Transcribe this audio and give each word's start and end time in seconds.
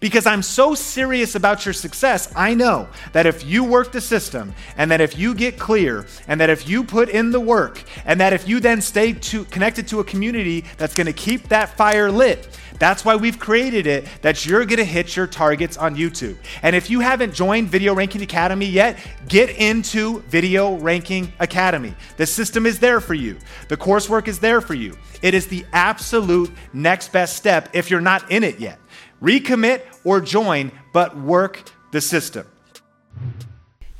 Because 0.00 0.24
I'm 0.24 0.42
so 0.42 0.74
serious 0.74 1.34
about 1.34 1.66
your 1.66 1.74
success, 1.74 2.32
I 2.34 2.54
know 2.54 2.88
that 3.12 3.26
if 3.26 3.44
you 3.44 3.62
work 3.62 3.92
the 3.92 4.00
system 4.00 4.54
and 4.78 4.90
that 4.90 5.02
if 5.02 5.18
you 5.18 5.34
get 5.34 5.58
clear 5.58 6.06
and 6.26 6.40
that 6.40 6.48
if 6.48 6.66
you 6.66 6.84
put 6.84 7.10
in 7.10 7.30
the 7.30 7.40
work 7.40 7.84
and 8.06 8.18
that 8.18 8.32
if 8.32 8.48
you 8.48 8.60
then 8.60 8.80
stay 8.80 9.12
to, 9.12 9.44
connected 9.44 9.86
to 9.88 10.00
a 10.00 10.04
community 10.04 10.64
that's 10.78 10.94
gonna 10.94 11.12
keep 11.12 11.48
that 11.50 11.76
fire 11.76 12.10
lit, 12.10 12.48
that's 12.78 13.04
why 13.04 13.14
we've 13.14 13.38
created 13.38 13.86
it 13.86 14.06
that 14.22 14.46
you're 14.46 14.64
gonna 14.64 14.84
hit 14.84 15.14
your 15.14 15.26
targets 15.26 15.76
on 15.76 15.94
YouTube. 15.94 16.38
And 16.62 16.74
if 16.74 16.88
you 16.88 17.00
haven't 17.00 17.34
joined 17.34 17.68
Video 17.68 17.94
Ranking 17.94 18.22
Academy 18.22 18.64
yet, 18.64 18.98
get 19.28 19.50
into 19.50 20.20
Video 20.22 20.76
Ranking 20.76 21.30
Academy. 21.40 21.94
The 22.16 22.24
system 22.24 22.64
is 22.64 22.78
there 22.78 23.00
for 23.02 23.12
you, 23.12 23.36
the 23.68 23.76
coursework 23.76 24.28
is 24.28 24.38
there 24.38 24.62
for 24.62 24.72
you. 24.72 24.96
It 25.20 25.34
is 25.34 25.46
the 25.46 25.66
absolute 25.74 26.50
next 26.72 27.12
best 27.12 27.36
step 27.36 27.68
if 27.74 27.90
you're 27.90 28.00
not 28.00 28.30
in 28.30 28.42
it 28.42 28.58
yet. 28.58 28.78
Recommit 29.22 29.82
or 30.04 30.20
join, 30.20 30.72
but 30.92 31.16
work 31.16 31.70
the 31.92 32.00
system. 32.00 32.46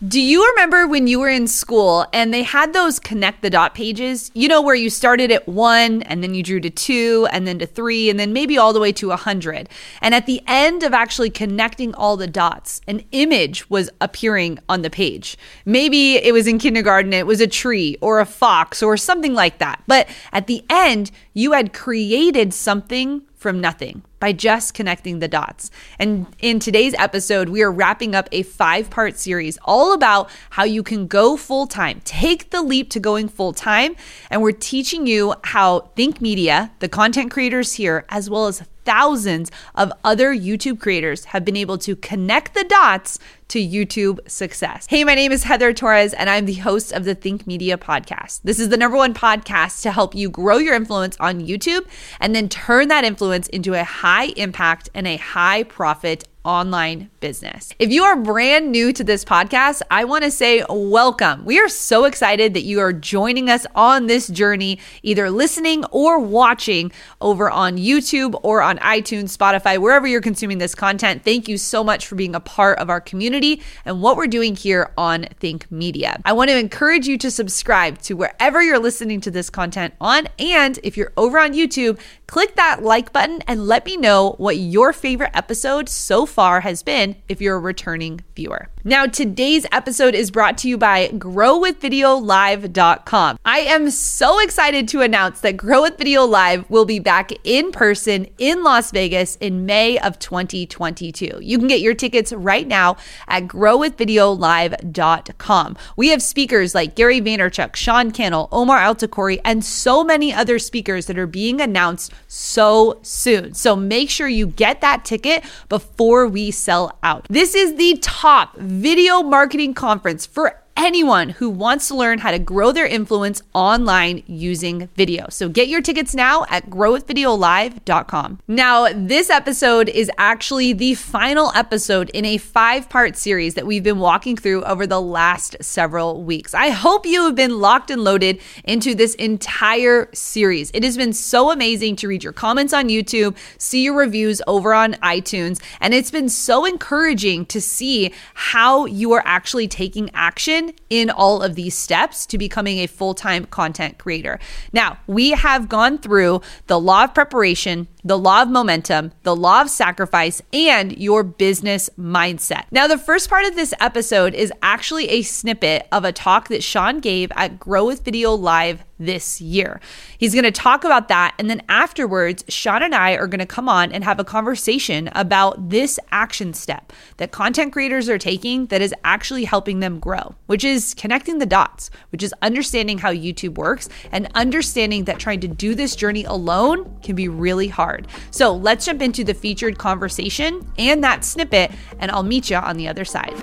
Do 0.09 0.19
you 0.19 0.49
remember 0.53 0.87
when 0.87 1.07
you 1.07 1.21
were 1.21 1.29
in 1.29 1.47
school 1.47 2.07
and 2.15 2.33
they 2.33 2.43
had 2.43 2.73
those 2.73 2.99
connect 2.99 3.43
the 3.43 3.51
dot 3.51 3.75
pages? 3.75 4.31
You 4.33 4.49
know, 4.49 4.63
where 4.63 4.75
you 4.75 4.89
started 4.89 5.31
at 5.31 5.47
one 5.47 6.01
and 6.05 6.23
then 6.23 6.33
you 6.33 6.43
drew 6.43 6.59
to 6.61 6.71
two 6.71 7.29
and 7.33 7.47
then 7.47 7.59
to 7.59 7.67
three 7.67 8.09
and 8.09 8.19
then 8.19 8.33
maybe 8.33 8.57
all 8.57 8.73
the 8.73 8.81
way 8.81 8.93
to 8.93 9.11
a 9.11 9.17
hundred. 9.17 9.69
And 10.01 10.15
at 10.15 10.25
the 10.25 10.41
end 10.47 10.85
of 10.85 10.95
actually 10.95 11.29
connecting 11.29 11.95
all 11.95 12.17
the 12.17 12.27
dots, 12.27 12.81
an 12.89 13.05
image 13.13 13.69
was 13.69 13.91
appearing 14.01 14.59
on 14.71 14.81
the 14.81 14.89
page. 14.89 15.37
Maybe 15.67 16.17
it 16.17 16.33
was 16.33 16.47
in 16.47 16.59
kindergarten, 16.59 17.13
it 17.13 17.27
was 17.27 17.43
a 17.43 17.47
tree 17.47 17.99
or 18.01 18.21
a 18.21 18.27
fox 18.27 18.83
or 18.83 18.97
something 18.97 19.35
like 19.35 19.59
that. 19.59 19.83
But 19.87 20.09
at 20.33 20.47
the 20.47 20.65
end, 20.71 21.11
you 21.35 21.53
had 21.53 21.75
created 21.75 22.55
something 22.55 23.21
from 23.41 23.59
nothing 23.59 24.03
by 24.19 24.33
just 24.33 24.75
connecting 24.75 25.19
the 25.19 25.27
dots. 25.27 25.71
And 25.99 26.27
in 26.41 26.61
today's 26.61 26.93
episode, 26.99 27.49
we 27.49 27.63
are 27.63 27.73
wrapping 27.73 28.15
up 28.15 28.29
a 28.33 28.43
five 28.43 28.91
part 28.91 29.17
series 29.17 29.59
all 29.65 29.95
about 29.95 30.29
how 30.51 30.65
you 30.65 30.83
can 30.83 31.07
go 31.07 31.39
full 31.39 31.67
time, 31.67 32.03
take 32.05 32.51
the 32.51 32.61
leap 32.61 32.91
to 32.91 33.01
going 33.01 33.29
full 33.29 33.55
time. 33.55 33.97
And 34.29 34.43
we're 34.43 34.53
teaching 34.53 35.07
you 35.07 35.35
how 35.45 35.91
Think 35.97 36.21
Media, 36.21 36.71
the 36.81 36.89
content 36.89 37.31
creators 37.31 37.73
here, 37.73 38.05
as 38.11 38.29
well 38.29 38.47
as 38.47 38.63
thousands 38.91 39.53
of 39.77 39.93
other 40.03 40.35
YouTube 40.35 40.81
creators 40.81 41.27
have 41.27 41.45
been 41.45 41.57
able 41.57 41.79
to 41.79 41.95
connect 41.95 42.55
the 42.55 42.65
dots 42.65 43.21
to 43.47 43.61
YouTube 43.61 44.19
success. 44.29 44.85
Hey, 44.91 45.05
my 45.05 45.15
name 45.15 45.31
is 45.31 45.45
Heather 45.45 45.73
Torres, 45.73 46.13
and 46.13 46.29
I'm 46.29 46.45
the 46.45 46.55
host 46.55 46.93
of 46.93 47.05
the 47.05 47.15
Think 47.15 47.47
Media 47.47 47.79
podcast. 47.79 48.41
This 48.43 48.59
is 48.59 48.69
the 48.69 48.77
number 48.77 48.97
one 48.97 49.15
podcast 49.15 49.83
to 49.83 49.93
help 49.93 50.17
you 50.17 50.29
grow 50.29 50.59
your 50.59 50.75
influence 50.75 51.17
on 51.21 51.41
YouTube 51.41 51.87
and 52.19 52.35
then 52.35 52.49
turn 52.49 52.89
that 52.89 53.05
influence 53.05 53.47
into 53.47 53.75
a 53.75 53.85
high 53.85 54.27
impact 54.37 54.89
and 54.93 55.07
a 55.07 55.19
high 55.19 55.63
profit 55.63 56.25
online 56.45 57.11
business. 57.21 57.73
If 57.79 57.91
you 57.91 58.05
are 58.05 58.17
brand 58.17 58.73
new 58.73 58.93
to 58.93 59.05
this 59.05 59.25
podcast, 59.25 59.83
I 59.91 60.05
want 60.05 60.25
to 60.25 60.31
say 60.31 60.65
welcome. 60.69 61.45
We 61.45 61.59
are 61.61 61.69
so 61.69 62.05
excited 62.05 62.55
that 62.55 62.63
you 62.63 62.81
are 62.81 62.93
joining 62.93 63.51
us 63.51 63.67
on 63.75 64.07
this 64.07 64.29
journey, 64.29 64.79
either 65.03 65.31
listening 65.31 65.85
or 65.87 66.19
watching 66.19 66.93
over 67.21 67.51
on 67.51 67.77
YouTube 67.77 68.39
or 68.43 68.63
on 68.63 68.79
iTunes, 68.79 69.37
Spotify, 69.37 69.79
wherever 69.79 70.07
you're 70.07 70.21
consuming 70.21 70.59
this 70.59 70.75
content. 70.75 71.25
Thank 71.25 71.49
you 71.49 71.59
so 71.59 71.85
much 71.85 72.07
for 72.07 72.15
being 72.15 72.35
a 72.35 72.41
part 72.41 72.79
of 72.79 72.91
our 72.91 73.01
community 73.01 73.63
and 73.85 74.01
what 74.01 74.17
we're 74.17 74.27
doing 74.27 74.57
here 74.57 74.93
on 74.97 75.25
Think 75.39 75.71
Media. 75.71 76.21
I 76.25 76.33
want 76.33 76.51
to 76.51 76.59
encourage 76.59 77.07
you 77.07 77.19
to 77.19 77.31
subscribe 77.31 77.99
to 78.03 78.15
wherever 78.15 78.63
you're 78.63 78.79
listening 78.79 79.21
to 79.23 79.31
this 79.31 79.51
content 79.51 79.95
on. 80.01 80.29
And 80.39 80.79
if 80.83 80.97
you're 80.97 81.13
over 81.17 81.39
on 81.39 81.53
YouTube, 81.53 82.01
click 82.31 82.55
that 82.55 82.81
like 82.81 83.13
button 83.13 83.43
and 83.49 83.67
let 83.67 83.85
me 83.85 83.97
know 83.97 84.37
what 84.39 84.57
your 84.57 84.93
favorite 84.93 85.33
episode 85.35 85.89
so 85.89 86.25
far 86.25 86.61
has 86.61 86.81
been 86.81 87.17
if 87.29 87.41
you're 87.41 87.57
a 87.57 87.59
returning 87.59 88.21
viewer. 88.37 88.69
Now, 88.83 89.05
today's 89.05 89.67
episode 89.73 90.15
is 90.15 90.31
brought 90.31 90.57
to 90.59 90.67
you 90.67 90.79
by 90.79 91.09
growwithvideolive.com. 91.09 93.39
I 93.45 93.59
am 93.59 93.91
so 93.91 94.41
excited 94.41 94.89
to 94.89 95.03
announce 95.03 95.41
that 95.41 95.59
Grow 95.59 95.83
with 95.83 95.99
Video 95.99 96.25
Live 96.25 96.65
will 96.71 96.87
be 96.87 96.99
back 96.99 97.31
in 97.45 97.73
person 97.73 98.27
in 98.39 98.65
Las 98.65 98.91
Vegas 98.91 99.37
in 99.37 99.67
May 99.67 99.99
of 99.99 100.19
2022. 100.19 101.41
You 101.43 101.59
can 101.59 101.69
get 101.69 101.81
your 101.81 101.93
tickets 101.93 102.33
right 102.33 102.67
now 102.67 102.97
at 103.29 103.49
growwithvideolive.com. 103.49 105.77
We 105.97 106.09
have 106.09 106.23
speakers 106.23 106.75
like 106.75 106.95
Gary 106.95 107.21
Vaynerchuk, 107.21 107.77
Sean 107.77 108.11
Cannell, 108.13 108.49
Omar 108.51 108.79
Altakori, 108.79 109.43
and 109.45 109.63
so 109.63 110.03
many 110.03 110.33
other 110.33 110.59
speakers 110.59 111.05
that 111.05 111.19
are 111.19 111.27
being 111.27 111.61
announced 111.61 112.15
so 112.29 112.99
soon. 113.03 113.53
So 113.53 113.77
make 113.77 114.09
sure 114.09 114.27
you 114.27 114.47
get 114.47 114.81
that 114.81 115.05
ticket 115.05 115.45
before 115.69 116.27
we 116.27 116.51
sell 116.51 116.97
out. 117.03 117.27
This 117.29 117.55
is 117.55 117.75
the 117.75 117.99
top 118.01 118.57
video 118.71 119.23
marketing 119.23 119.75
conference 119.75 120.25
for 120.25 120.60
anyone 120.77 121.31
who 121.31 121.51
wants 121.51 121.89
to 121.89 121.95
learn 121.95 122.19
how 122.19 122.31
to 122.31 122.39
grow 122.39 122.73
their 122.73 122.87
influence 122.87 123.43
online 123.55 124.23
using 124.27 124.89
video. 124.97 125.27
So 125.29 125.49
get 125.49 125.69
your 125.69 125.83
tickets 125.83 126.15
now 126.15 126.45
at 126.49 126.71
growwithvideolive.com. 126.71 128.39
Now, 128.49 128.89
this 128.93 129.31
episode 129.31 129.89
is 129.89 130.11
actually 130.17 130.73
the 130.73 130.95
final 130.95 131.53
episode 131.55 132.11
in 132.11 132.25
a 132.25 132.39
five 132.39 132.89
part 132.89 133.17
series 133.17 133.55
that 133.55 133.67
we've 133.67 133.83
been 133.83 133.99
walking 133.99 134.37
through 134.37 134.65
over 134.65 134.87
the 134.87 135.01
last 135.01 135.57
several 135.61 136.23
weeks. 136.23 136.55
I 136.55 136.71
hope 136.71 137.07
you 137.07 137.25
have 137.25 137.35
been 137.35 137.59
locked 137.61 137.91
and 137.91 138.03
loaded 138.03 138.41
into 138.65 138.95
this 138.95 139.15
entire 139.17 140.09
series. 140.15 140.71
It 140.73 140.85
has 140.85 140.97
been 140.97 141.13
so 141.13 141.51
amazing 141.51 141.97
to 141.97 142.09
read 142.09 142.25
your 142.25 142.33
comments 142.33 142.73
on 142.73 142.89
YouTube, 142.89 143.37
see 143.59 143.85
your 143.85 143.95
reviews 143.95 144.41
over 144.47 144.73
on 144.73 144.95
iTunes, 144.95 145.61
and 145.81 145.93
it's 145.95 146.11
been 146.11 146.29
so 146.29 146.65
encouraging 146.65 147.47
to 147.47 147.61
see 147.61 148.13
how 148.35 148.87
you 148.87 149.13
are 149.13 149.23
actually 149.25 149.69
taking 149.69 150.11
action 150.15 150.60
in 150.89 151.11
all 151.11 151.43
of 151.43 151.55
these 151.55 151.77
steps 151.77 152.27
to 152.27 152.39
becoming 152.39 152.79
a 152.79 152.87
full 152.87 153.15
time 153.15 153.47
content 153.47 153.99
creator. 153.99 154.39
Now, 154.73 154.99
we 155.07 155.31
have 155.31 155.69
gone 155.69 155.99
through 155.99 156.43
the 156.67 156.79
law 156.79 157.05
of 157.05 157.15
preparation, 157.15 157.89
the 158.05 158.19
law 158.19 158.43
of 158.43 158.49
momentum, 158.49 159.13
the 159.23 159.37
law 159.37 159.63
of 159.63 159.71
sacrifice, 159.71 160.43
and 160.53 160.97
your 160.99 161.23
business 161.23 161.91
mindset. 161.99 162.65
Now, 162.71 162.87
the 162.87 162.99
first 162.99 163.29
part 163.29 163.45
of 163.45 163.57
this 163.57 163.75
episode 163.81 164.35
is 164.35 164.53
actually 164.63 165.09
a 165.09 165.23
snippet 165.23 165.87
of 165.93 166.05
a 166.05 166.13
talk 166.13 166.49
that 166.49 166.63
Sean 166.63 167.01
gave 167.01 167.31
at 167.37 167.59
Grow 167.59 167.87
with 167.87 168.05
Video 168.05 168.33
Live 168.33 168.85
this 169.01 169.41
year. 169.41 169.81
He's 170.19 170.35
going 170.35 170.45
to 170.45 170.53
talk 170.53 170.85
about 170.85 171.09
that. 171.09 171.35
And 171.39 171.49
then 171.49 171.63
afterwards, 171.69 172.45
Sean 172.49 172.83
and 172.83 172.95
I 172.95 173.13
are 173.13 173.27
going 173.27 173.41
to 173.41 173.47
come 173.47 173.69
on 173.69 173.91
and 173.93 174.05
have 174.05 174.21
a 174.21 174.25
conversation 174.25 175.09
about 175.15 175.71
this 175.71 175.99
action 176.13 176.53
step 176.53 176.93
that 177.17 177.33
content 177.33 177.73
creators 177.73 178.09
are 178.09 178.19
taking 178.19 178.67
that 178.67 178.83
is 178.83 178.95
actually 179.03 179.45
helping 179.45 179.81
them 179.81 179.99
grow, 179.99 180.35
which 180.47 180.65
is 180.65 180.95
connecting 180.95 181.39
the 181.39 181.47
dots, 181.47 181.91
which 182.13 182.23
is 182.23 182.35
understanding 182.43 182.99
how 182.99 183.11
YouTube 183.11 183.55
works 183.55 183.89
and 184.13 184.29
understanding 184.35 185.05
that 185.05 185.19
trying 185.19 185.41
to 185.41 185.49
do 185.49 185.75
this 185.75 185.97
journey 185.97 186.25
alone 186.25 186.99
can 187.03 187.17
be 187.17 187.29
really 187.29 187.69
hard 187.69 187.90
So 188.31 188.55
let's 188.55 188.87
jump 188.87 189.03
into 189.03 189.25
the 189.25 189.35
featured 189.35 189.79
conversation 189.79 190.71
and 190.79 191.03
that 191.05 191.25
snippet, 191.25 191.71
and 191.99 192.11
I'll 192.11 192.23
meet 192.23 192.51
you 192.51 192.57
on 192.57 192.77
the 192.77 192.89
other 192.89 193.05
side. 193.05 193.35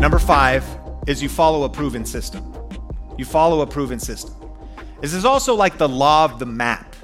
Number 0.00 0.18
five 0.18 0.64
is 1.06 1.22
you 1.22 1.28
follow 1.28 1.64
a 1.64 1.68
proven 1.68 2.04
system. 2.04 2.52
You 3.16 3.24
follow 3.24 3.60
a 3.62 3.66
proven 3.66 3.98
system. 3.98 4.34
This 5.00 5.14
is 5.14 5.24
also 5.24 5.54
like 5.54 5.78
the 5.78 5.88
law 5.88 6.24
of 6.24 6.38
the 6.38 6.46
map. 6.46 6.94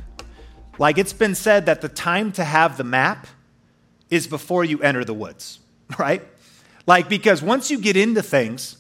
Like 0.78 0.98
it's 0.98 1.12
been 1.12 1.34
said 1.34 1.66
that 1.66 1.80
the 1.82 1.88
time 1.88 2.32
to 2.32 2.44
have 2.44 2.76
the 2.76 2.84
map 2.84 3.26
is 4.10 4.26
before 4.26 4.64
you 4.64 4.80
enter 4.80 5.04
the 5.04 5.14
woods, 5.14 5.60
right? 5.98 6.22
Like, 6.86 7.08
because 7.08 7.42
once 7.42 7.70
you 7.70 7.78
get 7.78 7.96
into 7.96 8.22
things, 8.22 8.76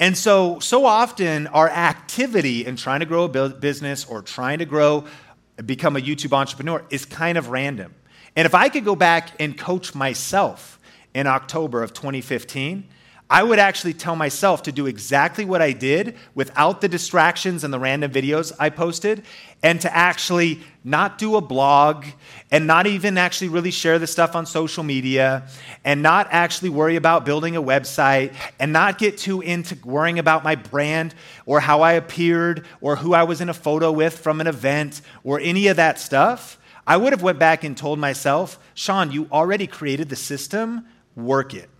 and 0.00 0.16
so, 0.16 0.58
so 0.60 0.86
often 0.86 1.46
our 1.48 1.68
activity 1.68 2.64
in 2.64 2.76
trying 2.76 3.00
to 3.00 3.06
grow 3.06 3.24
a 3.24 3.48
business 3.50 4.06
or 4.06 4.22
trying 4.22 4.58
to 4.60 4.64
grow, 4.64 5.04
become 5.66 5.94
a 5.94 6.00
YouTube 6.00 6.32
entrepreneur 6.32 6.82
is 6.88 7.04
kind 7.04 7.36
of 7.36 7.50
random. 7.50 7.94
And 8.34 8.46
if 8.46 8.54
I 8.54 8.70
could 8.70 8.84
go 8.84 8.96
back 8.96 9.32
and 9.38 9.58
coach 9.58 9.94
myself 9.94 10.80
in 11.12 11.26
October 11.26 11.82
of 11.82 11.92
2015, 11.92 12.88
I 13.32 13.44
would 13.44 13.60
actually 13.60 13.94
tell 13.94 14.16
myself 14.16 14.64
to 14.64 14.72
do 14.72 14.86
exactly 14.86 15.44
what 15.44 15.62
I 15.62 15.70
did 15.70 16.16
without 16.34 16.80
the 16.80 16.88
distractions 16.88 17.62
and 17.62 17.72
the 17.72 17.78
random 17.78 18.10
videos 18.10 18.52
I 18.58 18.70
posted, 18.70 19.22
and 19.62 19.80
to 19.82 19.96
actually 19.96 20.60
not 20.82 21.16
do 21.16 21.36
a 21.36 21.40
blog 21.40 22.06
and 22.50 22.66
not 22.66 22.88
even 22.88 23.16
actually 23.16 23.48
really 23.48 23.70
share 23.70 24.00
the 24.00 24.08
stuff 24.08 24.34
on 24.34 24.46
social 24.46 24.82
media 24.82 25.46
and 25.84 26.02
not 26.02 26.26
actually 26.32 26.70
worry 26.70 26.96
about 26.96 27.24
building 27.24 27.54
a 27.54 27.62
website 27.62 28.34
and 28.58 28.72
not 28.72 28.98
get 28.98 29.16
too 29.16 29.42
into 29.42 29.76
worrying 29.84 30.18
about 30.18 30.42
my 30.42 30.56
brand 30.56 31.14
or 31.46 31.60
how 31.60 31.82
I 31.82 31.92
appeared 31.92 32.66
or 32.80 32.96
who 32.96 33.14
I 33.14 33.22
was 33.22 33.40
in 33.40 33.48
a 33.48 33.54
photo 33.54 33.92
with 33.92 34.18
from 34.18 34.40
an 34.40 34.48
event 34.48 35.02
or 35.22 35.38
any 35.38 35.68
of 35.68 35.76
that 35.76 36.00
stuff. 36.00 36.58
I 36.84 36.96
would 36.96 37.12
have 37.12 37.22
went 37.22 37.38
back 37.38 37.62
and 37.62 37.76
told 37.76 38.00
myself, 38.00 38.58
Sean, 38.74 39.12
you 39.12 39.28
already 39.30 39.68
created 39.68 40.08
the 40.08 40.16
system, 40.16 40.86
work 41.14 41.54
it. 41.54 41.70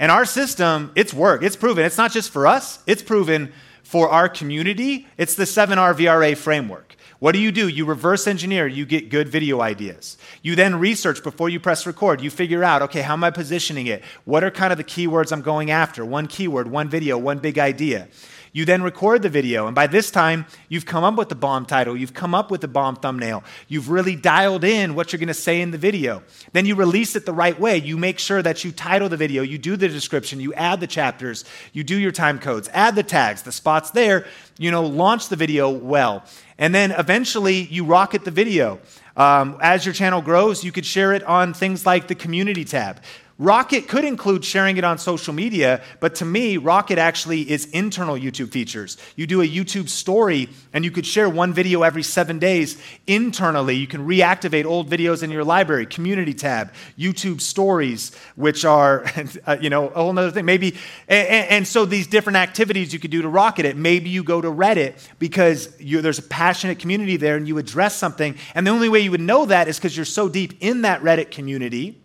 And 0.00 0.10
our 0.10 0.24
system, 0.24 0.90
it's 0.96 1.12
work, 1.12 1.42
it's 1.42 1.56
proven. 1.56 1.84
It's 1.84 1.98
not 1.98 2.10
just 2.10 2.30
for 2.30 2.46
us, 2.46 2.82
it's 2.86 3.02
proven 3.02 3.52
for 3.82 4.08
our 4.08 4.30
community. 4.30 5.06
It's 5.18 5.34
the 5.34 5.44
7R 5.44 5.94
VRA 5.94 6.34
framework. 6.36 6.96
What 7.18 7.32
do 7.32 7.38
you 7.38 7.52
do? 7.52 7.68
You 7.68 7.84
reverse 7.84 8.26
engineer, 8.26 8.66
you 8.66 8.86
get 8.86 9.10
good 9.10 9.28
video 9.28 9.60
ideas. 9.60 10.16
You 10.40 10.56
then 10.56 10.76
research 10.76 11.22
before 11.22 11.50
you 11.50 11.60
press 11.60 11.86
record. 11.86 12.22
You 12.22 12.30
figure 12.30 12.64
out, 12.64 12.80
okay, 12.80 13.02
how 13.02 13.12
am 13.12 13.22
I 13.22 13.30
positioning 13.30 13.88
it? 13.88 14.02
What 14.24 14.42
are 14.42 14.50
kind 14.50 14.72
of 14.72 14.78
the 14.78 14.84
keywords 14.84 15.32
I'm 15.32 15.42
going 15.42 15.70
after? 15.70 16.02
One 16.02 16.26
keyword, 16.26 16.70
one 16.70 16.88
video, 16.88 17.18
one 17.18 17.38
big 17.38 17.58
idea. 17.58 18.08
You 18.52 18.64
then 18.64 18.82
record 18.82 19.22
the 19.22 19.28
video, 19.28 19.66
and 19.66 19.74
by 19.74 19.86
this 19.86 20.10
time, 20.10 20.46
you've 20.68 20.86
come 20.86 21.04
up 21.04 21.16
with 21.16 21.28
the 21.28 21.36
bomb 21.36 21.66
title, 21.66 21.96
you've 21.96 22.14
come 22.14 22.34
up 22.34 22.50
with 22.50 22.60
the 22.60 22.68
bomb 22.68 22.96
thumbnail, 22.96 23.44
you've 23.68 23.90
really 23.90 24.16
dialed 24.16 24.64
in 24.64 24.94
what 24.94 25.12
you're 25.12 25.20
gonna 25.20 25.34
say 25.34 25.60
in 25.60 25.70
the 25.70 25.78
video. 25.78 26.22
Then 26.52 26.66
you 26.66 26.74
release 26.74 27.14
it 27.14 27.26
the 27.26 27.32
right 27.32 27.58
way. 27.58 27.78
You 27.78 27.96
make 27.96 28.18
sure 28.18 28.42
that 28.42 28.64
you 28.64 28.72
title 28.72 29.08
the 29.08 29.16
video, 29.16 29.42
you 29.42 29.56
do 29.56 29.76
the 29.76 29.88
description, 29.88 30.40
you 30.40 30.52
add 30.54 30.80
the 30.80 30.86
chapters, 30.88 31.44
you 31.72 31.84
do 31.84 31.96
your 31.96 32.12
time 32.12 32.38
codes, 32.38 32.68
add 32.72 32.96
the 32.96 33.02
tags, 33.04 33.42
the 33.42 33.52
spots 33.52 33.90
there, 33.92 34.26
you 34.58 34.70
know, 34.70 34.84
launch 34.84 35.28
the 35.28 35.36
video 35.36 35.70
well. 35.70 36.24
And 36.58 36.74
then 36.74 36.90
eventually 36.90 37.62
you 37.62 37.84
rocket 37.84 38.24
the 38.24 38.30
video. 38.30 38.80
Um, 39.16 39.58
as 39.60 39.84
your 39.84 39.94
channel 39.94 40.22
grows, 40.22 40.64
you 40.64 40.72
could 40.72 40.86
share 40.86 41.12
it 41.12 41.22
on 41.24 41.54
things 41.54 41.86
like 41.86 42.08
the 42.08 42.14
community 42.14 42.64
tab. 42.64 43.00
Rocket 43.40 43.88
could 43.88 44.04
include 44.04 44.44
sharing 44.44 44.76
it 44.76 44.84
on 44.84 44.98
social 44.98 45.32
media, 45.32 45.82
but 45.98 46.16
to 46.16 46.26
me, 46.26 46.58
Rocket 46.58 46.98
actually 46.98 47.50
is 47.50 47.64
internal 47.70 48.14
YouTube 48.14 48.52
features. 48.52 48.98
You 49.16 49.26
do 49.26 49.40
a 49.40 49.48
YouTube 49.48 49.88
story 49.88 50.50
and 50.74 50.84
you 50.84 50.90
could 50.90 51.06
share 51.06 51.26
one 51.26 51.54
video 51.54 51.82
every 51.82 52.02
seven 52.02 52.38
days 52.38 52.76
internally. 53.06 53.76
You 53.76 53.86
can 53.86 54.06
reactivate 54.06 54.66
old 54.66 54.90
videos 54.90 55.22
in 55.22 55.30
your 55.30 55.42
library, 55.42 55.86
community 55.86 56.34
tab, 56.34 56.70
YouTube 56.98 57.40
stories, 57.40 58.14
which 58.36 58.66
are, 58.66 59.06
uh, 59.46 59.56
you 59.58 59.70
know, 59.70 59.88
a 59.88 59.94
whole 59.94 60.10
other 60.18 60.30
thing. 60.30 60.44
Maybe, 60.44 60.76
and, 61.08 61.48
and, 61.48 61.66
so 61.66 61.86
these 61.86 62.06
different 62.06 62.36
activities 62.36 62.92
you 62.92 62.98
could 62.98 63.10
do 63.10 63.22
to 63.22 63.28
Rocket 63.28 63.64
it. 63.64 63.74
Maybe 63.74 64.10
you 64.10 64.22
go 64.22 64.42
to 64.42 64.48
Reddit 64.48 65.02
because 65.18 65.74
you, 65.80 66.02
there's 66.02 66.18
a 66.18 66.22
passionate 66.22 66.78
community 66.78 67.16
there 67.16 67.38
and 67.38 67.48
you 67.48 67.56
address 67.56 67.96
something. 67.96 68.36
And 68.54 68.66
the 68.66 68.70
only 68.70 68.90
way 68.90 69.00
you 69.00 69.10
would 69.12 69.22
know 69.22 69.46
that 69.46 69.66
is 69.66 69.78
because 69.78 69.96
you're 69.96 70.04
so 70.04 70.28
deep 70.28 70.58
in 70.60 70.82
that 70.82 71.00
Reddit 71.00 71.30
community 71.30 72.02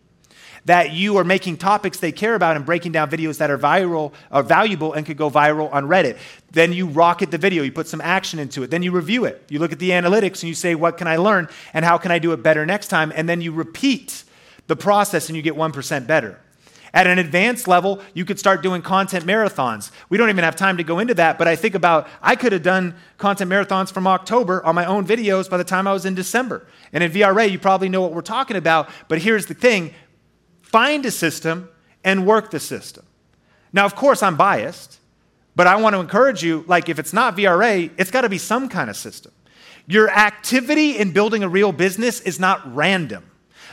that 0.65 0.91
you 0.91 1.17
are 1.17 1.23
making 1.23 1.57
topics 1.57 1.99
they 1.99 2.11
care 2.11 2.35
about 2.35 2.55
and 2.55 2.65
breaking 2.65 2.91
down 2.91 3.09
videos 3.09 3.37
that 3.37 3.49
are 3.49 3.57
viral 3.57 4.11
or 4.31 4.43
valuable 4.43 4.93
and 4.93 5.05
could 5.05 5.17
go 5.17 5.29
viral 5.29 5.71
on 5.71 5.85
Reddit. 5.85 6.17
Then 6.51 6.73
you 6.73 6.87
rocket 6.87 7.31
the 7.31 7.37
video, 7.37 7.63
you 7.63 7.71
put 7.71 7.87
some 7.87 8.01
action 8.01 8.39
into 8.39 8.63
it. 8.63 8.71
Then 8.71 8.81
you 8.81 8.91
review 8.91 9.25
it. 9.25 9.43
You 9.49 9.59
look 9.59 9.71
at 9.71 9.79
the 9.79 9.91
analytics 9.91 10.41
and 10.41 10.43
you 10.43 10.55
say, 10.55 10.75
what 10.75 10.97
can 10.97 11.07
I 11.07 11.17
learn 11.17 11.47
and 11.73 11.85
how 11.85 11.97
can 11.97 12.11
I 12.11 12.19
do 12.19 12.33
it 12.33 12.43
better 12.43 12.65
next 12.65 12.87
time? 12.87 13.13
And 13.15 13.29
then 13.29 13.41
you 13.41 13.51
repeat 13.51 14.23
the 14.67 14.75
process 14.75 15.29
and 15.29 15.35
you 15.35 15.41
get 15.41 15.55
1% 15.55 16.07
better. 16.07 16.39
At 16.95 17.07
an 17.07 17.19
advanced 17.19 17.67
level, 17.67 18.01
you 18.13 18.23
could 18.23 18.39
start 18.39 18.63
doing 18.63 18.81
content 18.81 19.25
marathons. 19.25 19.91
We 20.07 20.17
don't 20.17 20.29
even 20.29 20.45
have 20.45 20.55
time 20.55 20.77
to 20.77 20.83
go 20.83 20.99
into 20.99 21.13
that, 21.15 21.37
but 21.37 21.45
I 21.45 21.57
think 21.57 21.75
about 21.75 22.07
I 22.21 22.37
could 22.37 22.53
have 22.53 22.63
done 22.63 22.95
content 23.17 23.51
marathons 23.51 23.91
from 23.91 24.07
October 24.07 24.65
on 24.65 24.75
my 24.75 24.85
own 24.85 25.05
videos 25.05 25.49
by 25.49 25.57
the 25.57 25.65
time 25.65 25.87
I 25.87 25.93
was 25.93 26.05
in 26.05 26.15
December. 26.15 26.65
And 26.93 27.03
in 27.03 27.11
VRA, 27.11 27.51
you 27.51 27.59
probably 27.59 27.89
know 27.89 28.01
what 28.01 28.13
we're 28.13 28.21
talking 28.21 28.55
about, 28.55 28.89
but 29.09 29.19
here's 29.19 29.47
the 29.47 29.53
thing 29.53 29.93
find 30.75 31.05
a 31.05 31.11
system 31.11 31.69
and 32.03 32.27
work 32.27 32.51
the 32.51 32.59
system. 32.59 33.05
Now, 33.71 33.85
of 33.85 33.95
course, 33.95 34.21
I'm 34.21 34.35
biased, 34.35 34.99
but 35.55 35.67
I 35.67 35.77
want 35.77 35.95
to 35.95 36.01
encourage 36.01 36.43
you 36.43 36.65
like, 36.67 36.89
if 36.89 36.99
it's 36.99 37.13
not 37.13 37.37
VRA, 37.37 37.89
it's 37.97 38.11
got 38.11 38.21
to 38.21 38.29
be 38.29 38.37
some 38.37 38.67
kind 38.67 38.89
of 38.89 38.97
system. 38.97 39.31
Your 39.87 40.09
activity 40.09 40.97
in 40.97 41.13
building 41.13 41.43
a 41.43 41.47
real 41.47 41.71
business 41.71 42.19
is 42.19 42.41
not 42.41 42.59
random. 42.75 43.23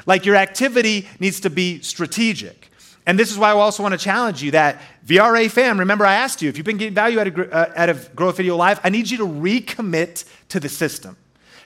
Like, 0.07 0.25
your 0.25 0.37
activity 0.37 1.09
needs 1.19 1.41
to 1.41 1.51
be 1.51 1.81
strategic. 1.81 2.71
And 3.05 3.19
this 3.19 3.33
is 3.33 3.37
why 3.37 3.49
I 3.49 3.55
also 3.55 3.83
want 3.83 3.99
to 3.99 3.99
challenge 3.99 4.41
you 4.41 4.53
that 4.53 4.81
VRA 5.05 5.51
fam, 5.51 5.81
remember 5.81 6.07
I 6.07 6.15
asked 6.15 6.41
you, 6.41 6.49
if 6.49 6.57
you've 6.57 6.65
been 6.65 6.77
getting 6.77 6.95
value 6.95 7.19
out 7.19 7.27
of, 7.27 7.53
uh, 7.53 7.67
out 7.75 7.89
of 7.89 8.15
Grow 8.15 8.29
with 8.29 8.37
Video 8.37 8.57
Live, 8.57 8.79
I 8.85 8.91
need 8.91 9.11
you 9.11 9.19
to 9.19 9.27
recommit 9.27 10.25
to 10.51 10.61
the 10.61 10.69
system, 10.69 11.17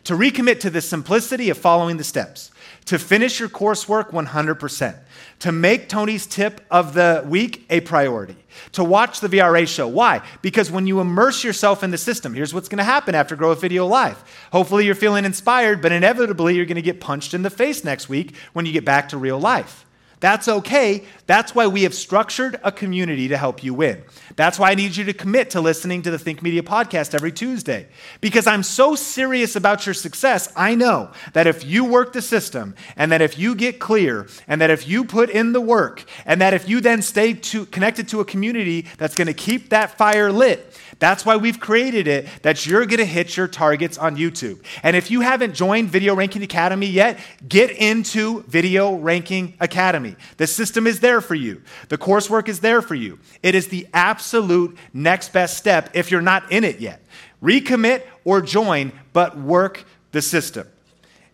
to 0.05 0.15
recommit 0.15 0.61
to 0.61 0.71
the 0.71 0.81
simplicity 0.81 1.51
of 1.51 1.59
following 1.59 1.99
the 1.99 2.05
steps, 2.05 2.53
to 2.87 2.99
finish 2.99 3.41
your 3.41 3.49
coursework 3.49 4.11
100%, 4.11 4.99
to 5.41 5.53
make 5.53 5.89
Tony's 5.89 6.27
tip 6.27 6.61
of 6.71 6.95
the 6.95 7.25
week 7.27 7.65
a 7.69 7.81
priority, 7.81 8.37
to 8.73 8.85
watch 8.85 9.21
the 9.21 9.29
VRA 9.29 9.67
show. 9.67 9.89
Why? 9.89 10.23
Because 10.43 10.71
when 10.71 10.87
you 10.87 11.01
immerse 11.01 11.45
yourself 11.45 11.83
in 11.83 11.91
the 11.91 11.99
system, 11.99 12.35
here's 12.35 12.55
what's 12.55 12.69
going 12.69 12.79
to 12.79 12.85
happen 12.85 13.15
after 13.15 13.37
Grow 13.37 13.51
with 13.51 13.61
Video 13.61 13.87
Live. 13.87 14.23
Hopefully, 14.53 14.87
you're 14.87 14.95
feeling 14.95 15.25
inspired, 15.25 15.81
but 15.83 15.93
inevitably, 15.93 16.55
you're 16.55 16.67
going 16.67 16.77
to 16.77 16.83
get 16.83 17.01
punched 17.01 17.35
in 17.35 17.43
the 17.43 17.51
face 17.51 17.85
next 17.85 18.09
week 18.09 18.35
when 18.53 18.67
you 18.67 18.73
get 18.73 18.85
back 18.85 19.09
to 19.11 19.17
real 19.17 19.39
life. 19.39 19.86
That's 20.21 20.49
okay. 20.49 21.05
That's 21.27 21.55
why 21.55 21.67
we 21.67 21.83
have 21.83 21.95
structured 21.95 22.59
a 22.65 22.73
community 22.73 23.29
to 23.29 23.37
help 23.37 23.63
you 23.63 23.75
win. 23.75 24.03
That's 24.35 24.59
why 24.59 24.71
I 24.71 24.75
need 24.75 24.97
you 24.97 25.05
to 25.05 25.13
commit 25.13 25.51
to 25.51 25.61
listening 25.61 26.03
to 26.03 26.11
the 26.11 26.19
Think 26.19 26.43
Media 26.43 26.63
podcast 26.63 27.15
every 27.15 27.33
Tuesday. 27.33 27.89
Because 28.21 28.47
I'm 28.47 28.63
so 28.63 28.95
serious 28.95 29.57
about 29.57 29.85
your 29.85 29.95
success, 29.95 30.51
I 30.57 30.75
know 30.75 31.11
that 31.35 31.47
if 31.47 31.65
you 31.65 31.85
work 31.85 32.13
the 32.13 32.23
system, 32.23 32.75
and 32.97 33.13
that 33.13 33.21
if 33.21 33.39
you 33.39 33.55
get 33.55 33.79
clear, 33.79 34.27
and 34.49 34.61
that 34.61 34.71
if 34.71 34.89
you 34.89 35.05
put 35.05 35.29
in 35.29 35.53
the 35.53 35.61
work, 35.61 36.05
and 36.25 36.41
that 36.41 36.55
if 36.55 36.69
you 36.69 36.81
then 36.81 37.03
stay 37.03 37.35
to, 37.35 37.67
connected 37.67 38.09
to 38.09 38.21
a 38.21 38.25
community 38.25 38.87
that's 38.99 39.15
going 39.15 39.27
to 39.27 39.35
keep 39.35 39.71
that 39.71 39.99
fire 39.99 40.33
lit, 40.33 40.79
that's 40.99 41.27
why 41.27 41.37
we've 41.37 41.61
created 41.61 42.09
it, 42.09 42.27
that 42.43 42.65
you're 42.65 42.87
going 42.87 42.99
to 42.99 43.05
hit 43.05 43.37
your 43.37 43.49
targets 43.49 43.99
on 43.99 44.17
YouTube. 44.17 44.63
And 44.83 44.97
if 44.97 45.11
you 45.11 45.21
haven't 45.21 45.55
joined 45.55 45.91
Video 45.91 46.15
Ranking 46.15 46.43
Academy 46.43 46.87
yet, 46.87 47.19
get 47.47 47.71
into 47.71 48.43
Video 48.45 48.95
Ranking 48.95 49.55
Academy. 49.61 50.06
The 50.37 50.47
system 50.47 50.87
is 50.87 51.01
there 51.01 51.21
for 51.21 51.35
you, 51.35 51.63
the 51.89 51.99
coursework 51.99 52.49
is 52.49 52.61
there 52.61 52.83
for 52.83 52.95
you. 52.95 53.19
It 53.43 53.55
is 53.55 53.69
the 53.69 53.89
absolute 53.93 54.77
next 54.93 55.33
best 55.33 55.57
step 55.57 55.91
if 55.95 56.11
you're 56.11 56.21
not 56.21 56.53
in 56.53 56.63
it 56.63 56.79
yet. 56.79 57.03
Recommit 57.43 58.03
or 58.25 58.41
join, 58.41 58.93
but 59.13 59.37
work 59.39 59.85
the 60.13 60.23
system. 60.23 60.69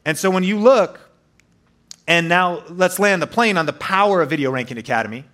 And 0.04 0.16
so 0.16 0.30
when 0.30 0.44
you 0.44 0.58
look, 0.58 1.00
and 2.06 2.28
now 2.28 2.62
let's 2.68 2.98
land 2.98 3.22
the 3.22 3.26
plane 3.26 3.56
on 3.56 3.66
the 3.66 3.72
power 3.72 4.22
of 4.22 4.30
Video 4.30 4.50
Ranking 4.50 4.78
Academy, 4.78 5.24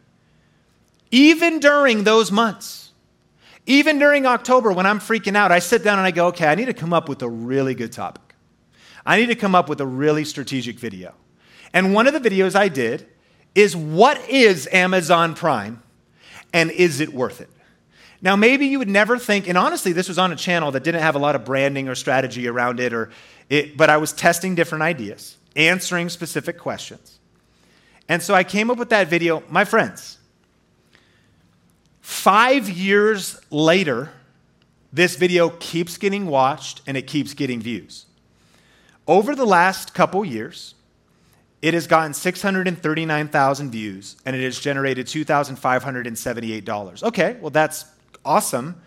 even 1.10 1.60
during 1.60 2.04
those 2.04 2.30
months, 2.30 2.92
even 3.66 3.98
during 3.98 4.26
October, 4.26 4.72
when 4.72 4.86
I'm 4.86 4.98
freaking 4.98 5.36
out, 5.36 5.52
I 5.52 5.58
sit 5.58 5.84
down 5.84 5.98
and 5.98 6.06
I 6.06 6.10
go, 6.10 6.28
okay, 6.28 6.46
I 6.46 6.54
need 6.54 6.66
to 6.66 6.74
come 6.74 6.92
up 6.92 7.08
with 7.08 7.22
a 7.22 7.28
really 7.28 7.74
good 7.74 7.92
topic. 7.92 8.34
I 9.04 9.18
need 9.18 9.26
to 9.26 9.34
come 9.34 9.54
up 9.54 9.68
with 9.68 9.80
a 9.80 9.86
really 9.86 10.24
strategic 10.24 10.78
video. 10.78 11.14
And 11.72 11.94
one 11.94 12.06
of 12.06 12.14
the 12.14 12.20
videos 12.20 12.54
I 12.54 12.68
did 12.68 13.06
is 13.54 13.74
what 13.76 14.28
is 14.28 14.68
Amazon 14.72 15.34
Prime 15.34 15.82
and 16.52 16.70
is 16.70 17.00
it 17.00 17.12
worth 17.12 17.40
it? 17.40 17.50
Now, 18.20 18.34
maybe 18.34 18.66
you 18.66 18.78
would 18.78 18.88
never 18.88 19.18
think, 19.18 19.48
and 19.48 19.56
honestly, 19.56 19.92
this 19.92 20.08
was 20.08 20.18
on 20.18 20.32
a 20.32 20.36
channel 20.36 20.72
that 20.72 20.82
didn't 20.82 21.02
have 21.02 21.14
a 21.14 21.20
lot 21.20 21.36
of 21.36 21.44
branding 21.44 21.88
or 21.88 21.94
strategy 21.94 22.48
around 22.48 22.80
it, 22.80 22.92
or 22.92 23.10
it, 23.48 23.76
but 23.76 23.90
I 23.90 23.96
was 23.96 24.12
testing 24.12 24.56
different 24.56 24.82
ideas, 24.82 25.36
answering 25.54 26.08
specific 26.08 26.58
questions. 26.58 27.18
And 28.08 28.22
so 28.22 28.34
I 28.34 28.42
came 28.42 28.70
up 28.70 28.78
with 28.78 28.90
that 28.90 29.06
video. 29.08 29.42
My 29.48 29.64
friends, 29.64 30.18
Five 32.08 32.70
years 32.70 33.38
later, 33.50 34.10
this 34.90 35.16
video 35.16 35.50
keeps 35.60 35.98
getting 35.98 36.26
watched 36.26 36.80
and 36.86 36.96
it 36.96 37.06
keeps 37.06 37.34
getting 37.34 37.60
views. 37.60 38.06
Over 39.06 39.34
the 39.34 39.44
last 39.44 39.92
couple 39.92 40.24
years, 40.24 40.74
it 41.60 41.74
has 41.74 41.86
gotten 41.86 42.14
639,000 42.14 43.70
views 43.70 44.16
and 44.24 44.36
it 44.36 44.42
has 44.42 44.58
generated 44.60 45.06
$2,578. 45.06 47.02
Okay, 47.02 47.36
well, 47.40 47.50
that's 47.50 47.84
awesome. 48.24 48.80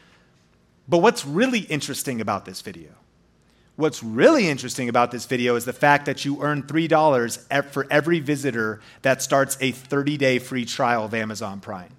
But 0.88 1.00
what's 1.00 1.25
really 1.25 1.60
interesting 1.60 2.22
about 2.22 2.46
this 2.46 2.62
video? 2.62 2.92
What's 3.75 4.04
really 4.04 4.48
interesting 4.48 4.90
about 4.90 5.12
this 5.12 5.25
video 5.25 5.56
is 5.56 5.66
the 5.66 5.74
fact 5.74 6.06
that 6.06 6.24
you 6.24 6.42
earn 6.42 6.63
$3 6.63 7.72
for 7.72 7.88
every 7.90 8.20
visitor 8.20 8.80
that 9.01 9.22
starts 9.22 9.58
a 9.60 9.72
30 9.72 10.18
day 10.18 10.40
free 10.40 10.66
trial 10.66 11.06
of 11.06 11.13
Amazon 11.13 11.60
Prime. 11.60 11.92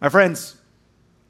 My 0.00 0.08
friends, 0.08 0.56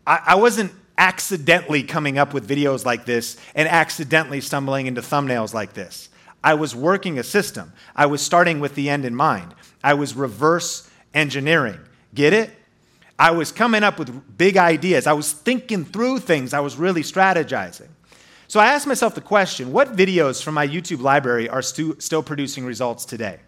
I, 0.06 0.20
I 0.26 0.34
wasn't 0.36 0.72
accidentally 0.98 1.82
coming 1.82 2.18
up 2.18 2.34
with 2.34 2.48
videos 2.48 2.84
like 2.84 3.04
this 3.04 3.36
and 3.54 3.68
accidentally 3.68 4.40
stumbling 4.40 4.86
into 4.86 5.00
thumbnails 5.00 5.54
like 5.54 5.72
this. 5.72 6.08
I 6.42 6.54
was 6.54 6.74
working 6.74 7.18
a 7.18 7.24
system. 7.24 7.72
I 7.96 8.06
was 8.06 8.22
starting 8.22 8.60
with 8.60 8.74
the 8.74 8.88
end 8.88 9.04
in 9.04 9.14
mind. 9.14 9.54
I 9.82 9.94
was 9.94 10.14
reverse 10.14 10.88
engineering. 11.14 11.80
Get 12.14 12.32
it? 12.32 12.50
I 13.18 13.32
was 13.32 13.50
coming 13.50 13.82
up 13.82 13.98
with 13.98 14.38
big 14.38 14.56
ideas. 14.56 15.06
I 15.06 15.12
was 15.12 15.32
thinking 15.32 15.84
through 15.84 16.20
things. 16.20 16.54
I 16.54 16.60
was 16.60 16.76
really 16.76 17.02
strategizing. 17.02 17.88
So 18.46 18.60
I 18.60 18.68
asked 18.68 18.86
myself 18.86 19.14
the 19.14 19.20
question 19.20 19.72
what 19.72 19.94
videos 19.94 20.42
from 20.42 20.54
my 20.54 20.66
YouTube 20.66 21.00
library 21.00 21.48
are 21.48 21.60
stu- 21.60 21.96
still 21.98 22.22
producing 22.22 22.64
results 22.64 23.04
today? 23.04 23.40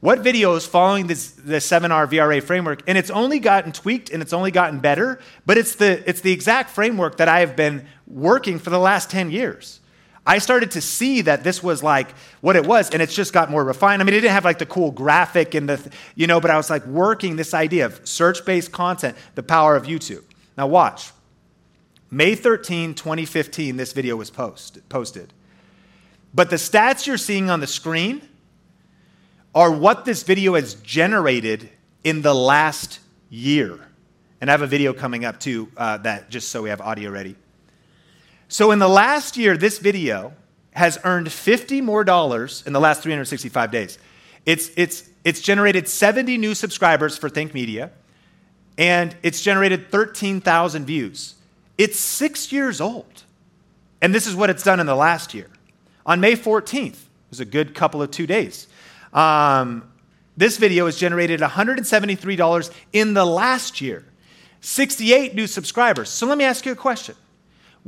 What 0.00 0.22
videos 0.22 0.66
following 0.66 1.08
this, 1.08 1.32
the 1.32 1.56
7R 1.56 2.08
VRA 2.08 2.40
framework, 2.42 2.82
and 2.86 2.96
it's 2.96 3.10
only 3.10 3.40
gotten 3.40 3.72
tweaked 3.72 4.10
and 4.10 4.22
it's 4.22 4.32
only 4.32 4.52
gotten 4.52 4.78
better, 4.78 5.18
but 5.44 5.58
it's 5.58 5.74
the, 5.74 6.08
it's 6.08 6.20
the 6.20 6.30
exact 6.30 6.70
framework 6.70 7.16
that 7.16 7.28
I 7.28 7.40
have 7.40 7.56
been 7.56 7.86
working 8.06 8.60
for 8.60 8.70
the 8.70 8.78
last 8.78 9.10
10 9.10 9.30
years. 9.30 9.80
I 10.28 10.38
started 10.38 10.72
to 10.72 10.82
see 10.82 11.22
that 11.22 11.42
this 11.42 11.62
was 11.62 11.82
like 11.82 12.10
what 12.42 12.54
it 12.54 12.66
was, 12.66 12.90
and 12.90 13.00
it's 13.00 13.14
just 13.14 13.32
got 13.32 13.50
more 13.50 13.64
refined. 13.64 14.02
I 14.02 14.04
mean, 14.04 14.14
it 14.14 14.20
didn't 14.20 14.34
have 14.34 14.44
like 14.44 14.58
the 14.58 14.66
cool 14.66 14.90
graphic 14.90 15.54
and 15.54 15.66
the, 15.66 15.90
you 16.16 16.26
know, 16.26 16.38
but 16.38 16.50
I 16.50 16.58
was 16.58 16.68
like 16.68 16.84
working 16.84 17.36
this 17.36 17.54
idea 17.54 17.86
of 17.86 18.06
search 18.06 18.44
based 18.44 18.70
content, 18.70 19.16
the 19.36 19.42
power 19.42 19.74
of 19.74 19.84
YouTube. 19.84 20.22
Now, 20.58 20.66
watch. 20.66 21.12
May 22.10 22.34
13, 22.34 22.94
2015, 22.94 23.78
this 23.78 23.94
video 23.94 24.16
was 24.16 24.30
post, 24.30 24.86
posted. 24.90 25.32
But 26.34 26.50
the 26.50 26.56
stats 26.56 27.06
you're 27.06 27.16
seeing 27.16 27.48
on 27.48 27.60
the 27.60 27.66
screen 27.66 28.20
are 29.54 29.70
what 29.70 30.04
this 30.04 30.24
video 30.24 30.56
has 30.56 30.74
generated 30.74 31.70
in 32.04 32.20
the 32.20 32.34
last 32.34 33.00
year. 33.30 33.78
And 34.42 34.50
I 34.50 34.52
have 34.52 34.62
a 34.62 34.66
video 34.66 34.92
coming 34.92 35.24
up 35.24 35.40
too, 35.40 35.68
uh, 35.74 35.96
that 35.98 36.28
just 36.28 36.50
so 36.50 36.60
we 36.60 36.68
have 36.68 36.82
audio 36.82 37.10
ready. 37.10 37.34
So 38.48 38.70
in 38.70 38.78
the 38.78 38.88
last 38.88 39.36
year, 39.36 39.58
this 39.58 39.78
video 39.78 40.32
has 40.72 40.98
earned 41.04 41.30
50 41.30 41.82
more 41.82 42.02
dollars 42.02 42.62
in 42.66 42.72
the 42.72 42.80
last 42.80 43.02
365 43.02 43.70
days. 43.70 43.98
It's, 44.46 44.70
it's, 44.76 45.08
it's 45.22 45.42
generated 45.42 45.86
70 45.86 46.38
new 46.38 46.54
subscribers 46.54 47.18
for 47.18 47.28
Think 47.28 47.52
Media, 47.52 47.90
and 48.78 49.14
it's 49.22 49.42
generated 49.42 49.90
13,000 49.90 50.86
views. 50.86 51.34
It's 51.76 51.98
six 51.98 52.50
years 52.50 52.80
old. 52.80 53.24
And 54.00 54.14
this 54.14 54.26
is 54.26 54.34
what 54.34 54.48
it's 54.48 54.62
done 54.62 54.80
in 54.80 54.86
the 54.86 54.94
last 54.94 55.34
year. 55.34 55.48
On 56.06 56.20
May 56.20 56.34
14th, 56.34 56.86
it 56.86 56.98
was 57.30 57.40
a 57.40 57.44
good 57.44 57.74
couple 57.74 58.00
of 58.00 58.10
two 58.10 58.26
days. 58.26 58.66
Um, 59.12 59.90
this 60.36 60.56
video 60.56 60.86
has 60.86 60.96
generated 60.96 61.40
$173 61.40 62.70
in 62.94 63.12
the 63.12 63.26
last 63.26 63.80
year, 63.80 64.04
68 64.60 65.34
new 65.34 65.46
subscribers. 65.46 66.08
So 66.08 66.26
let 66.26 66.38
me 66.38 66.44
ask 66.44 66.64
you 66.64 66.72
a 66.72 66.76
question 66.76 67.14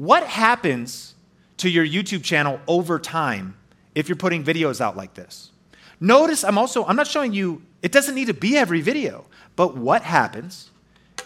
What 0.00 0.26
happens 0.26 1.14
to 1.58 1.68
your 1.68 1.86
YouTube 1.86 2.24
channel 2.24 2.58
over 2.66 2.98
time 2.98 3.54
if 3.94 4.08
you're 4.08 4.16
putting 4.16 4.42
videos 4.42 4.80
out 4.80 4.96
like 4.96 5.12
this? 5.12 5.50
Notice 6.00 6.42
I'm 6.42 6.56
also, 6.56 6.86
I'm 6.86 6.96
not 6.96 7.06
showing 7.06 7.34
you, 7.34 7.60
it 7.82 7.92
doesn't 7.92 8.14
need 8.14 8.28
to 8.28 8.32
be 8.32 8.56
every 8.56 8.80
video, 8.80 9.26
but 9.56 9.76
what 9.76 10.00
happens 10.00 10.70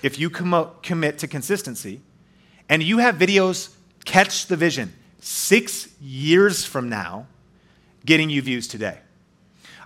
if 0.02 0.18
you 0.18 0.28
com- 0.28 0.70
commit 0.82 1.18
to 1.18 1.28
consistency 1.28 2.00
and 2.68 2.82
you 2.82 2.98
have 2.98 3.14
videos 3.14 3.72
catch 4.04 4.46
the 4.46 4.56
vision 4.56 4.92
six 5.20 5.88
years 6.00 6.64
from 6.64 6.88
now 6.88 7.28
getting 8.04 8.28
you 8.28 8.42
views 8.42 8.66
today? 8.66 8.98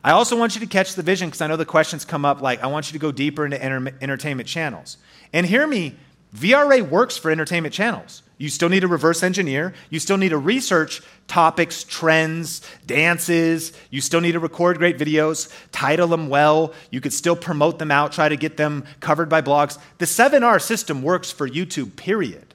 I 0.02 0.12
also 0.12 0.34
want 0.34 0.54
you 0.54 0.62
to 0.62 0.66
catch 0.66 0.94
the 0.94 1.02
vision 1.02 1.28
because 1.28 1.42
I 1.42 1.46
know 1.46 1.56
the 1.56 1.66
questions 1.66 2.06
come 2.06 2.24
up 2.24 2.40
like, 2.40 2.62
I 2.62 2.68
want 2.68 2.90
you 2.90 2.94
to 2.94 2.98
go 2.98 3.12
deeper 3.12 3.44
into 3.44 3.62
enter- 3.62 3.94
entertainment 4.00 4.48
channels. 4.48 4.96
And 5.34 5.44
hear 5.44 5.66
me, 5.66 5.96
VRA 6.34 6.80
works 6.88 7.18
for 7.18 7.30
entertainment 7.30 7.74
channels. 7.74 8.22
You 8.38 8.48
still 8.48 8.68
need 8.68 8.80
to 8.80 8.88
reverse 8.88 9.24
engineer. 9.24 9.74
You 9.90 9.98
still 9.98 10.16
need 10.16 10.28
to 10.28 10.38
research 10.38 11.02
topics, 11.26 11.82
trends, 11.82 12.62
dances. 12.86 13.72
You 13.90 14.00
still 14.00 14.20
need 14.20 14.32
to 14.32 14.40
record 14.40 14.78
great 14.78 14.96
videos, 14.96 15.52
title 15.72 16.06
them 16.06 16.28
well. 16.28 16.72
You 16.90 17.00
could 17.00 17.12
still 17.12 17.34
promote 17.34 17.80
them 17.80 17.90
out, 17.90 18.12
try 18.12 18.28
to 18.28 18.36
get 18.36 18.56
them 18.56 18.84
covered 19.00 19.28
by 19.28 19.42
blogs. 19.42 19.78
The 19.98 20.04
7R 20.04 20.62
system 20.62 21.02
works 21.02 21.32
for 21.32 21.48
YouTube, 21.48 21.96
period. 21.96 22.54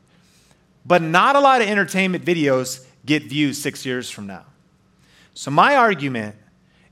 But 0.86 1.02
not 1.02 1.36
a 1.36 1.40
lot 1.42 1.62
of 1.62 1.68
entertainment 1.68 2.24
videos 2.24 2.86
get 3.06 3.24
views 3.24 3.62
six 3.62 3.86
years 3.86 4.10
from 4.10 4.26
now. 4.26 4.46
So, 5.34 5.52
my 5.52 5.76
argument 5.76 6.36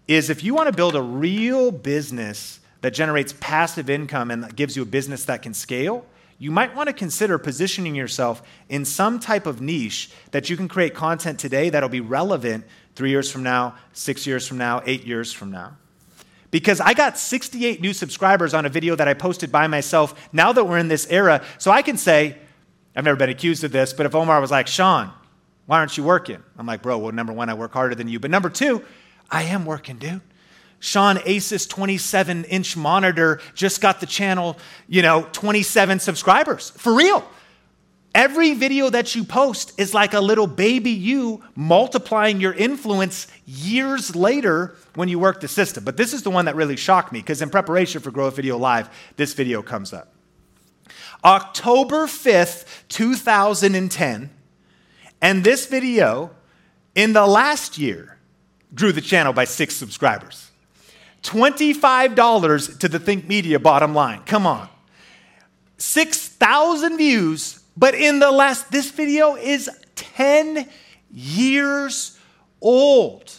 is 0.08 0.30
if 0.30 0.44
you 0.44 0.54
want 0.54 0.68
to 0.68 0.76
build 0.76 0.96
a 0.96 1.02
real 1.02 1.72
business 1.72 2.60
that 2.82 2.94
generates 2.94 3.34
passive 3.40 3.90
income 3.90 4.32
and 4.32 4.54
gives 4.56 4.76
you 4.76 4.82
a 4.84 4.86
business 4.86 5.26
that 5.26 5.42
can 5.42 5.54
scale, 5.54 6.06
you 6.42 6.50
might 6.50 6.76
want 6.76 6.88
to 6.88 6.94
consider 6.94 7.38
positioning 7.38 7.94
yourself 7.94 8.42
in 8.68 8.84
some 8.84 9.20
type 9.20 9.46
of 9.46 9.62
niche 9.62 10.10
that 10.32 10.50
you 10.50 10.58
can 10.58 10.68
create 10.68 10.96
content 10.96 11.38
today 11.38 11.70
that'll 11.70 11.88
be 11.88 12.02
relevant 12.02 12.66
three 12.96 13.12
years 13.12 13.32
from 13.32 13.44
now, 13.44 13.76
six 13.94 14.26
years 14.26 14.48
from 14.48 14.58
now, 14.58 14.82
eight 14.88 15.06
years 15.06 15.32
from 15.32 15.52
now. 15.52 15.78
Because 16.50 16.82
I 16.82 16.96
got 16.96 17.20
68 17.20 17.80
new 17.80 17.94
subscribers 17.94 18.56
on 18.56 18.66
a 18.66 18.70
video 18.70 18.96
that 18.96 19.08
I 19.08 19.14
posted 19.14 19.52
by 19.52 19.68
myself 19.68 20.30
now 20.34 20.52
that 20.52 20.66
we're 20.66 20.80
in 20.80 20.88
this 20.88 21.06
era. 21.12 21.44
So 21.60 21.70
I 21.70 21.84
can 21.84 21.96
say, 21.96 22.40
I've 22.96 23.04
never 23.04 23.18
been 23.18 23.30
accused 23.30 23.64
of 23.64 23.72
this, 23.72 23.94
but 23.94 24.08
if 24.08 24.16
Omar 24.16 24.42
was 24.42 24.50
like, 24.50 24.66
Sean, 24.66 25.12
why 25.68 25.78
aren't 25.78 25.96
you 25.96 26.04
working? 26.04 26.42
I'm 26.58 26.66
like, 26.66 26.82
bro, 26.82 26.98
well, 26.98 27.12
number 27.12 27.34
one, 27.34 27.50
I 27.50 27.54
work 27.54 27.74
harder 27.74 27.94
than 27.94 28.08
you. 28.08 28.20
But 28.20 28.32
number 28.32 28.50
two, 28.50 28.84
I 29.30 29.44
am 29.44 29.64
working, 29.64 29.98
dude. 29.98 30.22
Sean 30.82 31.18
Asus 31.18 31.70
27 31.70 32.44
inch 32.46 32.76
monitor 32.76 33.40
just 33.54 33.82
got 33.82 34.00
the 34.00 34.06
channel, 34.08 34.58
you 34.88 35.04
know, 35.04 35.28
27 35.32 36.00
subscribers. 36.00 36.72
For 36.72 36.94
real. 36.94 37.24
Every 38.14 38.56
video 38.56 38.90
that 38.90 39.16
you 39.16 39.24
post 39.24 39.80
is 39.80 39.94
like 39.94 40.14
a 40.14 40.20
little 40.20 40.48
baby 40.48 40.90
you 40.90 41.42
multiplying 41.56 42.42
your 42.42 42.52
influence 42.52 43.28
years 43.46 44.18
later 44.18 44.76
when 44.96 45.08
you 45.08 45.18
work 45.18 45.40
the 45.40 45.48
system. 45.48 45.86
But 45.86 45.96
this 45.96 46.12
is 46.12 46.24
the 46.24 46.30
one 46.30 46.46
that 46.46 46.56
really 46.58 46.76
shocked 46.76 47.14
me 47.14 47.20
because 47.20 47.42
in 47.42 47.50
preparation 47.50 48.02
for 48.02 48.12
Grow 48.12 48.26
With 48.26 48.36
Video 48.36 48.58
Live, 48.58 48.90
this 49.16 49.34
video 49.34 49.62
comes 49.62 49.94
up. 49.94 50.14
October 51.24 52.06
5th, 52.08 52.66
2010, 52.90 54.30
and 55.22 55.44
this 55.44 55.68
video 55.68 56.32
in 56.96 57.14
the 57.14 57.26
last 57.26 57.78
year 57.78 58.18
grew 58.76 58.92
the 58.92 59.00
channel 59.00 59.32
by 59.32 59.46
six 59.46 59.74
subscribers. 59.76 60.51
$25 61.24 62.80
to 62.80 62.90
the 62.90 63.00
Think 63.00 63.28
Media 63.28 63.60
bottom 63.60 63.94
line. 63.94 64.22
Come 64.26 64.48
on. 64.48 64.68
6,000 65.78 66.98
views, 66.98 67.62
but 67.76 67.96
in 67.96 68.20
the 68.20 68.32
last, 68.32 68.72
this 68.72 68.92
video 68.92 69.36
is 69.36 69.70
10 69.96 70.68
years 71.12 72.18
old. 72.62 73.32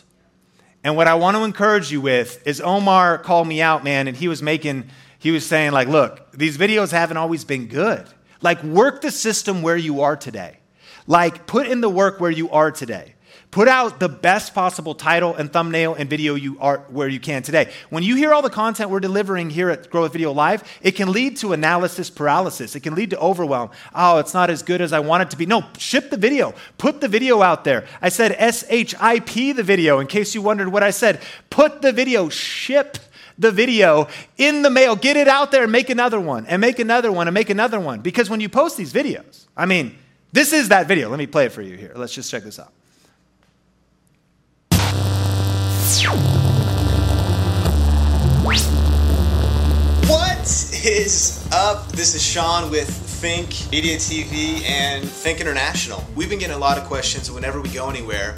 And 0.85 0.97
what 0.97 1.07
I 1.07 1.15
want 1.15 1.37
to 1.37 1.45
encourage 1.45 1.93
you 1.93 2.01
with 2.01 2.45
is 2.47 2.61
Omar 2.61 3.19
called 3.19 3.47
me 3.47 3.62
out, 3.62 3.85
man, 3.85 4.09
and 4.09 4.17
he 4.17 4.27
was 4.27 4.43
making, 4.43 4.85
he 5.19 5.31
was 5.31 5.47
saying, 5.47 5.73
like, 5.73 5.87
look, 5.87 6.33
these 6.33 6.59
videos 6.59 6.91
haven't 6.91 7.17
always 7.17 7.45
been 7.45 7.69
good. 7.69 8.07
Like, 8.41 8.62
work 8.65 9.01
the 9.03 9.12
system 9.12 9.62
where 9.62 9.77
you 9.77 10.01
are 10.01 10.17
today. 10.17 10.59
Like, 11.07 11.47
put 11.47 11.69
in 11.69 11.81
the 11.81 11.89
work 11.89 12.21
where 12.21 12.31
you 12.31 12.51
are 12.51 12.73
today. 12.73 13.15
Put 13.51 13.69
out 13.69 14.01
the 14.01 14.09
best 14.09 14.55
possible 14.55 14.95
title 14.95 15.35
and 15.35 15.53
thumbnail 15.53 15.95
and 15.95 16.09
video 16.09 16.35
you 16.35 16.57
are 16.59 16.79
where 16.89 17.09
you 17.09 17.21
can 17.21 17.43
today. 17.43 17.71
When 17.91 18.03
you 18.03 18.17
hear 18.17 18.33
all 18.33 18.41
the 18.41 18.49
content 18.49 18.89
we're 18.89 19.01
delivering 19.01 19.51
here 19.51 19.69
at 19.69 19.91
Grow 19.91 20.03
With 20.03 20.12
Video 20.12 20.33
Live, 20.33 20.65
it 20.81 20.93
can 20.93 21.12
lead 21.12 21.37
to 21.39 21.53
analysis 21.53 22.09
paralysis. 22.09 22.75
It 22.75 22.81
can 22.81 22.95
lead 22.95 23.11
to 23.11 23.19
overwhelm. 23.19 23.71
Oh, 23.95 24.19
it's 24.19 24.33
not 24.33 24.49
as 24.49 24.62
good 24.62 24.81
as 24.81 24.95
I 24.95 25.01
want 25.01 25.25
it 25.25 25.31
to 25.31 25.37
be. 25.37 25.45
No, 25.45 25.65
ship 25.77 26.09
the 26.09 26.17
video. 26.17 26.55
Put 26.79 27.03
the 27.03 27.09
video 27.09 27.43
out 27.43 27.65
there. 27.65 27.87
I 28.01 28.09
said 28.09 28.33
SHIP 28.33 29.57
the 29.57 29.62
video 29.62 29.99
in 29.99 30.07
case 30.07 30.35
you 30.35 30.41
wondered 30.41 30.69
what 30.69 30.83
I 30.83 30.91
said. 30.91 31.21
Put 31.51 31.83
the 31.83 31.93
video, 31.93 32.31
ship 32.31 32.97
the 33.39 33.51
video 33.51 34.09
in 34.39 34.62
the 34.62 34.71
mail, 34.71 34.97
get 34.97 35.17
it 35.17 35.29
out 35.29 35.51
there 35.51 35.65
and 35.65 35.73
make 35.73 35.91
another 35.91 36.21
one 36.21 36.47
and 36.47 36.61
make 36.61 36.79
another 36.79 37.12
one 37.12 37.29
and 37.29 37.35
make 37.35 37.51
another 37.51 37.81
one. 37.81 38.01
Because 38.01 38.31
when 38.31 38.41
you 38.41 38.49
post 38.49 38.77
these 38.77 38.93
videos, 38.93 39.47
I 39.57 39.67
mean, 39.67 39.99
this 40.33 40.53
is 40.55 40.71
that 40.71 40.89
video. 40.89 41.11
Let 41.11 41.19
me 41.19 41.27
play 41.27 41.47
it 41.47 41.53
for 41.53 41.61
you 41.61 41.77
here. 41.77 41.93
Let's 41.95 42.15
just 42.15 42.31
check 42.31 42.45
this 42.45 42.59
out. 42.59 42.73
What 50.08 50.38
is 50.40 51.46
up? 51.52 51.92
This 51.92 52.14
is 52.14 52.22
Sean 52.25 52.70
with 52.70 52.88
Think 52.88 53.70
Media 53.70 53.99
TV 53.99 54.62
and 54.62 55.04
Think 55.06 55.42
International. 55.42 56.02
We've 56.16 56.30
been 56.30 56.38
getting 56.38 56.56
a 56.56 56.58
lot 56.58 56.78
of 56.78 56.84
questions 56.84 57.30
whenever 57.30 57.61
we 57.61 57.68
go 57.68 57.90
anywhere. 57.90 58.37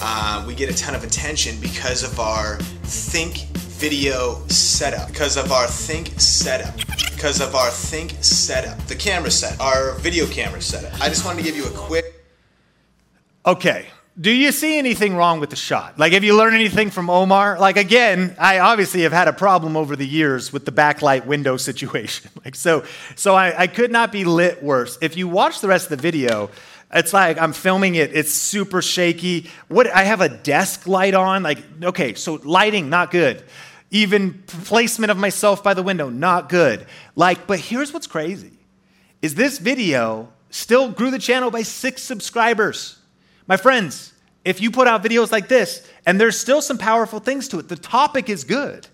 Uh, 0.00 0.42
we 0.48 0.56
get 0.56 0.68
a 0.68 0.76
ton 0.76 0.96
of 0.96 1.04
attention 1.04 1.60
because 1.60 2.02
of 2.02 2.18
our 2.18 2.58
Think 2.82 3.46
video 3.54 4.44
setup, 4.48 5.06
because 5.06 5.36
of 5.36 5.52
our 5.52 5.68
Think 5.68 6.08
setup, 6.20 6.76
because 7.14 7.40
of 7.40 7.54
our 7.54 7.70
Think 7.70 8.16
setup, 8.20 8.78
the 8.88 8.96
camera 8.96 9.30
set, 9.30 9.60
our 9.60 9.92
video 9.98 10.26
camera 10.26 10.60
setup. 10.60 11.00
I 11.00 11.08
just 11.08 11.24
wanted 11.24 11.38
to 11.38 11.44
give 11.44 11.56
you 11.56 11.66
a 11.66 11.70
quick. 11.70 12.26
Okay, 13.46 13.86
do 14.18 14.30
you 14.30 14.50
see 14.50 14.78
anything 14.78 15.14
wrong 15.14 15.40
with 15.40 15.50
the 15.50 15.56
shot? 15.56 15.98
Like, 15.98 16.14
have 16.14 16.24
you 16.24 16.34
learned 16.34 16.54
anything 16.54 16.90
from 16.90 17.10
Omar? 17.10 17.58
Like, 17.58 17.76
again, 17.76 18.34
I 18.38 18.60
obviously 18.60 19.02
have 19.02 19.12
had 19.12 19.28
a 19.28 19.32
problem 19.32 19.76
over 19.76 19.94
the 19.94 20.06
years 20.06 20.54
with 20.54 20.64
the 20.64 20.72
backlight 20.72 21.26
window 21.26 21.56
situation. 21.58 22.30
Like, 22.42 22.54
so, 22.54 22.84
so 23.14 23.34
I, 23.34 23.62
I 23.62 23.66
could 23.66 23.90
not 23.90 24.12
be 24.12 24.24
lit 24.24 24.62
worse. 24.62 24.96
If 25.02 25.18
you 25.18 25.28
watch 25.28 25.60
the 25.60 25.68
rest 25.68 25.90
of 25.90 25.98
the 25.98 26.02
video, 26.02 26.50
it's 26.92 27.12
like 27.12 27.36
I'm 27.38 27.52
filming 27.52 27.96
it. 27.96 28.14
It's 28.14 28.32
super 28.32 28.80
shaky. 28.80 29.50
What 29.68 29.86
I 29.88 30.04
have 30.04 30.22
a 30.22 30.30
desk 30.30 30.86
light 30.86 31.14
on. 31.14 31.42
Like, 31.42 31.58
okay, 31.82 32.14
so 32.14 32.40
lighting 32.42 32.88
not 32.88 33.10
good. 33.10 33.42
Even 33.90 34.42
placement 34.46 35.10
of 35.10 35.18
myself 35.18 35.62
by 35.62 35.74
the 35.74 35.82
window 35.82 36.08
not 36.08 36.48
good. 36.48 36.86
Like, 37.16 37.46
but 37.46 37.58
here's 37.58 37.92
what's 37.92 38.06
crazy: 38.06 38.52
is 39.20 39.34
this 39.34 39.58
video 39.58 40.32
still 40.50 40.90
grew 40.90 41.10
the 41.10 41.18
channel 41.18 41.50
by 41.50 41.62
six 41.62 42.02
subscribers. 42.02 42.98
My 43.46 43.56
friends, 43.56 44.12
if 44.44 44.60
you 44.60 44.70
put 44.70 44.86
out 44.86 45.02
videos 45.02 45.32
like 45.32 45.48
this, 45.48 45.86
and 46.04 46.20
there's 46.20 46.38
still 46.38 46.62
some 46.62 46.78
powerful 46.78 47.18
things 47.18 47.48
to 47.48 47.58
it, 47.58 47.68
the 47.68 47.76
topic 47.76 48.28
is 48.28 48.44
good. 48.44 48.86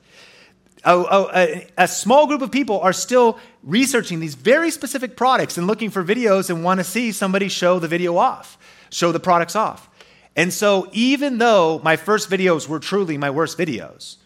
A, 0.85 0.99
a, 0.99 1.67
a, 1.79 1.87
small 1.87 2.27
group 2.27 2.43
of 2.43 2.51
people 2.51 2.81
are 2.81 2.93
still 2.93 3.39
researching 3.63 4.19
these 4.19 4.35
very 4.35 4.71
specific 4.73 5.17
products 5.17 5.57
and 5.57 5.69
looking 5.69 5.91
for 5.91 6.03
videos 6.03 6.51
and 6.51 6.65
want 6.65 6.81
to 6.81 6.85
see 6.85 7.13
somebody 7.13 7.49
show 7.49 7.79
the 7.79 7.87
video 7.87 8.17
off, 8.17 8.59
show 8.91 9.13
the 9.13 9.21
products 9.21 9.55
off. 9.55 9.89
And 10.35 10.53
so, 10.53 10.89
even 10.93 11.39
though 11.39 11.81
my 11.85 11.95
first 11.95 12.29
videos 12.29 12.67
were 12.67 12.81
truly 12.81 13.17
my 13.17 13.31
worst 13.31 13.57
videos, 13.59 14.17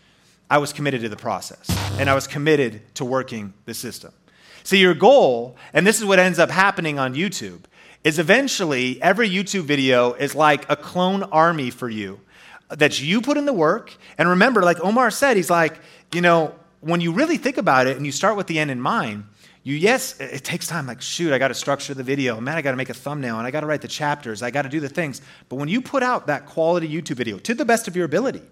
I 0.48 0.56
was 0.58 0.72
committed 0.72 1.02
to 1.02 1.10
the 1.10 1.16
process 1.16 1.68
and 1.98 2.08
I 2.08 2.14
was 2.14 2.26
committed 2.26 2.94
to 2.94 3.04
working 3.04 3.52
the 3.66 3.74
system. 3.74 4.14
So, 4.62 4.76
your 4.76 4.94
goal, 4.94 5.56
and 5.74 5.86
this 5.86 5.98
is 5.98 6.06
what 6.06 6.18
ends 6.18 6.38
up 6.38 6.50
happening 6.50 6.98
on 6.98 7.14
YouTube, 7.14 7.64
is 8.06 8.20
eventually 8.20 9.02
every 9.02 9.28
YouTube 9.28 9.64
video 9.64 10.12
is 10.12 10.32
like 10.32 10.64
a 10.70 10.76
clone 10.76 11.24
army 11.24 11.70
for 11.70 11.88
you 11.88 12.20
that 12.68 13.00
you 13.00 13.20
put 13.20 13.36
in 13.36 13.46
the 13.46 13.52
work. 13.52 13.92
And 14.16 14.28
remember, 14.28 14.62
like 14.62 14.78
Omar 14.80 15.10
said, 15.10 15.36
he's 15.36 15.50
like, 15.50 15.80
you 16.12 16.20
know, 16.20 16.54
when 16.82 17.00
you 17.00 17.10
really 17.10 17.36
think 17.36 17.56
about 17.56 17.88
it 17.88 17.96
and 17.96 18.06
you 18.06 18.12
start 18.12 18.36
with 18.36 18.46
the 18.46 18.60
end 18.60 18.70
in 18.70 18.80
mind, 18.80 19.24
you 19.64 19.74
yes, 19.74 20.20
it 20.20 20.44
takes 20.44 20.68
time. 20.68 20.86
Like, 20.86 21.02
shoot, 21.02 21.32
I 21.32 21.38
got 21.38 21.48
to 21.48 21.54
structure 21.54 21.94
the 21.94 22.04
video. 22.04 22.40
Man, 22.40 22.56
I 22.56 22.62
got 22.62 22.70
to 22.70 22.76
make 22.76 22.90
a 22.90 22.94
thumbnail 22.94 23.38
and 23.38 23.46
I 23.46 23.50
got 23.50 23.62
to 23.62 23.66
write 23.66 23.82
the 23.82 23.88
chapters. 23.88 24.40
I 24.40 24.52
got 24.52 24.62
to 24.62 24.68
do 24.68 24.78
the 24.78 24.88
things. 24.88 25.20
But 25.48 25.56
when 25.56 25.68
you 25.68 25.82
put 25.82 26.04
out 26.04 26.28
that 26.28 26.46
quality 26.46 26.88
YouTube 26.88 27.16
video 27.16 27.38
to 27.38 27.54
the 27.54 27.64
best 27.64 27.88
of 27.88 27.96
your 27.96 28.04
ability, 28.04 28.42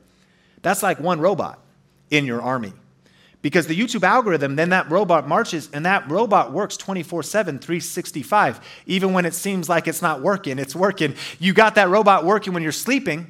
that's 0.63 0.83
like 0.83 0.99
one 0.99 1.21
robot 1.21 1.61
in 2.11 2.25
your 2.25 2.43
army. 2.43 2.73
Because 3.45 3.67
the 3.67 3.79
YouTube 3.79 4.05
algorithm, 4.05 4.57
then 4.57 4.71
that 4.71 4.91
robot 4.91 5.29
marches 5.29 5.69
and 5.75 5.85
that 5.85 6.11
robot 6.11 6.51
works 6.51 6.79
24 6.79 7.23
7, 7.23 7.59
365. 7.59 8.83
Even 8.87 9.13
when 9.13 9.27
it 9.27 9.35
seems 9.35 9.69
like 9.69 9.87
it's 9.87 10.01
not 10.01 10.23
working, 10.23 10.59
it's 10.59 10.75
working. 10.75 11.15
You 11.39 11.53
got 11.53 11.75
that 11.75 11.91
robot 11.91 12.25
working 12.25 12.55
when 12.55 12.63
you're 12.63 12.73
sleeping 12.73 13.27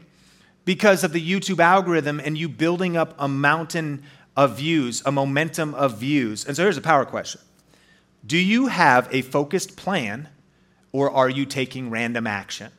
because 0.64 1.02
of 1.02 1.12
the 1.12 1.20
YouTube 1.20 1.58
algorithm 1.58 2.20
and 2.20 2.38
you 2.38 2.48
building 2.48 2.96
up 2.96 3.16
a 3.18 3.26
mountain 3.26 4.04
of 4.36 4.56
views, 4.56 5.02
a 5.04 5.10
momentum 5.10 5.74
of 5.74 5.98
views. 5.98 6.44
And 6.44 6.54
so 6.54 6.62
here's 6.62 6.76
a 6.76 6.80
power 6.80 7.04
question 7.04 7.40
Do 8.24 8.38
you 8.38 8.68
have 8.68 9.08
a 9.10 9.22
focused 9.22 9.76
plan 9.76 10.28
or 10.92 11.10
are 11.10 11.28
you 11.28 11.44
taking 11.44 11.90
random 11.90 12.28
action? 12.28 12.70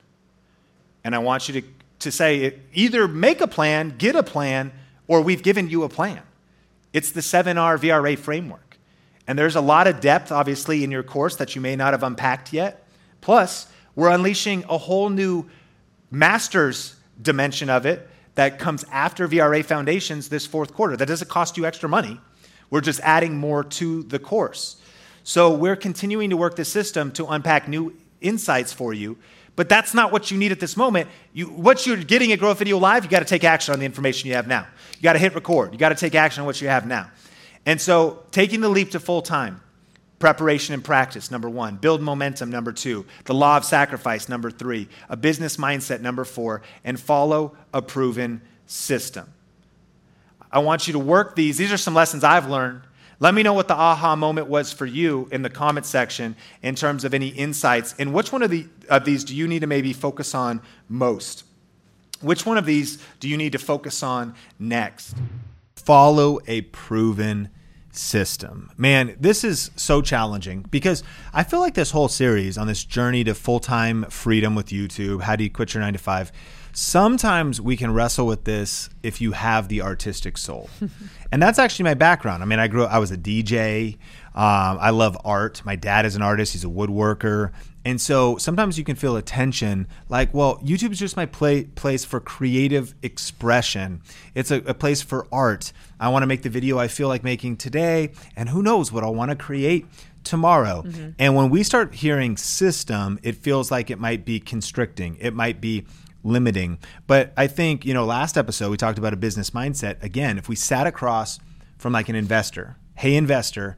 And 1.04 1.14
I 1.14 1.18
want 1.18 1.50
you 1.50 1.60
to, 1.60 1.68
to 2.00 2.12
say 2.14 2.62
either 2.74 3.10
make 3.10 3.42
a 3.42 3.48
plan, 3.48 3.96
get 3.98 4.16
a 4.16 4.24
plan, 4.24 4.72
or 5.10 5.20
we've 5.20 5.44
given 5.44 5.70
you 5.70 5.84
a 5.84 5.90
plan. 5.90 6.22
It's 6.96 7.12
the 7.12 7.20
7R 7.20 7.78
VRA 7.78 8.18
framework. 8.18 8.78
And 9.28 9.38
there's 9.38 9.58
a 9.58 9.62
lot 9.62 9.86
of 9.86 10.00
depth, 10.00 10.32
obviously, 10.32 10.82
in 10.82 10.92
your 10.92 11.04
course 11.04 11.36
that 11.36 11.54
you 11.54 11.60
may 11.60 11.76
not 11.76 11.92
have 11.92 12.04
unpacked 12.04 12.54
yet. 12.54 12.88
Plus, 13.20 13.68
we're 13.96 14.08
unleashing 14.08 14.64
a 14.70 14.78
whole 14.78 15.10
new 15.10 15.46
master's 16.10 16.96
dimension 17.22 17.70
of 17.70 17.86
it 17.86 18.08
that 18.36 18.60
comes 18.60 18.86
after 18.94 19.28
VRA 19.28 19.66
Foundations 19.66 20.30
this 20.30 20.46
fourth 20.46 20.74
quarter. 20.74 20.96
That 20.96 21.10
doesn't 21.10 21.30
cost 21.30 21.58
you 21.58 21.66
extra 21.66 21.90
money. 21.90 22.18
We're 22.70 22.80
just 22.80 23.02
adding 23.02 23.36
more 23.36 23.66
to 23.66 24.04
the 24.04 24.18
course. 24.18 24.78
So 25.26 25.54
we're 25.54 25.76
continuing 25.76 26.30
to 26.30 26.38
work 26.38 26.56
the 26.56 26.64
system 26.64 27.12
to 27.14 27.26
unpack 27.26 27.68
new 27.68 27.94
insights 28.22 28.72
for 28.72 28.94
you. 28.94 29.18
But 29.56 29.70
that's 29.70 29.94
not 29.94 30.12
what 30.12 30.32
you 30.32 30.38
need 30.38 30.52
at 30.52 30.60
this 30.60 30.76
moment. 30.76 31.10
You, 31.34 31.48
what 31.48 31.86
you're 31.86 31.98
getting 31.98 32.32
at 32.32 32.40
Grow 32.40 32.50
with 32.50 32.60
Video 32.60 32.78
Live, 32.78 33.06
you 33.06 33.10
got 33.10 33.20
to 33.20 33.26
take 33.26 33.44
action 33.44 33.74
on 33.74 33.80
the 33.80 33.86
information 33.86 34.28
you 34.28 34.36
have 34.36 34.48
now. 34.48 34.68
You 34.98 35.04
got 35.04 35.14
to 35.14 35.20
hit 35.20 35.34
record. 35.34 35.72
You 35.72 35.80
got 35.80 35.90
to 35.90 35.96
take 35.96 36.16
action 36.16 36.42
on 36.42 36.46
what 36.46 36.62
you 36.62 36.68
have 36.68 36.86
now. 36.86 37.10
And 37.66 37.80
so, 37.80 38.24
taking 38.32 38.62
the 38.62 38.70
leap 38.70 38.92
to 38.92 39.00
full 39.00 39.22
time, 39.22 39.62
preparation 40.20 40.74
and 40.74 40.84
practice, 40.84 41.32
number 41.32 41.50
one, 41.50 41.78
build 41.78 42.02
momentum, 42.02 42.50
number 42.50 42.72
two, 42.72 43.06
the 43.24 43.34
law 43.34 43.58
of 43.58 43.66
sacrifice, 43.66 44.30
number 44.30 44.52
three, 44.52 44.88
a 45.10 45.18
business 45.18 45.58
mindset, 45.58 46.02
number 46.02 46.26
four, 46.26 46.62
and 46.84 47.00
follow 47.00 47.56
a 47.74 47.82
proven 47.82 48.42
system. 48.68 49.32
I 50.52 50.60
want 50.60 50.88
you 50.88 50.94
to 50.94 51.00
work 51.00 51.36
these. 51.36 51.58
These 51.58 51.72
are 51.72 51.78
some 51.78 51.94
lessons 51.94 52.24
I've 52.24 52.50
learned. 52.50 52.82
Let 53.20 53.34
me 53.34 53.44
know 53.44 53.54
what 53.54 53.68
the 53.68 53.76
aha 53.76 54.16
moment 54.16 54.48
was 54.48 54.74
for 54.74 54.86
you 54.86 55.30
in 55.32 55.42
the 55.42 55.50
comment 55.50 55.86
section 55.86 56.36
in 56.62 56.76
terms 56.76 57.06
of 57.06 57.14
any 57.14 57.30
insights. 57.30 57.96
And 57.98 58.14
which 58.14 58.32
one 58.32 58.44
of, 58.44 58.50
the, 58.50 58.68
of 58.90 59.06
these 59.06 59.24
do 59.24 59.36
you 59.36 59.48
need 59.48 59.60
to 59.60 59.68
maybe 59.68 59.94
focus 59.94 60.36
on 60.36 60.62
most? 60.90 61.44
Which 62.22 62.46
one 62.46 62.58
of 62.58 62.66
these 62.66 62.98
do 63.20 63.30
you 63.30 63.38
need 63.38 63.52
to 63.54 63.60
focus 63.60 64.04
on 64.04 64.36
next? 64.60 65.16
Follow 65.76 66.40
a 66.48 66.62
proven 66.62 67.50
system. 67.92 68.72
Man, 68.78 69.16
this 69.20 69.44
is 69.44 69.72
so 69.76 70.02
challenging 70.02 70.66
because 70.70 71.04
I 71.34 71.44
feel 71.44 71.60
like 71.60 71.76
this 71.76 71.92
whole 71.92 72.08
series 72.08 72.58
on 72.58 72.68
this 72.68 72.84
journey 72.84 73.24
to 73.24 73.34
full 73.34 73.60
time 73.60 74.04
freedom 74.10 74.56
with 74.56 74.68
YouTube, 74.68 75.22
how 75.22 75.36
do 75.36 75.44
you 75.44 75.50
quit 75.50 75.74
your 75.74 75.82
nine 75.82 75.94
to 75.94 76.00
five? 76.00 76.32
Sometimes 76.78 77.62
we 77.62 77.78
can 77.78 77.94
wrestle 77.94 78.28
with 78.28 78.44
this 78.44 78.90
if 79.02 79.22
you 79.22 79.32
have 79.32 79.70
the 79.70 79.82
artistic 79.82 80.38
soul. 80.38 80.70
and 81.32 81.42
that's 81.42 81.58
actually 81.58 81.84
my 81.84 81.94
background. 81.94 82.44
I 82.44 82.46
mean, 82.46 82.60
I 82.60 82.68
grew 82.68 82.84
up, 82.84 82.92
I 82.92 83.00
was 83.00 83.12
a 83.12 83.18
DJ. 83.18 83.94
Um, 84.36 84.78
I 84.82 84.90
love 84.90 85.18
art. 85.24 85.62
My 85.64 85.78
dad 85.78 86.06
is 86.06 86.18
an 86.18 86.22
artist, 86.22 86.52
he's 86.52 86.66
a 86.66 86.68
woodworker. 86.68 87.54
And 87.86 88.02
so 88.02 88.36
sometimes 88.38 88.78
you 88.78 88.84
can 88.84 88.98
feel 88.98 89.16
a 89.16 89.22
tension 89.22 89.88
like, 90.10 90.34
well, 90.34 90.58
YouTube 90.58 90.92
is 90.92 91.00
just 91.00 91.16
my 91.16 91.26
play, 91.26 91.64
place 91.64 92.04
for 92.04 92.20
creative 92.20 92.94
expression. 93.02 94.02
It's 94.34 94.52
a, 94.52 94.58
a 94.66 94.74
place 94.74 95.02
for 95.02 95.28
art. 95.32 95.72
I 95.98 96.10
want 96.10 96.24
to 96.24 96.28
make 96.28 96.42
the 96.42 96.50
video 96.50 96.78
I 96.78 96.90
feel 96.90 97.08
like 97.08 97.24
making 97.24 97.56
today, 97.56 98.12
and 98.36 98.50
who 98.50 98.62
knows 98.62 98.92
what 98.92 99.06
I'll 99.06 99.16
want 99.16 99.30
to 99.32 99.38
create 99.38 99.86
tomorrow. 100.26 100.82
Mm-hmm. 100.82 101.12
And 101.20 101.36
when 101.36 101.50
we 101.50 101.64
start 101.64 101.94
hearing 101.94 102.36
system, 102.36 103.18
it 103.24 103.38
feels 103.38 103.72
like 103.72 103.90
it 103.90 104.00
might 104.00 104.26
be 104.26 104.42
constricting, 104.42 105.16
it 105.22 105.34
might 105.34 105.62
be 105.62 105.86
limiting. 106.26 106.80
But 107.08 107.32
I 107.38 107.48
think, 107.48 107.86
you 107.86 107.94
know, 107.94 108.04
last 108.04 108.38
episode 108.38 108.72
we 108.72 108.78
talked 108.78 108.98
about 108.98 109.14
a 109.14 109.18
business 109.18 109.52
mindset. 109.52 110.04
Again, 110.04 110.38
if 110.38 110.50
we 110.50 110.56
sat 110.56 110.88
across 110.88 111.40
from 111.78 111.94
like 111.94 112.10
an 112.10 112.16
investor, 112.16 112.76
hey, 112.96 113.16
investor, 113.16 113.78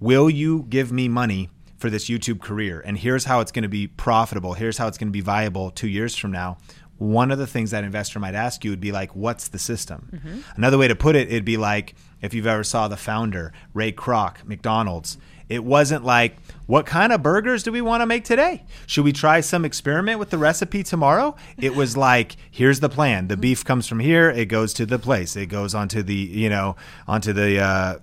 will 0.00 0.28
you 0.28 0.66
give 0.68 0.92
me 0.92 1.08
money 1.08 1.48
for 1.76 1.90
this 1.90 2.08
YouTube 2.08 2.40
career. 2.40 2.82
And 2.84 2.98
here's 2.98 3.24
how 3.24 3.40
it's 3.40 3.52
going 3.52 3.62
to 3.62 3.68
be 3.68 3.86
profitable. 3.86 4.54
Here's 4.54 4.78
how 4.78 4.88
it's 4.88 4.98
going 4.98 5.08
to 5.08 5.12
be 5.12 5.20
viable 5.20 5.70
two 5.70 5.88
years 5.88 6.16
from 6.16 6.32
now. 6.32 6.58
One 6.98 7.30
of 7.30 7.38
the 7.38 7.46
things 7.46 7.72
that 7.72 7.84
investor 7.84 8.18
might 8.18 8.34
ask 8.34 8.64
you 8.64 8.70
would 8.70 8.80
be 8.80 8.92
like, 8.92 9.14
what's 9.14 9.48
the 9.48 9.58
system? 9.58 10.10
Mm-hmm. 10.14 10.40
Another 10.56 10.78
way 10.78 10.88
to 10.88 10.96
put 10.96 11.14
it, 11.14 11.28
it'd 11.28 11.44
be 11.44 11.58
like 11.58 11.94
if 12.22 12.32
you've 12.32 12.46
ever 12.46 12.64
saw 12.64 12.88
the 12.88 12.96
founder, 12.96 13.52
Ray 13.74 13.92
Kroc, 13.92 14.44
McDonald's. 14.44 15.18
It 15.48 15.64
wasn't 15.64 16.04
like, 16.04 16.36
what 16.66 16.86
kind 16.86 17.12
of 17.12 17.22
burgers 17.22 17.62
do 17.62 17.70
we 17.70 17.80
want 17.80 18.02
to 18.02 18.06
make 18.06 18.24
today? 18.24 18.64
Should 18.86 19.04
we 19.04 19.12
try 19.12 19.40
some 19.40 19.64
experiment 19.64 20.18
with 20.18 20.30
the 20.30 20.38
recipe 20.38 20.82
tomorrow? 20.82 21.36
It 21.56 21.74
was 21.74 21.96
like, 22.08 22.36
here's 22.50 22.80
the 22.80 22.88
plan. 22.88 23.28
The 23.28 23.36
beef 23.36 23.64
comes 23.64 23.86
from 23.86 24.00
here, 24.00 24.30
it 24.30 24.46
goes 24.46 24.72
to 24.74 24.86
the 24.86 24.98
place. 24.98 25.36
It 25.36 25.46
goes 25.46 25.74
onto 25.74 26.02
the, 26.02 26.14
you 26.14 26.48
know, 26.48 26.76
onto 27.06 27.32
the 27.32 27.60
uh, 27.60 27.98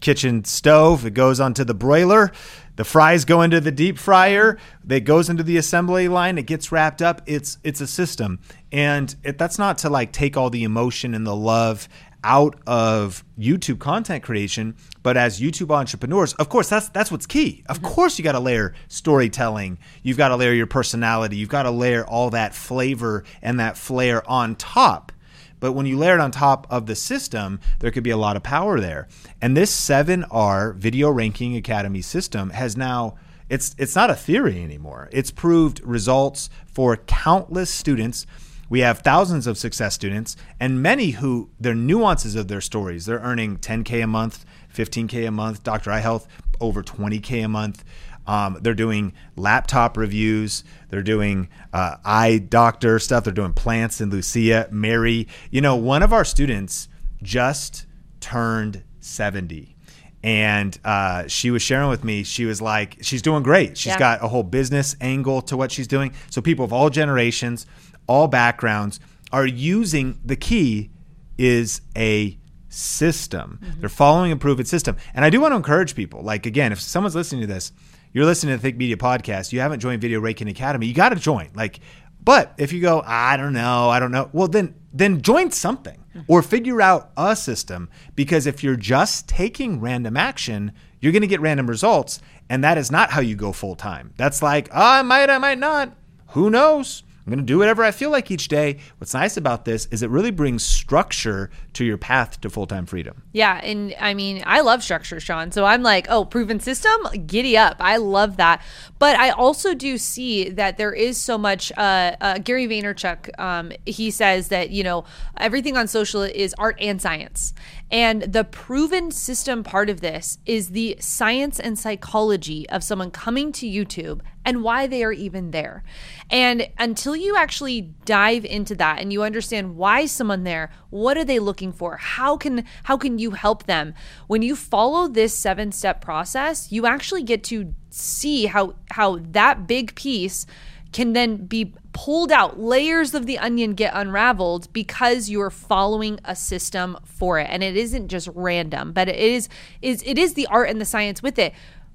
kitchen 0.00 0.44
stove, 0.44 1.06
it 1.06 1.14
goes 1.14 1.40
onto 1.40 1.64
the 1.64 1.74
broiler 1.74 2.32
the 2.78 2.84
fries 2.84 3.24
go 3.24 3.42
into 3.42 3.60
the 3.60 3.72
deep 3.72 3.98
fryer. 3.98 4.56
It 4.88 5.00
goes 5.00 5.28
into 5.28 5.42
the 5.42 5.56
assembly 5.56 6.06
line. 6.06 6.38
It 6.38 6.46
gets 6.46 6.70
wrapped 6.70 7.02
up. 7.02 7.22
It's 7.26 7.58
it's 7.64 7.80
a 7.80 7.88
system, 7.88 8.38
and 8.70 9.16
it, 9.24 9.36
that's 9.36 9.58
not 9.58 9.78
to 9.78 9.90
like 9.90 10.12
take 10.12 10.36
all 10.36 10.48
the 10.48 10.62
emotion 10.62 11.12
and 11.12 11.26
the 11.26 11.34
love 11.34 11.88
out 12.24 12.58
of 12.66 13.24
YouTube 13.38 13.78
content 13.78 14.22
creation, 14.22 14.76
but 15.02 15.16
as 15.16 15.40
YouTube 15.40 15.74
entrepreneurs, 15.74 16.34
of 16.34 16.48
course, 16.48 16.68
that's 16.68 16.88
that's 16.88 17.10
what's 17.10 17.26
key. 17.26 17.64
Of 17.68 17.78
mm-hmm. 17.78 17.86
course, 17.86 18.18
you 18.18 18.24
got 18.24 18.32
to 18.32 18.40
layer 18.40 18.74
storytelling. 18.88 19.78
You've 20.02 20.16
got 20.16 20.28
to 20.28 20.36
layer 20.36 20.52
your 20.52 20.66
personality. 20.66 21.36
You've 21.36 21.48
got 21.48 21.64
to 21.64 21.70
layer 21.70 22.04
all 22.06 22.30
that 22.30 22.54
flavor 22.54 23.24
and 23.42 23.60
that 23.60 23.76
flair 23.76 24.28
on 24.28 24.56
top. 24.56 25.12
But 25.60 25.72
when 25.72 25.86
you 25.86 25.98
layer 25.98 26.14
it 26.14 26.20
on 26.20 26.30
top 26.30 26.66
of 26.70 26.86
the 26.86 26.94
system, 26.94 27.60
there 27.80 27.90
could 27.90 28.04
be 28.04 28.10
a 28.10 28.16
lot 28.16 28.36
of 28.36 28.42
power 28.42 28.80
there. 28.80 29.08
And 29.42 29.56
this 29.56 29.74
7R 29.74 30.76
Video 30.76 31.10
Ranking 31.10 31.56
Academy 31.56 32.02
system 32.02 32.50
has 32.50 32.76
now 32.76 33.16
it's 33.48 33.74
it's 33.78 33.96
not 33.96 34.10
a 34.10 34.14
theory 34.14 34.62
anymore. 34.62 35.08
It's 35.10 35.30
proved 35.30 35.80
results 35.82 36.50
for 36.66 36.96
countless 36.96 37.70
students. 37.70 38.26
We 38.68 38.80
have 38.80 38.98
thousands 39.00 39.46
of 39.46 39.56
success 39.56 39.94
students 39.94 40.36
and 40.60 40.82
many 40.82 41.10
who 41.10 41.50
their 41.58 41.74
nuances 41.74 42.34
of 42.34 42.48
their 42.48 42.60
stories. 42.60 43.06
They're 43.06 43.20
earning 43.20 43.58
10k 43.58 44.02
a 44.02 44.06
month, 44.06 44.44
15k 44.74 45.26
a 45.26 45.30
month, 45.30 45.62
Dr. 45.62 45.90
Eye 45.90 46.00
Health 46.00 46.28
over 46.60 46.82
20k 46.82 47.44
a 47.44 47.48
month. 47.48 47.84
Um, 48.26 48.58
they're 48.60 48.74
doing 48.74 49.14
laptop 49.36 49.96
reviews. 49.96 50.62
They're 50.90 51.02
doing 51.02 51.48
uh, 51.72 51.96
eye 52.04 52.38
doctor 52.38 52.98
stuff. 52.98 53.24
They're 53.24 53.32
doing 53.32 53.54
plants 53.54 54.00
and 54.02 54.12
Lucia. 54.12 54.68
Mary, 54.70 55.28
you 55.50 55.62
know, 55.62 55.76
one 55.76 56.02
of 56.02 56.12
our 56.12 56.24
students 56.24 56.88
just 57.22 57.86
turned 58.20 58.84
70 59.00 59.76
and 60.22 60.78
uh, 60.84 61.26
she 61.28 61.50
was 61.50 61.62
sharing 61.62 61.88
with 61.88 62.02
me 62.02 62.24
she 62.24 62.44
was 62.44 62.60
like 62.60 62.96
she's 63.00 63.22
doing 63.22 63.42
great 63.42 63.78
She's 63.78 63.92
yeah. 63.92 63.98
got 63.98 64.24
a 64.24 64.28
whole 64.28 64.42
business 64.42 64.96
angle 65.00 65.40
to 65.42 65.56
what 65.56 65.70
she's 65.70 65.86
doing 65.86 66.12
so 66.28 66.40
people 66.42 66.64
of 66.64 66.72
all 66.72 66.90
generations 66.90 67.66
all 68.08 68.26
backgrounds 68.26 68.98
are 69.32 69.46
using 69.46 70.18
the 70.24 70.36
key 70.36 70.90
is 71.36 71.80
a 71.96 72.36
system 72.68 73.60
mm-hmm. 73.62 73.80
they're 73.80 73.88
following 73.88 74.32
a 74.32 74.36
proven 74.36 74.66
system 74.66 74.96
and 75.14 75.24
i 75.24 75.30
do 75.30 75.40
want 75.40 75.52
to 75.52 75.56
encourage 75.56 75.94
people 75.94 76.22
like 76.22 76.44
again 76.46 76.72
if 76.72 76.80
someone's 76.80 77.14
listening 77.14 77.40
to 77.40 77.46
this 77.46 77.72
you're 78.12 78.24
listening 78.24 78.54
to 78.54 78.56
the 78.56 78.62
Think 78.62 78.76
Media 78.76 78.96
podcast, 78.96 79.52
you 79.52 79.60
haven't 79.60 79.80
joined 79.80 80.00
Video 80.00 80.20
Ranking 80.20 80.48
Academy, 80.48 80.86
you 80.86 80.94
got 80.94 81.10
to 81.10 81.16
join. 81.16 81.50
Like, 81.54 81.80
but 82.22 82.54
if 82.58 82.72
you 82.72 82.80
go, 82.80 83.02
I 83.04 83.36
don't 83.36 83.52
know, 83.52 83.90
I 83.90 84.00
don't 84.00 84.10
know, 84.10 84.30
well 84.32 84.48
then 84.48 84.74
then 84.92 85.22
join 85.22 85.50
something 85.50 86.04
or 86.26 86.42
figure 86.42 86.80
out 86.80 87.10
a 87.16 87.36
system 87.36 87.88
because 88.16 88.46
if 88.46 88.64
you're 88.64 88.76
just 88.76 89.28
taking 89.28 89.80
random 89.80 90.16
action, 90.16 90.72
you're 91.00 91.12
going 91.12 91.22
to 91.22 91.28
get 91.28 91.40
random 91.40 91.68
results, 91.68 92.20
and 92.48 92.64
that 92.64 92.78
is 92.78 92.90
not 92.90 93.10
how 93.10 93.20
you 93.20 93.36
go 93.36 93.52
full 93.52 93.76
time. 93.76 94.12
That's 94.16 94.42
like, 94.42 94.68
oh, 94.72 94.82
I 94.82 95.02
might, 95.02 95.30
I 95.30 95.38
might 95.38 95.58
not. 95.58 95.94
Who 96.30 96.50
knows? 96.50 97.04
I'm 97.28 97.34
going 97.34 97.44
to 97.44 97.52
do 97.52 97.58
whatever 97.58 97.84
I 97.84 97.90
feel 97.90 98.08
like 98.08 98.30
each 98.30 98.48
day. 98.48 98.78
What's 98.96 99.12
nice 99.12 99.36
about 99.36 99.66
this 99.66 99.84
is 99.90 100.02
it 100.02 100.08
really 100.08 100.30
brings 100.30 100.64
structure 100.64 101.50
to 101.74 101.84
your 101.84 101.98
path 101.98 102.40
to 102.40 102.48
full 102.48 102.66
time 102.66 102.86
freedom. 102.86 103.22
Yeah, 103.32 103.60
and 103.62 103.94
I 104.00 104.14
mean, 104.14 104.42
I 104.46 104.62
love 104.62 104.82
structure, 104.82 105.20
Sean. 105.20 105.52
So 105.52 105.66
I'm 105.66 105.82
like, 105.82 106.06
oh, 106.08 106.24
proven 106.24 106.58
system, 106.58 106.96
giddy 107.26 107.54
up. 107.54 107.76
I 107.80 107.98
love 107.98 108.38
that. 108.38 108.62
But 108.98 109.16
I 109.16 109.28
also 109.28 109.74
do 109.74 109.98
see 109.98 110.48
that 110.48 110.78
there 110.78 110.94
is 110.94 111.18
so 111.18 111.36
much. 111.36 111.70
Uh, 111.76 112.16
uh, 112.18 112.38
Gary 112.38 112.66
Vaynerchuk, 112.66 113.38
um, 113.38 113.72
he 113.84 114.10
says 114.10 114.48
that 114.48 114.70
you 114.70 114.82
know 114.82 115.04
everything 115.36 115.76
on 115.76 115.86
social 115.86 116.22
is 116.22 116.54
art 116.56 116.78
and 116.80 117.02
science, 117.02 117.52
and 117.90 118.22
the 118.22 118.44
proven 118.44 119.10
system 119.10 119.64
part 119.64 119.88
of 119.88 120.00
this 120.00 120.38
is 120.44 120.70
the 120.70 120.96
science 121.00 121.58
and 121.58 121.78
psychology 121.78 122.68
of 122.68 122.84
someone 122.84 123.10
coming 123.10 123.50
to 123.52 123.66
YouTube 123.66 124.20
and 124.44 124.62
why 124.62 124.86
they 124.86 125.02
are 125.04 125.12
even 125.12 125.50
there. 125.50 125.82
And 126.30 126.68
until 126.78 127.16
you 127.16 127.36
actually 127.36 127.92
dive 128.04 128.44
into 128.44 128.74
that 128.76 129.00
and 129.00 129.12
you 129.12 129.22
understand 129.22 129.76
why 129.76 130.06
someone 130.06 130.44
there, 130.44 130.70
what 130.90 131.16
are 131.16 131.24
they 131.24 131.38
looking 131.38 131.72
for? 131.72 131.96
How 131.96 132.36
can 132.36 132.64
how 132.84 132.96
can 132.96 133.18
you 133.18 133.32
help 133.32 133.64
them? 133.64 133.94
When 134.26 134.42
you 134.42 134.56
follow 134.56 135.08
this 135.08 135.38
7-step 135.38 136.00
process, 136.00 136.70
you 136.72 136.86
actually 136.86 137.22
get 137.22 137.42
to 137.44 137.74
see 137.90 138.46
how 138.46 138.74
how 138.90 139.18
that 139.32 139.66
big 139.66 139.94
piece 139.94 140.46
can 140.92 141.12
then 141.12 141.36
be 141.36 141.72
pulled 141.92 142.30
out 142.30 142.58
layers 142.58 143.14
of 143.14 143.26
the 143.26 143.38
onion 143.38 143.74
get 143.74 143.92
unraveled 143.94 144.72
because 144.72 145.28
you're 145.28 145.50
following 145.50 146.18
a 146.24 146.36
system 146.36 146.96
for 147.04 147.38
it 147.38 147.48
and 147.50 147.62
it 147.62 147.76
isn't 147.76 148.08
just 148.08 148.28
random 148.34 148.92
but 148.92 149.08
it 149.08 149.16
is 149.16 149.48
is 149.82 150.02
it 150.06 150.16
is 150.16 150.34
the 150.34 150.46
art 150.46 150.68
and 150.68 150.80
the 150.80 150.84
science 150.84 151.22
with 151.22 151.38
it 151.38 151.52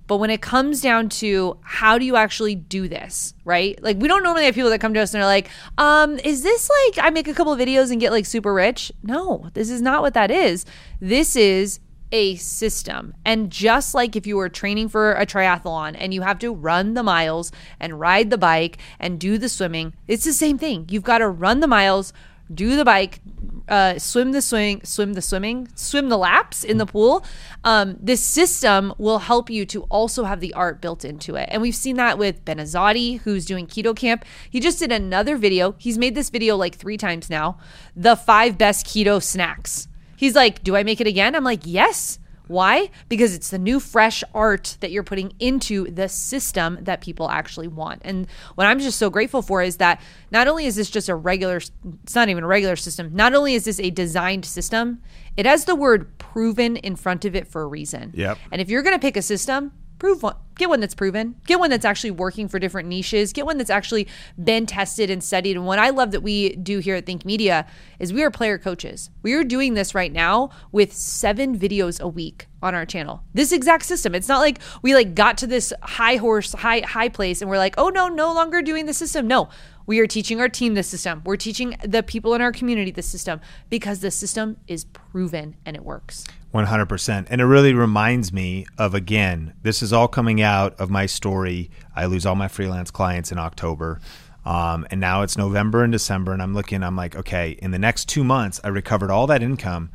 but 0.08 0.18
when 0.18 0.30
it 0.30 0.42
comes 0.42 0.82
down 0.82 1.10
to 1.10 1.58
how 1.62 1.98
do 1.98 2.06
you 2.06 2.16
actually 2.16 2.56
do 2.56 2.88
this, 2.88 3.34
right? 3.46 3.82
Like 3.82 3.98
we 3.98 4.08
don't 4.08 4.24
normally 4.24 4.46
have 4.46 4.56
people 4.56 4.70
that 4.70 4.82
come 4.82 4.94
to 4.94 5.00
us 5.00 5.14
and 5.14 5.24
are 5.24 5.26
like, 5.26 5.50
um, 5.78 6.20
is 6.20 6.44
this 6.44 6.70
like 6.88 7.06
I 7.06 7.10
make 7.10 7.28
a 7.28 7.34
couple 7.34 7.54
of 7.54 7.60
videos 7.60 7.92
and 7.92 8.02
get 8.02 8.12
like 8.12 8.26
super 8.26 8.54
rich? 8.54 8.92
No, 9.02 9.50
this 9.54 9.70
is 9.70 9.82
not 9.82 10.02
what 10.02 10.14
that 10.14 10.30
is. 10.30 10.66
This 11.00 11.36
is 11.36 11.80
a 12.14 12.36
system. 12.36 13.16
And 13.26 13.52
just 13.52 13.94
like 13.94 14.16
if 14.16 14.26
you 14.26 14.38
were 14.38 14.48
training 14.48 14.88
for 14.88 15.14
a 15.14 15.26
triathlon 15.26 15.98
and 16.00 16.14
you 16.14 16.22
have 16.22 16.40
to 16.40 16.54
run 16.54 16.94
the 16.94 17.04
miles 17.04 17.52
and 17.80 18.00
ride 18.00 18.30
the 18.30 18.38
bike 18.38 18.78
and 19.00 19.20
do 19.20 19.38
the 19.38 19.50
swimming, 19.50 19.94
it's 20.08 20.24
the 20.24 20.32
same 20.32 20.58
thing. 20.58 20.86
You've 20.90 21.04
got 21.04 21.18
to 21.18 21.28
run 21.28 21.60
the 21.60 21.68
miles, 21.68 22.14
do 22.54 22.76
the 22.76 22.86
bike, 22.86 23.20
uh, 23.68 23.98
swim 23.98 24.32
the 24.32 24.44
swing, 24.44 24.82
swim 24.84 25.14
the 25.14 25.22
swimming, 25.24 25.70
swim 25.74 26.10
the 26.10 26.18
laps 26.18 26.64
in 26.64 26.78
the 26.78 26.86
pool. 26.86 27.26
Um, 27.64 27.98
this 28.00 28.24
system 28.24 28.94
will 29.00 29.20
help 29.20 29.50
you 29.50 29.66
to 29.68 29.84
also 29.84 30.26
have 30.26 30.40
the 30.40 30.54
art 30.54 30.82
built 30.82 31.04
into 31.04 31.36
it. 31.36 31.50
And 31.52 31.64
we've 31.64 31.76
seen 31.76 31.96
that 31.96 32.20
with 32.20 32.46
Ben 32.46 32.60
Azadi, 32.60 33.22
who's 33.22 33.46
doing 33.46 33.66
Keto 33.66 33.96
Kamp. 33.96 34.24
He 34.52 34.60
just 34.60 34.78
did 34.78 34.92
another 34.92 35.36
video. 35.36 35.74
He's 35.80 35.98
made 35.98 36.14
this 36.14 36.30
video 36.30 36.58
like 36.58 36.76
three 36.76 36.98
times 36.98 37.28
now. 37.30 37.58
The 37.96 38.16
five 38.16 38.58
best 38.58 38.86
keto 38.86 39.24
snacks. 39.24 39.88
He's 40.16 40.36
like, 40.36 40.64
Do 40.64 40.76
I 40.76 40.84
make 40.84 41.02
it 41.02 41.08
again? 41.08 41.36
I'm 41.36 41.44
like, 41.44 41.62
Yes. 41.64 42.20
Why? 42.48 42.90
Because 43.08 43.34
it's 43.34 43.50
the 43.50 43.58
new 43.58 43.80
fresh 43.80 44.24
art 44.34 44.78
that 44.82 44.92
you're 44.92 45.04
putting 45.04 45.34
into 45.40 45.90
the 45.90 46.10
system 46.10 46.78
that 46.82 47.02
people 47.02 47.30
actually 47.30 47.70
want. 47.70 48.02
And 48.04 48.28
what 48.56 48.68
I'm 48.68 48.80
just 48.80 49.00
so 49.00 49.10
grateful 49.10 49.42
for 49.42 49.62
is 49.62 49.78
that 49.78 50.02
not 50.30 50.48
only 50.48 50.66
is 50.66 50.76
this 50.76 50.90
just 50.90 51.08
a 51.08 51.16
regular, 51.16 51.62
it's 52.04 52.16
not 52.16 52.30
even 52.30 52.44
a 52.44 52.48
regular 52.48 52.76
system, 52.76 53.12
not 53.14 53.34
only 53.34 53.54
is 53.54 53.64
this 53.64 53.80
a 53.80 53.90
designed 53.90 54.46
system, 54.46 55.02
it 55.38 55.46
has 55.46 55.66
the 55.66 55.76
word 55.76 56.18
proven 56.18 56.76
in 56.78 56.96
front 56.96 57.24
of 57.24 57.36
it 57.36 57.48
for 57.48 57.62
a 57.62 57.68
reason. 57.68 58.12
Yep. 58.14 58.38
And 58.52 58.62
if 58.62 58.70
you're 58.70 58.84
going 58.84 58.96
to 58.96 59.02
pick 59.02 59.16
a 59.16 59.22
system, 59.22 59.72
prove 59.98 60.22
one 60.22 60.36
get 60.56 60.70
one 60.70 60.80
that's 60.80 60.96
proven. 60.96 61.36
Get 61.46 61.60
one 61.60 61.70
that's 61.70 61.86
actually 61.86 62.12
working 62.12 62.48
for 62.48 62.60
different 62.60 62.88
niches. 62.88 63.34
Get 63.34 63.46
one 63.46 63.58
that's 63.58 63.70
actually 63.70 64.08
been 64.42 64.66
tested 64.66 65.10
and 65.10 65.24
studied. 65.24 65.56
And 65.56 65.66
what 65.66 65.80
i 65.80 65.90
love 65.90 66.12
that 66.12 66.22
we 66.22 66.56
do 66.56 66.80
here 66.80 66.96
at 66.96 67.06
think 67.06 67.26
media 67.26 67.66
is 68.00 68.14
we 68.14 68.24
are 68.24 68.32
player 68.32 68.58
coaches. 68.58 69.10
We 69.22 69.34
are 69.34 69.44
doing 69.44 69.74
this 69.74 69.96
right 69.96 70.12
now 70.12 70.50
with 70.72 70.94
seven 70.94 71.58
videos 71.58 72.00
a 72.02 72.08
week 72.08 72.48
on 72.62 72.74
our 72.74 72.86
channel. 72.86 73.24
This 73.34 73.52
exact 73.52 73.86
system. 73.86 74.16
It's 74.16 74.28
not 74.28 74.40
like 74.40 74.60
we 74.82 74.94
like 74.96 75.16
got 75.16 75.38
to 75.40 75.48
this 75.48 75.74
high 75.82 76.16
horse 76.16 76.54
high 76.54 76.80
high 76.82 77.10
place 77.10 77.42
and 77.42 77.50
we're 77.50 77.58
like 77.58 77.76
oh 77.78 77.90
no 77.90 78.08
no 78.08 78.34
longer 78.34 78.62
doing 78.62 78.86
the 78.86 78.94
system. 78.94 79.28
No 79.28 79.50
we 79.86 80.00
are 80.00 80.08
teaching 80.08 80.40
our 80.40 80.50
team 80.50 80.74
the 80.74 80.84
system. 80.84 81.22
We're 81.26 81.38
teaching 81.38 81.76
the 81.84 82.04
people 82.04 82.34
in 82.34 82.42
our 82.42 82.52
community 82.52 82.92
the 82.92 83.02
system 83.02 83.42
because 83.70 84.00
the 84.00 84.12
system 84.12 84.58
is 84.68 84.86
proven 84.86 85.56
and 85.66 85.76
it 85.76 85.84
works. 85.84 86.26
100%. 86.54 87.28
And 87.30 87.42
it 87.42 87.46
really 87.46 87.74
reminds 87.74 88.32
me 88.32 88.66
of, 88.78 88.94
again, 88.94 89.54
this 89.64 89.82
is 89.82 89.92
all 89.92 90.08
coming 90.08 90.42
out 90.42 90.80
of 90.80 90.90
my 90.90 91.06
story. 91.06 91.72
I 91.96 92.06
lose 92.06 92.26
all 92.26 92.36
my 92.36 92.48
freelance 92.48 92.92
clients 92.92 93.32
in 93.32 93.40
October. 93.40 94.00
Um, 94.46 94.86
and 94.92 95.00
now 95.00 95.24
it's 95.24 95.38
November 95.38 95.84
and 95.84 95.92
December. 95.92 96.32
And 96.32 96.42
I'm 96.42 96.54
looking, 96.54 96.84
I'm 96.84 96.96
like, 96.96 97.16
okay, 97.16 97.58
in 97.62 97.72
the 97.72 97.80
next 97.80 98.08
two 98.08 98.24
months, 98.24 98.62
I 98.64 98.68
recovered 98.68 99.10
all 99.10 99.28
that 99.28 99.42
income. 99.42 99.90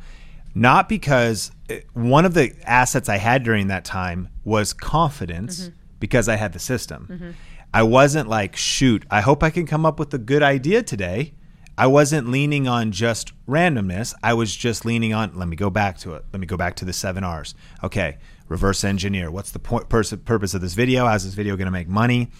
Not 0.53 0.89
because 0.89 1.51
it, 1.69 1.87
one 1.93 2.25
of 2.25 2.33
the 2.33 2.53
assets 2.65 3.07
I 3.07 3.17
had 3.17 3.43
during 3.43 3.67
that 3.67 3.85
time 3.85 4.29
was 4.43 4.73
confidence 4.73 5.61
mm-hmm. 5.61 5.75
because 5.99 6.27
I 6.27 6.35
had 6.35 6.53
the 6.53 6.59
system. 6.59 7.07
Mm-hmm 7.09 7.31
I 7.73 7.83
wasn't 7.83 8.27
like, 8.27 8.55
shoot, 8.55 9.05
I 9.11 9.21
hope 9.21 9.43
I 9.43 9.49
can 9.49 9.65
come 9.67 9.85
up 9.85 9.99
with 9.99 10.13
a 10.13 10.17
good 10.17 10.41
idea 10.41 10.81
today. 10.81 11.33
I 11.77 11.87
wasn't 11.87 12.29
leaning 12.29 12.67
on 12.67 12.91
just 12.91 13.31
randomness. 13.47 14.13
I 14.21 14.33
was 14.33 14.53
just 14.55 14.85
leaning 14.85 15.13
on, 15.13 15.37
let 15.37 15.47
me 15.47 15.55
go 15.55 15.69
back 15.69 15.97
to 15.99 16.15
it. 16.15 16.25
Let 16.33 16.41
me 16.41 16.47
go 16.47 16.57
back 16.57 16.75
to 16.77 16.85
the 16.85 16.91
seven 16.91 17.23
R's. 17.23 17.55
Okay, 17.83 18.17
reverse 18.47 18.83
engineer. 18.83 19.31
What's 19.31 19.51
the 19.51 19.59
point, 19.59 19.87
pers- 19.87 20.13
purpose 20.25 20.53
of 20.53 20.61
this 20.61 20.73
video? 20.73 21.05
How's 21.05 21.23
this 21.23 21.35
video 21.35 21.55
going 21.55 21.67
to 21.67 21.71
make 21.71 21.87
money? 21.87 22.31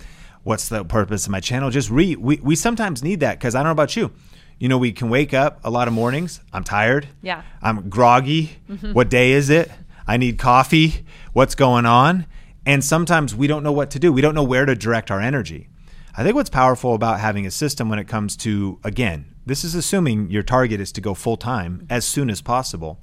What's 0.44 0.68
the 0.68 0.84
purpose 0.84 1.26
of 1.26 1.32
my 1.32 1.40
channel? 1.40 1.70
Just 1.70 1.90
read. 1.90 2.18
We, 2.18 2.38
we 2.38 2.56
sometimes 2.56 3.04
need 3.04 3.22
that 3.22 3.38
because 3.38 3.56
I 3.56 3.60
don't 3.60 3.68
know 3.68 3.72
about 3.72 3.96
you. 3.96 4.12
You 4.58 4.68
know, 4.68 4.78
we 4.78 4.92
can 4.92 5.10
wake 5.10 5.34
up 5.34 5.62
a 5.64 5.70
lot 5.70 5.88
of 5.88 5.94
mornings. 5.94 6.42
I'm 6.52 6.64
tired. 6.64 7.08
Yeah. 7.22 7.44
I'm 7.62 7.90
groggy. 7.90 8.58
Mm-hmm. 8.70 8.92
What 8.94 9.10
day 9.10 9.32
is 9.32 9.50
it? 9.50 9.72
I 10.06 10.18
need 10.18 10.38
coffee. 10.38 11.06
What's 11.32 11.56
going 11.56 11.86
on? 11.86 12.26
And 12.70 12.84
sometimes 12.86 13.34
we 13.34 13.48
don't 13.48 13.64
know 13.64 13.72
what 13.72 13.90
to 13.92 14.00
do. 14.00 14.14
We 14.14 14.22
don't 14.22 14.36
know 14.36 14.44
where 14.44 14.64
to 14.68 14.76
direct 14.76 15.10
our 15.10 15.20
energy. 15.20 15.70
I 16.16 16.22
think 16.22 16.36
what's 16.36 16.52
powerful 16.52 16.94
about 16.94 17.20
having 17.20 17.48
a 17.48 17.52
system 17.52 17.90
when 17.90 17.98
it 17.98 18.08
comes 18.08 18.38
to, 18.38 18.80
again, 18.84 19.34
this 19.44 19.64
is 19.64 19.74
assuming 19.74 20.30
your 20.30 20.44
target 20.44 20.80
is 20.80 20.92
to 20.92 21.02
go 21.02 21.16
full 21.16 21.36
time 21.36 21.88
as 21.90 22.06
soon 22.06 22.30
as 22.30 22.44
possible, 22.44 23.00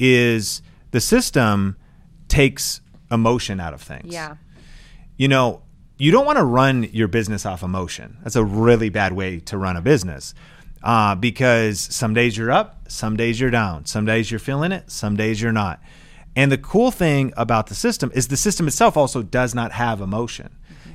is 0.00 0.62
the 0.90 1.00
system 1.00 1.76
takes 2.26 2.80
emotion 3.08 3.60
out 3.60 3.72
of 3.72 3.80
things. 3.80 4.12
Yeah. 4.12 4.34
You 5.16 5.28
know, 5.28 5.62
you 5.96 6.10
don't 6.10 6.26
want 6.26 6.38
to 6.38 6.44
run 6.44 6.82
your 6.82 7.06
business 7.06 7.46
off 7.46 7.62
emotion. 7.62 8.16
That's 8.24 8.34
a 8.34 8.44
really 8.44 8.88
bad 8.88 9.12
way 9.12 9.38
to 9.38 9.56
run 9.56 9.76
a 9.76 9.80
business 9.80 10.34
uh, 10.82 11.14
because 11.14 11.78
some 11.78 12.14
days 12.14 12.36
you're 12.36 12.50
up, 12.50 12.90
some 12.90 13.16
days 13.16 13.38
you're 13.38 13.50
down, 13.50 13.86
some 13.86 14.06
days 14.06 14.28
you're 14.28 14.40
feeling 14.40 14.72
it, 14.72 14.90
some 14.90 15.14
days 15.14 15.40
you're 15.40 15.52
not. 15.52 15.80
And 16.38 16.52
the 16.52 16.58
cool 16.58 16.92
thing 16.92 17.32
about 17.36 17.66
the 17.66 17.74
system 17.74 18.12
is 18.14 18.28
the 18.28 18.36
system 18.36 18.68
itself 18.68 18.96
also 18.96 19.24
does 19.24 19.56
not 19.56 19.72
have 19.72 20.00
emotion. 20.00 20.50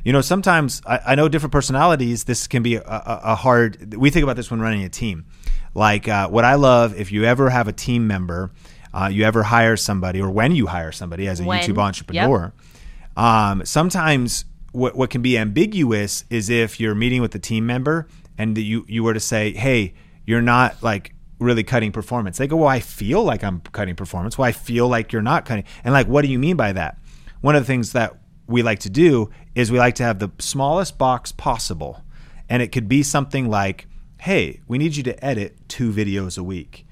You 0.06 0.14
know, 0.14 0.22
sometimes 0.22 0.82
I, 0.86 1.00
I 1.08 1.16
know 1.16 1.28
different 1.28 1.52
personalities. 1.52 2.24
This 2.24 2.48
can 2.48 2.64
be 2.64 2.76
a, 2.76 2.82
a, 2.82 3.22
a, 3.24 3.36
hard. 3.36 3.94
We 3.94 4.10
think 4.10 4.24
about 4.24 4.38
this 4.38 4.50
when 4.50 4.62
running 4.62 4.84
a 4.84 4.90
team. 4.90 5.26
Like 5.74 6.08
uh, 6.08 6.30
what 6.30 6.46
I 6.46 6.56
love, 6.56 6.98
if 6.98 7.12
you 7.12 7.26
ever 7.26 7.50
have 7.50 7.68
a 7.68 7.74
team 7.74 8.08
member, 8.08 8.52
uh, 8.94 9.10
you 9.12 9.26
ever 9.26 9.44
hire 9.44 9.76
somebody, 9.76 10.22
or 10.22 10.32
when 10.32 10.56
you 10.56 10.68
hire 10.68 10.94
somebody 10.94 11.28
as 11.28 11.42
a 11.42 11.44
when, 11.44 11.62
YouTube 11.62 11.78
entrepreneur, 11.78 12.54
yep. 12.56 13.18
um, 13.18 13.66
sometimes 13.66 14.46
what 14.72 14.96
what 14.96 15.10
can 15.10 15.22
be 15.22 15.38
ambiguous 15.38 16.24
is 16.30 16.50
if 16.50 16.80
you're 16.80 16.96
meeting 16.96 17.22
with 17.22 17.36
a 17.36 17.40
team 17.40 17.66
member 17.66 18.08
and 18.38 18.58
you 18.58 18.86
you 18.88 19.04
were 19.04 19.14
to 19.14 19.20
say, 19.20 19.52
"Hey, 19.52 19.94
you're 20.26 20.42
not 20.42 20.82
like 20.82 21.13
really 21.44 21.64
cutting 21.64 21.92
performance. 21.92 22.38
They 22.38 22.48
go, 22.48 22.58
Well, 22.58 22.68
I 22.68 22.80
feel 22.80 23.24
like 23.24 23.44
I'm 23.44 23.62
cutting 23.72 23.96
performance. 23.96 24.38
Well, 24.38 24.48
I 24.48 24.52
feel 24.52 24.88
like 24.88 25.12
you're 25.12 25.22
not 25.22 25.46
cutting. 25.46 25.66
And 25.84 25.94
like, 25.94 26.08
what 26.08 26.24
do 26.24 26.30
you 26.30 26.40
mean 26.40 26.56
by 26.56 26.74
that? 26.74 26.98
One 27.42 27.56
of 27.56 27.62
the 27.62 27.68
things 27.68 27.94
that 27.94 28.18
we 28.48 28.64
like 28.64 28.80
to 28.80 28.90
do 28.90 29.30
is 29.56 29.72
we 29.72 29.80
like 29.80 29.96
to 29.96 30.04
have 30.04 30.20
the 30.20 30.32
smallest 30.40 30.98
box 30.98 31.32
possible. 31.32 32.04
And 32.50 32.62
it 32.62 32.72
could 32.72 32.88
be 32.88 33.04
something 33.04 33.50
like, 33.50 33.88
Hey, 34.22 34.62
we 34.68 34.78
need 34.78 34.96
you 34.96 35.04
to 35.04 35.26
edit 35.26 35.58
two 35.68 35.92
videos 35.92 36.38
a 36.38 36.44
week. 36.44 36.88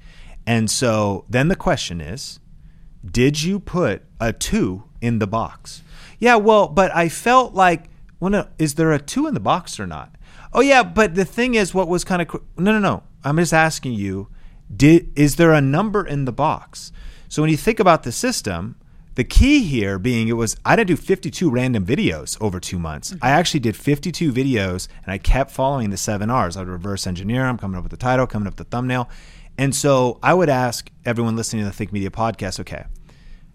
And 0.46 0.70
so 0.70 1.24
then 1.28 1.48
the 1.48 1.56
question 1.56 2.00
is, 2.00 2.40
did 3.04 3.42
you 3.42 3.58
put 3.58 4.02
a 4.20 4.32
two 4.32 4.84
in 5.00 5.18
the 5.18 5.26
box? 5.26 5.82
Yeah, 6.18 6.36
well, 6.36 6.68
but 6.68 6.94
I 6.94 7.08
felt 7.08 7.54
like, 7.54 7.90
well, 8.20 8.30
no, 8.30 8.48
is 8.58 8.74
there 8.74 8.92
a 8.92 9.00
two 9.00 9.26
in 9.26 9.34
the 9.34 9.40
box 9.40 9.80
or 9.80 9.86
not? 9.86 10.14
Oh, 10.52 10.60
yeah, 10.60 10.82
but 10.82 11.14
the 11.14 11.24
thing 11.24 11.54
is, 11.54 11.74
what 11.74 11.88
was 11.88 12.04
kind 12.04 12.22
of, 12.22 12.30
no, 12.56 12.72
no, 12.72 12.78
no. 12.78 13.02
I'm 13.24 13.38
just 13.38 13.52
asking 13.52 13.94
you, 13.94 14.28
did, 14.74 15.10
is 15.16 15.36
there 15.36 15.52
a 15.52 15.60
number 15.60 16.06
in 16.06 16.24
the 16.24 16.32
box? 16.32 16.92
So 17.28 17.42
when 17.42 17.50
you 17.50 17.56
think 17.56 17.80
about 17.80 18.02
the 18.02 18.12
system, 18.12 18.76
the 19.14 19.24
key 19.24 19.62
here 19.62 19.98
being 19.98 20.28
it 20.28 20.34
was 20.34 20.56
I 20.64 20.76
didn't 20.76 20.88
do 20.88 20.96
52 20.96 21.50
random 21.50 21.84
videos 21.84 22.40
over 22.40 22.60
two 22.60 22.78
months. 22.78 23.10
Mm-hmm. 23.10 23.24
I 23.24 23.30
actually 23.30 23.60
did 23.60 23.76
52 23.76 24.32
videos 24.32 24.88
and 25.04 25.12
I 25.12 25.18
kept 25.18 25.50
following 25.50 25.90
the 25.90 25.96
seven 25.96 26.30
R's. 26.30 26.56
I 26.56 26.60
would 26.60 26.68
reverse 26.68 27.06
engineer 27.06 27.42
them, 27.42 27.58
coming 27.58 27.76
up 27.76 27.84
with 27.84 27.90
the 27.90 27.96
title, 27.96 28.26
coming 28.26 28.46
up 28.46 28.58
with 28.58 28.68
the 28.68 28.76
thumbnail. 28.76 29.08
And 29.58 29.74
so 29.74 30.18
I 30.22 30.32
would 30.34 30.48
ask 30.48 30.90
everyone 31.04 31.36
listening 31.36 31.62
to 31.62 31.68
the 31.68 31.74
Think 31.74 31.92
Media 31.92 32.10
podcast, 32.10 32.58
okay, 32.60 32.84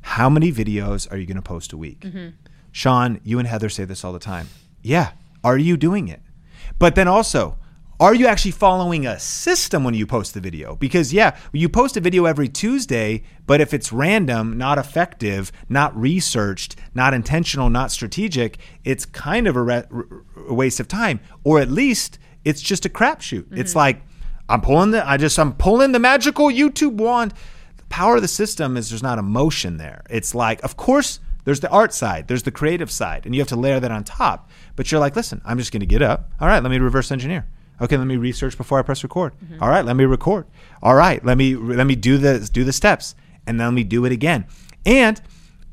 how 0.02 0.30
many 0.30 0.52
videos 0.52 1.12
are 1.12 1.18
you 1.18 1.26
going 1.26 1.38
to 1.38 1.42
post 1.42 1.74
a 1.74 1.78
week? 1.78 2.02
Mm-hmm. 2.02 2.30
Sean, 2.72 3.20
you 3.24 3.40
and 3.40 3.48
Heather 3.48 3.70
say 3.70 3.86
this 3.86 4.04
all 4.04 4.14
the 4.14 4.20
time. 4.20 4.48
Yeah. 4.84 5.12
Are 5.44 5.58
you 5.58 5.76
doing 5.78 6.08
it? 6.08 6.22
But 6.78 6.96
then 6.96 7.08
also, 7.08 7.58
Are 8.00 8.14
you 8.14 8.28
actually 8.28 8.52
following 8.52 9.08
a 9.08 9.20
system 9.20 9.84
when 9.84 9.96
you 9.96 10.06
post 10.06 10.36
the 10.36 10.40
video? 10.40 10.76
Because, 10.76 11.12
yeah, 11.12 11.36
you 11.52 11.68
post 11.68 11.98
a 11.98 12.00
video 12.00 12.26
every 12.26 12.48
Tuesday, 12.48 13.24
but 13.48 13.60
if 13.60 13.74
it's 13.74 13.92
random, 13.92 14.56
not 14.56 14.78
effective, 14.78 15.52
not 15.68 16.00
researched, 16.00 16.76
not 16.94 17.16
intentional, 17.16 17.72
not 17.72 17.92
strategic, 17.92 18.60
it's 18.84 19.04
kind 19.04 19.48
of 19.48 19.56
a, 19.56 19.64
re- 19.64 19.84
a 20.48 20.54
waste 20.54 20.80
of 20.80 20.88
time. 20.88 21.20
Or 21.44 21.60
at 21.60 21.72
least 21.72 22.20
it's 22.46 22.62
just 22.62 22.86
a 22.86 22.90
crapshoot. 22.90 23.46
Mm-hmm. 23.46 23.58
It's 23.58 23.76
like, 23.76 24.04
I'm 24.48 24.62
pulling 24.62 24.92
the, 24.92 25.08
I 25.08 25.18
just, 25.18 25.40
I'm 25.40 25.54
pulling 25.54 25.92
the 25.92 26.00
magical 26.00 26.50
YouTube 26.50 26.98
wand. 26.98 27.34
The 27.78 27.84
power 27.86 28.18
of 28.18 28.22
the 28.22 28.28
system 28.28 28.78
is 28.78 28.92
there's 28.92 29.02
not 29.02 29.18
emotion 29.18 29.78
there. 29.78 30.04
It's 30.08 30.36
like, 30.36 30.64
of 30.64 30.78
course, 30.78 31.20
there's 31.46 31.62
the 31.62 31.70
art 31.72 31.96
side, 31.96 32.28
there's 32.28 32.44
the 32.44 32.52
creative 32.52 32.92
side, 32.92 33.26
and 33.26 33.34
you 33.34 33.42
have 33.42 33.48
to 33.48 33.56
layer 33.56 33.80
that 33.80 33.90
on 33.90 34.04
top. 34.04 34.52
But 34.76 34.92
you're 34.92 35.02
like, 35.02 35.16
listen, 35.16 35.42
I'm 35.46 35.58
just 35.58 35.72
going 35.72 35.80
to 35.80 35.88
get 35.88 36.04
up. 36.04 36.30
All 36.40 36.48
right, 36.48 36.62
let 36.62 36.70
me 36.70 36.78
reverse 36.78 37.12
engineer. 37.12 37.48
Okay, 37.82 37.98
let 37.98 38.08
me 38.08 38.18
research 38.18 38.58
before 38.58 38.80
I 38.80 38.82
press 38.82 39.04
record. 39.04 39.34
Mm-hmm. 39.34 39.62
All 39.62 39.70
right, 39.70 39.86
let 39.86 39.96
me 39.96 40.06
record. 40.06 40.46
All 40.82 40.96
right, 40.96 41.24
let 41.24 41.38
me 41.38 41.56
let 41.56 41.86
me 41.86 41.96
do 41.96 42.18
the 42.18 42.50
do 42.52 42.64
the 42.64 42.74
steps, 42.74 43.16
and 43.46 43.60
then 43.60 43.68
let 43.68 43.74
me 43.74 43.84
do 43.84 44.06
it 44.06 44.12
again. 44.12 44.46
And 44.86 45.22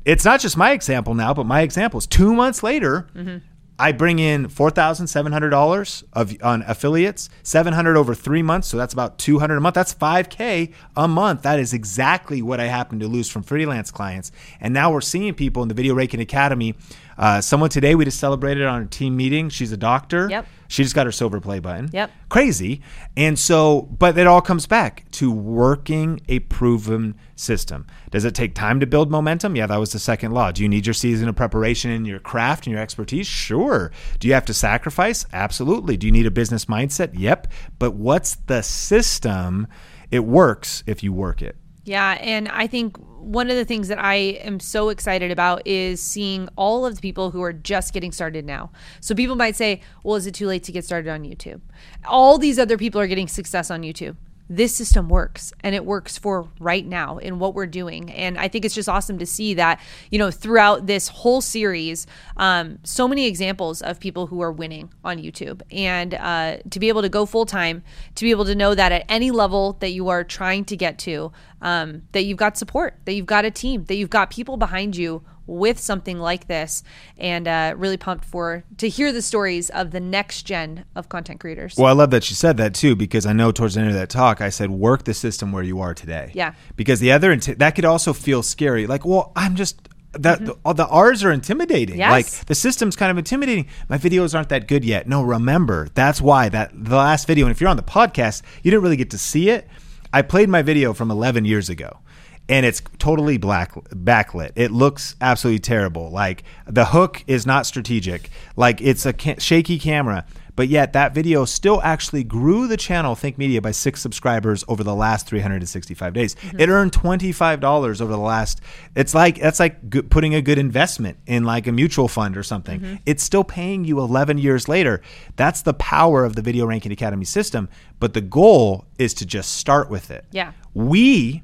it's 0.05 0.23
not 0.23 0.39
just 0.39 0.55
my 0.55 0.71
example 0.71 1.15
now, 1.15 1.33
but 1.33 1.45
my 1.45 1.61
example 1.61 1.97
is 1.97 2.05
two 2.05 2.33
months 2.33 2.61
later. 2.61 3.07
Mm-hmm. 3.15 3.37
I 3.77 3.91
bring 3.91 4.19
in 4.19 4.47
four 4.47 4.69
thousand 4.69 5.07
seven 5.07 5.33
hundred 5.33 5.49
dollars 5.49 6.03
of 6.13 6.33
on 6.41 6.61
affiliates, 6.61 7.29
seven 7.43 7.73
hundred 7.73 7.97
over 7.97 8.15
three 8.15 8.41
months, 8.41 8.69
so 8.69 8.77
that's 8.77 8.93
about 8.93 9.17
two 9.17 9.39
hundred 9.39 9.57
a 9.57 9.61
month. 9.61 9.75
That's 9.75 9.91
five 9.91 10.29
k 10.29 10.71
a 10.95 11.09
month. 11.09 11.41
That 11.41 11.59
is 11.59 11.73
exactly 11.73 12.41
what 12.41 12.61
I 12.61 12.67
happen 12.67 12.99
to 12.99 13.07
lose 13.07 13.29
from 13.29 13.43
freelance 13.43 13.91
clients. 13.91 14.31
And 14.61 14.73
now 14.73 14.93
we're 14.93 15.01
seeing 15.01 15.33
people 15.33 15.61
in 15.61 15.67
the 15.67 15.75
Video 15.75 15.93
Ranking 15.93 16.21
Academy. 16.21 16.75
Uh, 17.17 17.41
someone 17.41 17.69
today 17.69 17.95
we 17.95 18.05
just 18.05 18.19
celebrated 18.19 18.65
on 18.65 18.83
a 18.83 18.85
team 18.85 19.15
meeting. 19.15 19.49
She's 19.49 19.71
a 19.71 19.77
doctor. 19.77 20.27
Yep. 20.29 20.47
She 20.67 20.83
just 20.83 20.95
got 20.95 21.05
her 21.05 21.11
silver 21.11 21.39
play 21.39 21.59
button. 21.59 21.89
Yep. 21.93 22.11
Crazy. 22.29 22.81
And 23.15 23.37
so, 23.37 23.83
but 23.83 24.17
it 24.17 24.27
all 24.27 24.41
comes 24.41 24.65
back 24.67 25.09
to 25.11 25.31
working 25.31 26.19
a 26.27 26.39
proven 26.39 27.15
system. 27.35 27.85
Does 28.11 28.25
it 28.25 28.33
take 28.33 28.55
time 28.55 28.79
to 28.79 28.87
build 28.87 29.11
momentum? 29.11 29.55
Yeah, 29.55 29.67
that 29.67 29.77
was 29.77 29.91
the 29.91 29.99
second 29.99 30.31
law. 30.31 30.51
Do 30.51 30.63
you 30.63 30.69
need 30.69 30.85
your 30.85 30.93
season 30.93 31.29
of 31.29 31.35
preparation 31.35 31.91
and 31.91 32.07
your 32.07 32.19
craft 32.19 32.65
and 32.65 32.73
your 32.73 32.81
expertise? 32.81 33.27
Sure. 33.27 33.91
Do 34.19 34.27
you 34.27 34.33
have 34.33 34.45
to 34.45 34.53
sacrifice? 34.53 35.25
Absolutely. 35.31 35.97
Do 35.97 36.07
you 36.07 36.11
need 36.11 36.25
a 36.25 36.31
business 36.31 36.65
mindset? 36.65 37.11
Yep. 37.13 37.47
But 37.79 37.93
what's 37.93 38.35
the 38.47 38.61
system? 38.61 39.67
It 40.11 40.25
works 40.25 40.83
if 40.87 41.03
you 41.03 41.13
work 41.13 41.41
it. 41.41 41.55
Yeah, 41.85 42.17
and 42.19 42.47
I 42.49 42.65
think 42.65 42.97
one 43.19 43.49
of 43.49 43.55
the 43.55 43.63
things 43.63 43.87
that 43.89 43.99
I 44.03 44.15
am 44.15 44.59
so 44.59 44.89
excited 44.89 45.31
about 45.31 45.65
is 45.65 46.01
seeing 46.01 46.49
all 46.55 46.85
of 46.85 46.95
the 46.95 47.01
people 47.01 47.29
who 47.29 47.43
are 47.43 47.53
just 47.53 47.93
getting 47.93 48.11
started 48.11 48.43
now. 48.43 48.71
So 49.01 49.13
people 49.13 49.35
might 49.35 49.55
say, 49.55 49.81
well, 50.03 50.15
is 50.15 50.25
it 50.25 50.33
too 50.33 50.47
late 50.47 50.63
to 50.63 50.71
get 50.71 50.83
started 50.83 51.09
on 51.11 51.23
YouTube? 51.23 51.61
All 52.05 52.39
these 52.39 52.57
other 52.57 52.77
people 52.77 52.99
are 52.99 53.07
getting 53.07 53.27
success 53.27 53.69
on 53.69 53.83
YouTube 53.83 54.15
this 54.49 54.75
system 54.75 55.09
works 55.09 55.53
and 55.61 55.73
it 55.73 55.85
works 55.85 56.17
for 56.17 56.47
right 56.59 56.85
now 56.85 57.17
in 57.17 57.39
what 57.39 57.53
we're 57.53 57.65
doing. 57.65 58.11
And 58.11 58.37
i 58.37 58.47
think 58.47 58.65
it's 58.65 58.75
just 58.75 58.89
awesome 58.89 59.17
to 59.19 59.25
see 59.25 59.53
that 59.55 59.79
you 60.11 60.19
know 60.19 60.31
throughout 60.31 60.85
this 60.87 61.07
whole 61.07 61.41
series 61.41 62.07
um, 62.37 62.79
so 62.83 63.07
many 63.07 63.25
examples 63.27 63.81
of 63.81 63.99
people 63.99 64.27
who 64.27 64.41
are 64.41 64.51
winning 64.51 64.91
on 65.03 65.17
youtube. 65.17 65.61
And 65.71 66.13
uh, 66.13 66.57
to 66.69 66.79
be 66.79 66.89
able 66.89 67.01
to 67.01 67.09
go 67.09 67.25
full 67.25 67.45
time 67.45 67.83
to 68.15 68.23
be 68.23 68.31
able 68.31 68.45
to 68.45 68.55
know 68.55 68.75
that 68.75 68.91
at 68.91 69.05
any 69.09 69.31
level 69.31 69.73
that 69.79 69.91
you 69.91 70.09
are 70.09 70.23
trying 70.23 70.65
to 70.65 70.77
get 70.77 70.97
to 70.99 71.31
um, 71.61 72.03
that 72.11 72.23
you've 72.23 72.37
got 72.37 72.57
support 72.57 72.99
that 73.05 73.13
you've 73.13 73.25
got 73.25 73.45
a 73.45 73.51
team 73.51 73.85
that 73.85 73.95
you've 73.95 74.09
got 74.09 74.29
people 74.29 74.57
behind 74.57 74.95
you 74.95 75.23
with 75.47 75.79
something 75.79 76.19
like 76.19 76.47
this 76.47 76.83
and 77.17 77.47
uh, 77.47 77.73
really 77.77 77.97
pumped 77.97 78.25
for 78.25 78.63
to 78.77 78.89
hear 78.89 79.11
the 79.11 79.21
stories 79.21 79.69
of 79.69 79.91
the 79.91 79.99
next 79.99 80.43
gen 80.43 80.85
of 80.95 81.09
content 81.09 81.39
creators 81.39 81.75
well 81.77 81.87
i 81.87 81.91
love 81.91 82.11
that 82.11 82.29
you 82.29 82.35
said 82.35 82.57
that 82.57 82.73
too 82.73 82.95
because 82.95 83.25
i 83.25 83.33
know 83.33 83.51
towards 83.51 83.75
the 83.75 83.79
end 83.79 83.89
of 83.89 83.95
that 83.95 84.09
talk 84.09 84.41
i 84.41 84.49
said 84.49 84.69
work 84.69 85.03
the 85.03 85.13
system 85.13 85.51
where 85.51 85.63
you 85.63 85.79
are 85.79 85.93
today 85.93 86.31
yeah 86.33 86.53
because 86.75 86.99
the 86.99 87.11
other 87.11 87.35
that 87.35 87.75
could 87.75 87.85
also 87.85 88.13
feel 88.13 88.41
scary 88.41 88.87
like 88.87 89.05
well 89.05 89.31
i'm 89.35 89.55
just 89.55 89.89
that 90.19 90.39
mm-hmm. 90.39 90.53
the, 90.65 90.73
the, 90.73 90.87
R's 90.87 91.23
are 91.23 91.31
intimidating. 91.31 91.97
Yes. 91.97 92.11
Like 92.11 92.45
the 92.45 92.55
system's 92.55 92.95
kind 92.95 93.11
of 93.11 93.17
intimidating. 93.17 93.67
My 93.89 93.97
videos 93.97 94.33
aren't 94.33 94.49
that 94.49 94.67
good 94.67 94.85
yet. 94.85 95.07
No, 95.07 95.21
remember 95.21 95.89
that's 95.93 96.21
why 96.21 96.49
that 96.49 96.71
the 96.73 96.95
last 96.95 97.27
video. 97.27 97.45
And 97.45 97.51
if 97.51 97.61
you're 97.61 97.69
on 97.69 97.77
the 97.77 97.83
podcast, 97.83 98.41
you 98.63 98.71
didn't 98.71 98.83
really 98.83 98.95
get 98.95 99.11
to 99.11 99.17
see 99.17 99.49
it. 99.49 99.67
I 100.13 100.21
played 100.21 100.47
my 100.47 100.61
video 100.61 100.93
from 100.93 101.11
11 101.11 101.45
years 101.45 101.69
ago 101.69 101.99
and 102.47 102.65
it's 102.65 102.81
totally 102.99 103.37
black 103.37 103.73
backlit. 103.73 104.51
It 104.55 104.71
looks 104.71 105.15
absolutely 105.21 105.59
terrible. 105.59 106.09
Like 106.09 106.43
the 106.67 106.85
hook 106.85 107.23
is 107.27 107.45
not 107.45 107.65
strategic. 107.65 108.29
Like 108.55 108.81
it's 108.81 109.05
a 109.05 109.13
ca- 109.13 109.39
shaky 109.39 109.79
camera. 109.79 110.25
But 110.55 110.69
yet 110.69 110.93
that 110.93 111.13
video 111.13 111.43
still 111.45 111.81
actually 111.83 112.23
grew 112.23 112.67
the 112.67 112.77
channel 112.77 113.13
Think 113.15 113.37
Media 113.37 113.61
by 113.61 113.71
six 113.71 114.01
subscribers 114.01 114.63
over 114.67 114.83
the 114.83 114.95
last 114.95 115.27
365 115.27 116.13
days. 116.13 116.35
Mm-hmm. 116.35 116.59
It 116.59 116.69
earned 116.69 116.91
$25 116.93 118.01
over 118.01 118.11
the 118.11 118.17
last. 118.17 118.61
It's 118.95 119.13
like 119.13 119.39
that's 119.39 119.59
like 119.59 120.09
putting 120.09 120.33
a 120.33 120.41
good 120.41 120.57
investment 120.57 121.17
in 121.27 121.43
like 121.43 121.67
a 121.67 121.71
mutual 121.71 122.07
fund 122.07 122.37
or 122.37 122.43
something. 122.43 122.79
Mm-hmm. 122.79 122.95
It's 123.05 123.23
still 123.23 123.43
paying 123.43 123.83
you 123.83 123.99
11 123.99 124.37
years 124.37 124.69
later. 124.69 125.01
That's 125.35 125.61
the 125.61 125.73
power 125.73 126.23
of 126.23 126.35
the 126.35 126.41
Video 126.41 126.65
Ranking 126.65 126.93
Academy 126.93 127.25
system. 127.25 127.67
But 127.99 128.13
the 128.13 128.21
goal 128.21 128.85
is 128.97 129.13
to 129.15 129.25
just 129.25 129.53
start 129.53 129.89
with 129.89 130.09
it. 130.09 130.25
Yeah. 130.31 130.53
We 130.73 131.43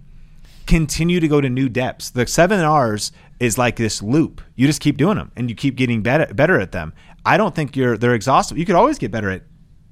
continue 0.72 1.20
to 1.20 1.28
go 1.28 1.42
to 1.42 1.50
new 1.50 1.68
depths. 1.68 2.12
The 2.12 2.26
seven 2.26 2.62
R's 2.62 3.12
is 3.42 3.58
like 3.58 3.76
this 3.76 4.02
loop. 4.02 4.42
You 4.56 4.68
just 4.68 4.80
keep 4.80 4.96
doing 4.96 5.18
them 5.18 5.30
and 5.36 5.50
you 5.50 5.56
keep 5.56 5.76
getting 5.76 6.02
better 6.02 6.34
better 6.34 6.62
at 6.62 6.72
them. 6.72 6.94
I 7.26 7.36
don't 7.36 7.54
think 7.54 7.76
you're 7.76 7.98
they're 7.98 8.16
exhaustive. 8.16 8.58
You 8.58 8.66
could 8.66 8.76
always 8.76 8.98
get 8.98 9.12
better 9.12 9.30
at 9.30 9.44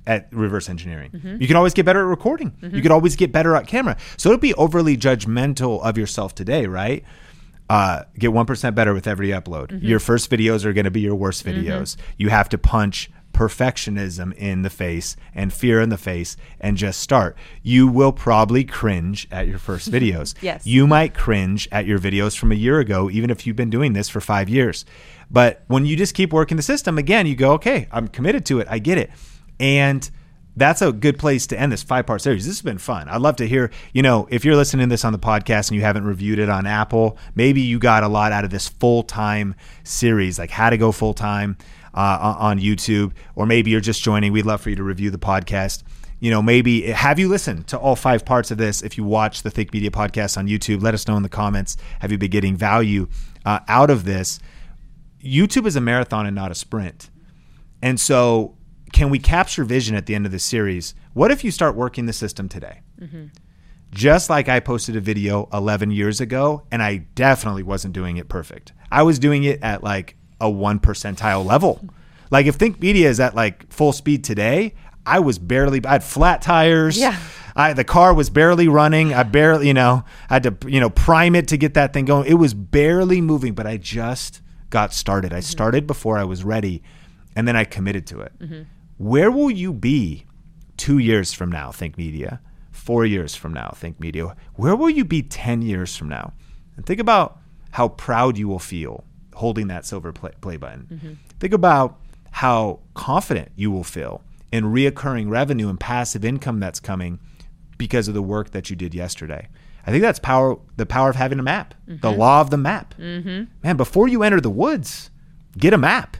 at 0.08 0.30
reverse 0.32 0.70
engineering. 0.70 1.12
Mm-hmm. 1.12 1.42
You 1.42 1.48
can 1.48 1.58
always 1.58 1.74
get 1.74 1.86
better 1.86 2.00
at 2.00 2.08
recording. 2.08 2.52
Mm-hmm. 2.52 2.78
You 2.78 2.82
could 2.82 2.92
always 2.92 3.18
get 3.18 3.34
better 3.34 3.56
at 3.56 3.68
camera. 3.68 3.98
So 4.15 4.30
don't 4.30 4.42
be 4.42 4.54
overly 4.54 4.96
judgmental 4.96 5.84
of 5.84 5.98
yourself 5.98 6.34
today, 6.34 6.65
right? 6.65 7.04
Uh, 7.70 8.04
get 8.18 8.32
1% 8.32 8.74
better 8.74 8.96
with 8.96 9.06
every 9.06 9.28
upload. 9.28 9.68
Mm-hmm. 9.68 9.86
Your 9.86 10.00
first 10.00 10.32
videos 10.32 10.65
are 10.65 10.74
going 10.74 10.86
to 10.86 10.92
be 10.92 11.02
your 11.02 11.13
worst 11.13 11.46
mm-hmm. 11.46 11.60
videos. 11.60 11.98
You 12.18 12.30
have 12.30 12.50
to 12.50 12.58
punch 12.58 13.12
perfectionism 13.34 14.34
in 14.36 14.62
the 14.62 14.70
face 14.70 15.15
and 15.34 15.54
fear 15.54 15.82
in 15.82 15.89
the 15.89 15.98
face 15.98 16.38
and 16.60 16.78
just 16.78 17.00
start. 17.00 17.38
You 17.63 17.88
will 17.88 18.12
probably 18.12 18.63
cringe 18.63 19.28
at 19.32 19.48
your 19.48 19.60
first 19.60 19.92
videos. 19.92 20.36
yes. 20.42 20.65
You 20.65 20.88
might 20.88 21.13
cringe 21.13 21.68
at 21.72 21.86
your 21.86 22.00
videos 22.00 22.38
from 22.38 22.52
a 22.52 22.56
year 22.56 22.80
ago, 22.80 23.10
even 23.10 23.30
if 23.30 23.46
you've 23.48 23.56
been 23.56 23.70
doing 23.70 23.94
this 23.94 24.10
for 24.10 24.22
five 24.22 24.50
years. 24.50 24.86
But 25.32 25.63
when 25.68 25.86
you 25.86 25.96
just 25.96 26.15
keep 26.15 26.34
working 26.34 26.58
the 26.58 26.63
system, 26.63 26.98
again, 26.98 27.28
you 27.28 27.36
go, 27.36 27.54
okay, 27.54 27.88
I'm 27.92 28.08
committed 28.08 28.46
to 28.48 28.60
it. 28.60 28.68
I 28.70 28.80
get 28.80 28.98
it. 28.98 29.12
And 29.60 30.10
that's 30.56 30.82
a 30.82 30.92
good 30.92 31.18
place 31.18 31.48
to 31.48 31.60
end 31.60 31.72
this 31.72 31.84
five 31.84 32.06
part 32.06 32.22
series. 32.22 32.46
This 32.46 32.58
has 32.58 32.62
been 32.62 32.78
fun. 32.78 33.08
I'd 33.08 33.22
love 33.22 33.38
to 33.38 33.48
hear, 33.48 33.72
you 33.94 34.02
know, 34.02 34.28
if 34.30 34.44
you're 34.44 34.56
listening 34.56 34.88
to 34.89 34.94
this 34.94 35.06
on 35.06 35.13
the 35.13 35.20
podcast 35.20 35.70
and 35.70 35.78
you 35.78 35.82
haven't 35.82 36.04
reviewed 36.04 36.39
it 36.39 36.50
on 36.50 36.65
Apple, 36.65 37.18
maybe 37.36 37.62
you 37.62 37.80
got 37.80 38.04
a 38.04 38.08
lot 38.08 38.32
out 38.32 38.44
of 38.44 38.50
this 38.50 38.68
full 38.68 39.04
time 39.04 39.56
series, 39.84 40.38
like 40.38 40.50
how 40.50 40.70
to 40.70 40.78
go 40.78 40.92
full 40.92 41.13
time 41.13 41.58
uh, 41.93 42.36
on 42.39 42.60
YouTube, 42.60 43.13
or 43.36 43.45
maybe 43.45 43.71
you're 43.71 43.82
just 43.82 44.02
joining. 44.02 44.32
We'd 44.32 44.45
love 44.45 44.62
for 44.62 44.69
you 44.69 44.75
to 44.75 44.84
review 44.84 45.10
the 45.12 45.19
podcast. 45.19 45.84
You 46.19 46.32
know, 46.32 46.41
maybe 46.41 46.84
have 46.91 47.17
you 47.17 47.30
listened 47.30 47.67
to 47.67 47.78
all 47.78 47.95
five 47.95 48.25
parts 48.25 48.52
of 48.52 48.58
this? 48.58 48.82
If 48.82 48.97
you 48.97 49.04
watch 49.04 49.43
the 49.43 49.49
Think 49.49 49.73
Media 49.73 49.89
podcast 49.89 50.38
on 50.38 50.47
YouTube, 50.47 50.82
let 50.82 50.93
us 50.93 51.08
know 51.08 51.15
in 51.15 51.23
the 51.23 51.30
comments. 51.30 51.78
Have 51.99 52.12
you 52.12 52.17
been 52.17 52.30
getting 52.30 52.58
value 52.58 53.08
uh, 53.45 53.60
out 53.67 53.89
of 53.89 54.04
this? 54.04 54.39
YouTube 55.23 55.65
is 55.65 55.75
a 55.75 55.82
marathon 55.82 56.25
and 56.25 56.36
not 56.36 56.52
a 56.52 56.56
sprint. 56.56 57.10
And 57.82 57.99
so, 57.99 58.58
can 58.91 59.10
we 59.10 59.19
capture 59.19 59.63
vision 59.63 59.95
at 59.95 60.08
the 60.08 60.15
end 60.15 60.25
of 60.25 60.32
the 60.32 60.39
series? 60.39 60.93
What 61.13 61.32
if 61.32 61.43
you 61.43 61.52
start 61.52 61.75
working 61.75 62.06
the 62.06 62.13
system 62.13 62.49
today? 62.49 62.82
Mm-hmm. 62.99 63.28
Just 63.91 64.30
like 64.30 64.47
I 64.49 64.60
posted 64.60 64.95
a 64.95 65.02
video 65.02 65.47
11 65.52 65.91
years 65.91 66.21
ago, 66.21 66.63
and 66.71 66.84
I 66.84 66.97
definitely 67.15 67.63
wasn't 67.63 67.93
doing 67.93 68.17
it 68.17 68.30
perfect. 68.30 68.73
I 68.91 69.04
was 69.04 69.19
doing 69.19 69.43
it 69.43 69.63
at 69.63 69.84
like 69.84 70.15
a 70.41 70.49
one 70.49 70.80
percentile 70.80 71.45
level. 71.45 71.84
Like 72.32 72.45
if 72.45 72.56
Think 72.56 72.80
Media 72.80 73.10
is 73.10 73.19
at 73.19 73.36
like 73.36 73.71
full 73.71 73.91
speed 73.93 74.23
today, 74.23 74.75
I 75.06 75.19
was 75.19 75.39
barely. 75.39 75.84
I 75.86 75.93
had 75.93 76.04
flat 76.04 76.41
tires. 76.41 76.97
Yeah. 76.97 77.17
I, 77.56 77.73
the 77.73 77.84
car 77.84 78.13
was 78.13 78.30
barely 78.30 78.67
running. 78.67 79.13
I 79.13 79.23
barely, 79.23 79.67
you 79.67 79.73
know, 79.73 80.06
I 80.30 80.36
had 80.36 80.43
to, 80.43 80.69
you 80.69 80.80
know, 80.80 80.89
prime 80.89 81.36
it 81.36 81.47
to 81.49 81.58
get 81.58 81.73
that 81.73 81.91
thing 81.93 82.06
going. 82.06 82.28
It 82.28 82.36
was 82.36 82.54
barely 82.54 83.19
moving, 83.21 83.54
but 83.54 83.67
I 83.67 83.78
just 83.78 84.41
got 84.69 84.93
started. 84.93 85.34
I 85.34 85.38
mm-hmm. 85.38 85.43
started 85.43 85.88
before 85.88 86.17
I 86.17 86.23
was 86.23 86.43
ready, 86.43 86.84
and 87.36 87.47
then 87.47 87.56
I 87.56 87.65
committed 87.65 88.08
to 88.08 88.21
it. 88.21 88.32
Mm-hmm. 88.39 88.62
Where 88.97 89.32
will 89.32 89.52
you 89.52 89.73
be 89.73 90.25
two 90.78 90.99
years 90.99 91.34
from 91.34 91.52
now? 91.52 91.71
Think 91.71 91.97
Media. 91.97 92.39
Four 92.71 93.06
years 93.06 93.36
from 93.36 93.54
now, 93.54 93.71
Think 93.75 93.99
Media. 93.99 94.36
Where 94.56 94.75
will 94.75 94.89
you 94.89 95.04
be 95.04 95.21
ten 95.21 95.62
years 95.62 95.95
from 95.95 96.08
now? 96.08 96.34
And 96.78 96.86
think 96.86 96.99
about 96.99 97.39
how 97.71 97.89
proud 97.89 98.38
you 98.38 98.47
will 98.47 98.60
feel 98.60 99.04
holding 99.39 99.67
that 99.67 99.86
silver 99.86 100.12
play, 100.12 100.32
play 100.41 100.58
button. 100.58 100.88
Mm-hmm. 100.91 101.13
Think 101.39 101.54
about 101.54 101.97
how 102.32 102.80
confident 102.93 103.52
you 103.56 103.71
will 103.71 103.86
feel 103.86 104.21
in 104.52 104.65
reoccurring 104.65 105.30
revenue 105.30 105.69
and 105.69 105.80
passive 105.80 106.25
income 106.25 106.60
that's 106.60 106.80
coming 106.80 107.19
because 107.78 108.08
of 108.10 108.13
the 108.13 108.21
work 108.21 108.52
that 108.52 108.69
you 108.69 108.75
did 108.75 108.93
yesterday. 108.93 109.47
I 109.88 109.91
think 109.91 110.02
that's 110.02 110.19
power 110.19 110.60
the 110.75 110.86
power 110.86 111.10
of 111.10 111.15
having 111.15 111.39
a 111.39 111.43
map, 111.43 111.73
mm-hmm. 111.88 112.02
the 112.02 112.12
law 112.12 112.41
of 112.41 112.49
the 112.49 112.58
map. 112.58 112.93
Mm-hmm. 112.99 113.45
Man, 113.63 113.78
before 113.78 114.08
you 114.08 114.23
enter 114.23 114.41
the 114.41 114.49
woods, 114.49 115.10
get 115.58 115.73
a 115.73 115.78
map. 115.78 116.17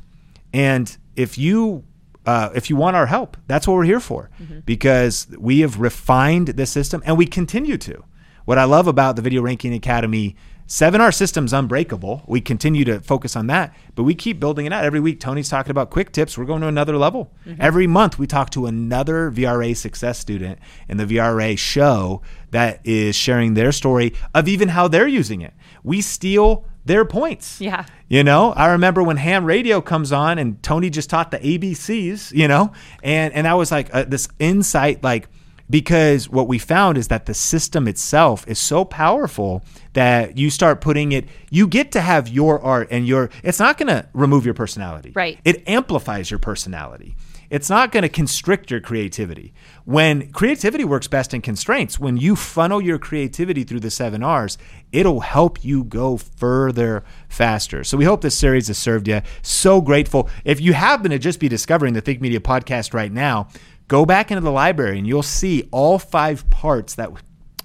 And 0.54 0.96
if 1.16 1.38
you 1.38 1.84
uh, 2.26 2.50
if 2.56 2.70
you 2.70 2.78
want 2.78 2.96
our 2.96 3.06
help, 3.06 3.36
that's 3.48 3.68
what 3.68 3.74
we're 3.74 3.84
here 3.84 4.00
for 4.00 4.30
because 4.66 5.28
we 5.38 5.60
have 5.60 5.80
refined 5.80 6.50
the 6.50 6.66
system 6.66 7.04
and 7.06 7.18
we 7.18 7.26
continue 7.26 7.78
to. 7.78 8.04
What 8.46 8.58
I 8.58 8.64
love 8.64 8.88
about 8.88 9.16
the 9.16 9.22
Video 9.22 9.42
Ranking 9.42 9.74
Academy 9.74 10.36
7R 10.70 11.12
system's 11.12 11.52
unbreakable. 11.52 12.24
We 12.28 12.42
continue 12.42 12.86
to 12.86 13.00
focus 13.00 13.36
on 13.36 13.48
that, 13.48 13.76
but 13.96 14.04
we 14.04 14.14
keep 14.14 14.40
building 14.40 14.68
it 14.68 14.72
out. 14.72 14.86
Every 14.86 15.00
week, 15.00 15.20
Tony's 15.20 15.50
talking 15.50 15.72
about 15.72 15.90
quick 15.90 16.12
tips. 16.12 16.38
We're 16.38 16.46
going 16.46 16.62
to 16.62 16.68
another 16.68 16.96
level. 16.96 17.34
Every 17.60 17.88
month, 17.88 18.20
we 18.20 18.28
talk 18.28 18.52
to 18.52 18.68
another 18.68 19.32
VRA 19.32 19.76
success 19.76 20.20
student 20.20 20.60
in 20.88 20.98
the 20.98 21.06
VRA 21.06 21.58
show 21.58 22.22
that 22.52 22.82
is 22.84 23.16
sharing 23.16 23.56
their 23.56 23.72
story 23.72 24.14
of 24.36 24.48
even 24.48 24.70
how 24.70 24.88
they're 24.88 25.08
using 25.08 25.42
it. 25.42 25.56
We 25.84 26.02
steal 26.02 26.66
their 26.86 27.04
points. 27.04 27.60
Yeah. 27.60 27.86
You 28.08 28.24
know, 28.24 28.54
I 28.54 28.72
remember 28.72 29.02
when 29.02 29.18
ham 29.18 29.46
radio 29.46 29.82
comes 29.82 30.12
on 30.12 30.38
and 30.38 30.62
Tony 30.62 30.92
just 30.92 31.10
taught 31.10 31.32
the 31.32 31.40
ABCs, 31.40 32.32
you 32.32 32.48
know, 32.48 32.74
and, 33.02 33.34
and 33.34 33.48
I 33.48 33.56
was 33.56 33.72
like, 33.72 33.94
uh, 33.94 34.04
this 34.04 34.28
insight, 34.38 35.04
like, 35.04 35.30
because 35.70 36.30
what 36.30 36.48
we 36.48 36.58
found 36.58 36.98
is 36.98 37.10
that 37.10 37.26
the 37.26 37.34
system 37.34 37.88
itself 37.88 38.48
is 38.48 38.60
so 38.60 38.84
powerful 38.84 39.64
that 39.94 40.38
you 40.38 40.50
start 40.50 40.82
putting 40.82 41.12
it 41.12 41.26
you 41.50 41.68
get 41.68 41.92
to 41.92 42.02
have 42.02 42.28
your 42.28 42.62
art 42.62 42.88
and 42.92 43.08
your 43.08 43.30
it's 43.44 43.60
not 43.60 43.78
going 43.78 43.88
to 43.88 44.08
remove 44.14 44.46
your 44.46 44.54
personality. 44.54 45.12
Right. 45.14 45.40
it 45.46 45.68
amplifies 45.68 46.32
your 46.32 46.40
personality. 46.40 47.16
It's 47.50 47.70
not 47.70 47.92
going 47.92 48.04
to 48.04 48.10
constrict 48.10 48.70
your 48.70 48.80
creativity. 48.80 49.54
When 49.84 50.32
creativity 50.32 50.84
works 50.84 51.08
best 51.08 51.34
in 51.34 51.42
constraints 51.42 52.00
when 52.00 52.18
you 52.18 52.36
funnel 52.36 52.80
your 52.80 53.00
creativity 53.00 53.64
through 53.64 53.80
the 53.80 53.90
seven 53.92 54.24
r's 54.24 54.58
it'll 54.92 55.22
help 55.22 55.64
you 55.64 55.84
go 55.84 56.18
further 56.18 57.04
faster. 57.28 57.84
So 57.84 57.98
we 57.98 58.06
hope 58.06 58.22
this 58.22 58.38
series 58.38 58.68
has 58.68 58.78
served 58.78 59.08
you. 59.08 59.22
So 59.42 59.82
grateful. 59.82 60.30
If 60.46 60.62
you 60.62 60.74
happen 60.74 61.12
to 61.12 61.20
just 61.20 61.40
be 61.40 61.48
discovering 61.48 61.94
the 61.94 62.02
think 62.02 62.22
media 62.22 62.40
podcast 62.40 62.94
right 62.94 63.12
now 63.12 63.50
go 63.90 64.06
back 64.06 64.32
into 64.32 64.40
the 64.42 64.52
library 64.52 64.98
and 64.98 65.06
you'll 65.06 65.22
see 65.22 65.68
all 65.72 66.00
five 66.00 66.50
parts 66.50 66.96
that 66.96 67.12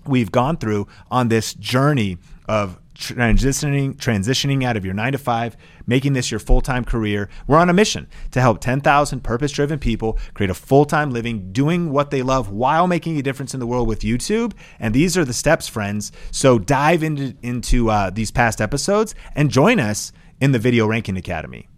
we've 0.07 0.33
gone 0.33 0.57
through 0.57 0.89
on 1.11 1.29
this 1.29 1.55
journey 1.55 2.19
of 2.49 2.81
transitioning 2.95 3.97
transitioning 3.97 4.63
out 4.63 4.77
of 4.77 4.85
your 4.85 4.95
9 4.95 5.13
to 5.13 5.19
5 5.19 5.57
making 5.87 6.13
this 6.13 6.31
your 6.31 6.39
full-time 6.39 6.85
career. 6.85 7.29
We're 7.47 7.59
on 7.59 7.69
a 7.69 7.73
mission 7.73 8.07
to 8.31 8.41
help 8.41 8.61
10,000 8.61 9.21
purpose-driven 9.21 9.81
people 9.81 10.19
create 10.33 10.51
a 10.51 10.55
full-time 10.55 11.11
living 11.11 11.53
doing 11.53 11.91
what 11.91 12.11
they 12.11 12.23
love 12.23 12.51
while 12.51 12.87
making 12.87 13.19
a 13.19 13.23
difference 13.23 13.53
in 13.53 13.61
the 13.61 13.67
world 13.67 13.89
with 13.89 14.01
YouTube. 14.01 14.53
And 14.79 14.95
these 14.95 15.19
are 15.19 15.25
the 15.25 15.33
steps 15.33 15.67
friends. 15.67 16.13
So 16.31 16.59
dive 16.59 17.03
into 17.03 17.35
into 17.43 17.91
uh, 17.91 18.11
these 18.11 18.31
past 18.31 18.61
episodes 18.61 19.15
and 19.35 19.51
join 19.51 19.81
us 19.81 20.13
in 20.41 20.53
the 20.53 20.59
video 20.61 20.87
ranking 20.87 21.17
academy 21.17 21.69